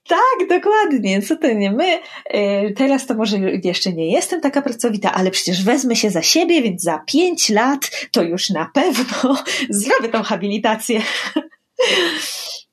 tak, 0.08 0.50
dokładnie. 0.50 1.22
Co 1.22 1.36
to 1.36 1.54
nie 1.54 1.72
my? 1.72 2.00
Y, 2.36 2.74
teraz 2.78 3.06
to 3.06 3.14
może 3.14 3.38
jeszcze 3.64 3.94
nie 3.94 4.12
jestem 4.12 4.42
taka 4.42 4.62
pracowita, 4.62 5.14
ale 5.14 5.32
przecież 5.32 5.64
wezmę 5.64 5.96
się 5.96 6.10
za 6.10 6.22
siebie, 6.22 6.62
więc 6.62 6.82
za 6.82 7.00
pięć 7.08 7.50
lat 7.50 7.92
to 8.12 8.24
już 8.24 8.50
na 8.50 8.72
pewno 8.74 9.44
zrobię 9.70 10.10
tą 10.10 10.24
habilitację. 10.24 11.02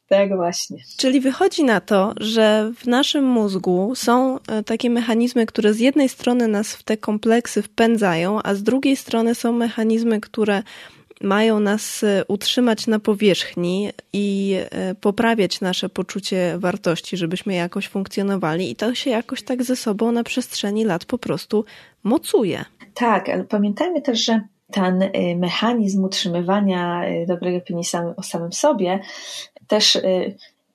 Tak 0.09 0.37
właśnie. 0.37 0.77
Czyli 0.97 1.21
wychodzi 1.21 1.65
na 1.65 1.81
to, 1.81 2.15
że 2.17 2.73
w 2.77 2.87
naszym 2.87 3.25
mózgu 3.25 3.93
są 3.95 4.39
e, 4.49 4.63
takie 4.63 4.91
mechanizmy, 4.91 5.47
które 5.47 5.75
z 5.75 5.79
jednej 5.79 6.09
strony 6.09 6.49
nas 6.49 6.75
w 6.75 6.83
te 6.83 6.97
kompleksy 6.97 7.63
wpędzają, 7.63 8.43
a 8.43 8.55
z 8.55 8.63
drugiej 8.63 8.97
strony 8.97 9.35
są 9.35 9.53
mechanizmy, 9.53 10.21
które 10.21 10.63
mają 11.21 11.61
nas 11.61 12.05
e, 12.05 12.25
utrzymać 12.29 12.87
na 12.87 12.99
powierzchni 12.99 13.91
i 14.13 14.57
e, 14.71 14.95
poprawiać 14.95 15.61
nasze 15.61 15.89
poczucie 15.89 16.55
wartości, 16.59 17.17
żebyśmy 17.17 17.55
jakoś 17.55 17.89
funkcjonowali, 17.89 18.71
i 18.71 18.77
to 18.77 18.95
się 18.95 19.11
jakoś 19.11 19.43
tak 19.43 19.63
ze 19.63 19.77
sobą 19.77 20.13
na 20.13 20.25
przestrzeni 20.25 20.85
lat 20.85 21.05
po 21.05 21.19
prostu 21.19 21.65
mocuje. 22.03 22.65
Tak, 22.95 23.29
ale 23.29 23.45
pamiętajmy 23.45 24.03
też, 24.03 24.25
że 24.25 24.41
ten 24.73 25.03
e, 25.03 25.37
mechanizm 25.37 26.05
utrzymywania 26.05 27.03
dobrej 27.27 27.57
opinii 27.57 27.85
o 28.17 28.23
samym 28.23 28.53
sobie 28.53 29.01
też 29.67 29.99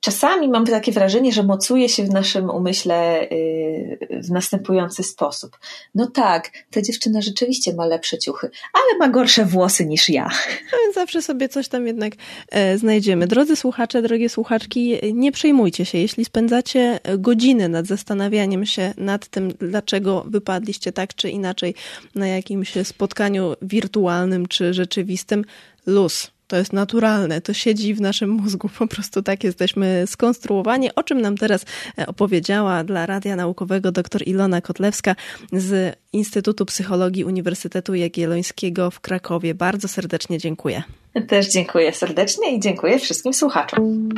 Czasami 0.06 0.48
mam 0.48 0.66
takie 0.66 0.92
wrażenie, 0.92 1.32
że 1.32 1.42
mocuje 1.42 1.88
się 1.88 2.04
w 2.04 2.10
naszym 2.10 2.50
umyśle 2.50 3.22
y, 3.32 3.98
w 4.10 4.30
następujący 4.30 5.02
sposób. 5.02 5.58
No 5.94 6.06
tak, 6.06 6.50
ta 6.70 6.82
dziewczyna 6.82 7.20
rzeczywiście 7.20 7.74
ma 7.74 7.86
lepsze 7.86 8.18
ciuchy, 8.18 8.50
ale 8.72 8.98
ma 8.98 9.08
gorsze 9.08 9.44
włosy 9.44 9.86
niż 9.86 10.08
ja. 10.08 10.28
No 10.72 10.78
więc 10.84 10.94
zawsze 10.94 11.22
sobie 11.22 11.48
coś 11.48 11.68
tam 11.68 11.86
jednak 11.86 12.12
e, 12.50 12.78
znajdziemy. 12.78 13.26
Drodzy 13.26 13.56
słuchacze, 13.56 14.02
drogie 14.02 14.28
słuchaczki, 14.28 14.98
nie 15.12 15.32
przejmujcie 15.32 15.84
się, 15.84 15.98
jeśli 15.98 16.24
spędzacie 16.24 17.00
godziny 17.18 17.68
nad 17.68 17.86
zastanawianiem 17.86 18.66
się 18.66 18.94
nad 18.96 19.28
tym, 19.28 19.52
dlaczego 19.60 20.24
wypadliście 20.28 20.92
tak 20.92 21.14
czy 21.14 21.30
inaczej 21.30 21.74
na 22.14 22.28
jakimś 22.28 22.74
spotkaniu 22.84 23.54
wirtualnym 23.62 24.48
czy 24.48 24.74
rzeczywistym, 24.74 25.44
luz 25.86 26.35
to 26.46 26.56
jest 26.56 26.72
naturalne, 26.72 27.40
to 27.40 27.52
siedzi 27.54 27.94
w 27.94 28.00
naszym 28.00 28.30
mózgu, 28.30 28.68
po 28.78 28.86
prostu 28.86 29.22
tak 29.22 29.44
jesteśmy 29.44 30.04
skonstruowani, 30.06 30.94
o 30.94 31.02
czym 31.02 31.20
nam 31.20 31.36
teraz 31.36 31.64
e, 31.98 32.06
opowiedziała 32.06 32.84
dla 32.84 33.06
Radia 33.06 33.36
Naukowego 33.36 33.92
dr 33.92 34.22
Ilona 34.26 34.60
Kotlewska 34.60 35.16
z 35.52 35.96
Instytutu 36.12 36.66
Psychologii 36.66 37.24
Uniwersytetu 37.24 37.94
Jagiellońskiego 37.94 38.90
w 38.90 39.00
Krakowie. 39.00 39.54
Bardzo 39.54 39.88
serdecznie 39.88 40.38
dziękuję. 40.38 40.82
Też 41.28 41.48
dziękuję 41.48 41.92
serdecznie 41.92 42.56
i 42.56 42.60
dziękuję 42.60 42.98
wszystkim 42.98 43.34
słuchaczom. 43.34 44.08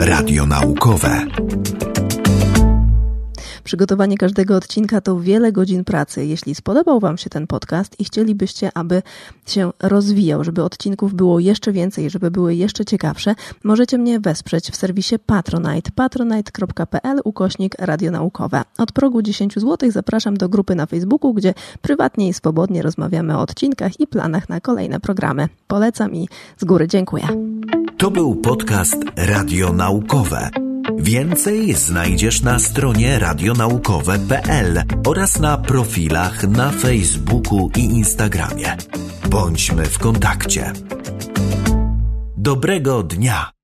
Radio 0.00 0.46
Naukowe. 0.46 1.26
Przygotowanie 3.68 4.16
każdego 4.16 4.56
odcinka 4.56 5.00
to 5.00 5.20
wiele 5.20 5.52
godzin 5.52 5.84
pracy. 5.84 6.26
Jeśli 6.26 6.54
spodobał 6.54 7.00
Wam 7.00 7.18
się 7.18 7.30
ten 7.30 7.46
podcast 7.46 8.00
i 8.00 8.04
chcielibyście, 8.04 8.70
aby 8.74 9.02
się 9.46 9.70
rozwijał, 9.82 10.44
żeby 10.44 10.62
odcinków 10.62 11.14
było 11.14 11.40
jeszcze 11.40 11.72
więcej, 11.72 12.10
żeby 12.10 12.30
były 12.30 12.54
jeszcze 12.54 12.84
ciekawsze, 12.84 13.34
możecie 13.64 13.98
mnie 13.98 14.20
wesprzeć 14.20 14.70
w 14.70 14.76
serwisie 14.76 15.18
Patronite. 15.26 15.90
patronite.pl 15.94 17.20
ukośnik 17.24 17.74
radionaukowe. 17.78 18.62
Od 18.78 18.92
progu 18.92 19.22
10 19.22 19.54
zł 19.54 19.90
zapraszam 19.90 20.36
do 20.36 20.48
grupy 20.48 20.74
na 20.74 20.86
Facebooku, 20.86 21.34
gdzie 21.34 21.54
prywatnie 21.82 22.28
i 22.28 22.32
swobodnie 22.32 22.82
rozmawiamy 22.82 23.36
o 23.36 23.40
odcinkach 23.40 24.00
i 24.00 24.06
planach 24.06 24.48
na 24.48 24.60
kolejne 24.60 25.00
programy. 25.00 25.48
Polecam 25.66 26.14
i 26.14 26.28
z 26.58 26.64
góry 26.64 26.88
dziękuję. 26.88 27.28
To 27.98 28.10
był 28.10 28.36
podcast 28.36 28.96
Radionaukowe. 29.16 30.67
Więcej 30.96 31.74
znajdziesz 31.74 32.42
na 32.42 32.58
stronie 32.58 33.18
radionaukowe.pl 33.18 34.82
oraz 35.06 35.38
na 35.38 35.58
profilach 35.58 36.48
na 36.48 36.70
Facebooku 36.70 37.70
i 37.76 37.80
Instagramie. 37.80 38.76
Bądźmy 39.30 39.84
w 39.84 39.98
kontakcie. 39.98 40.72
Dobrego 42.36 43.02
dnia! 43.02 43.57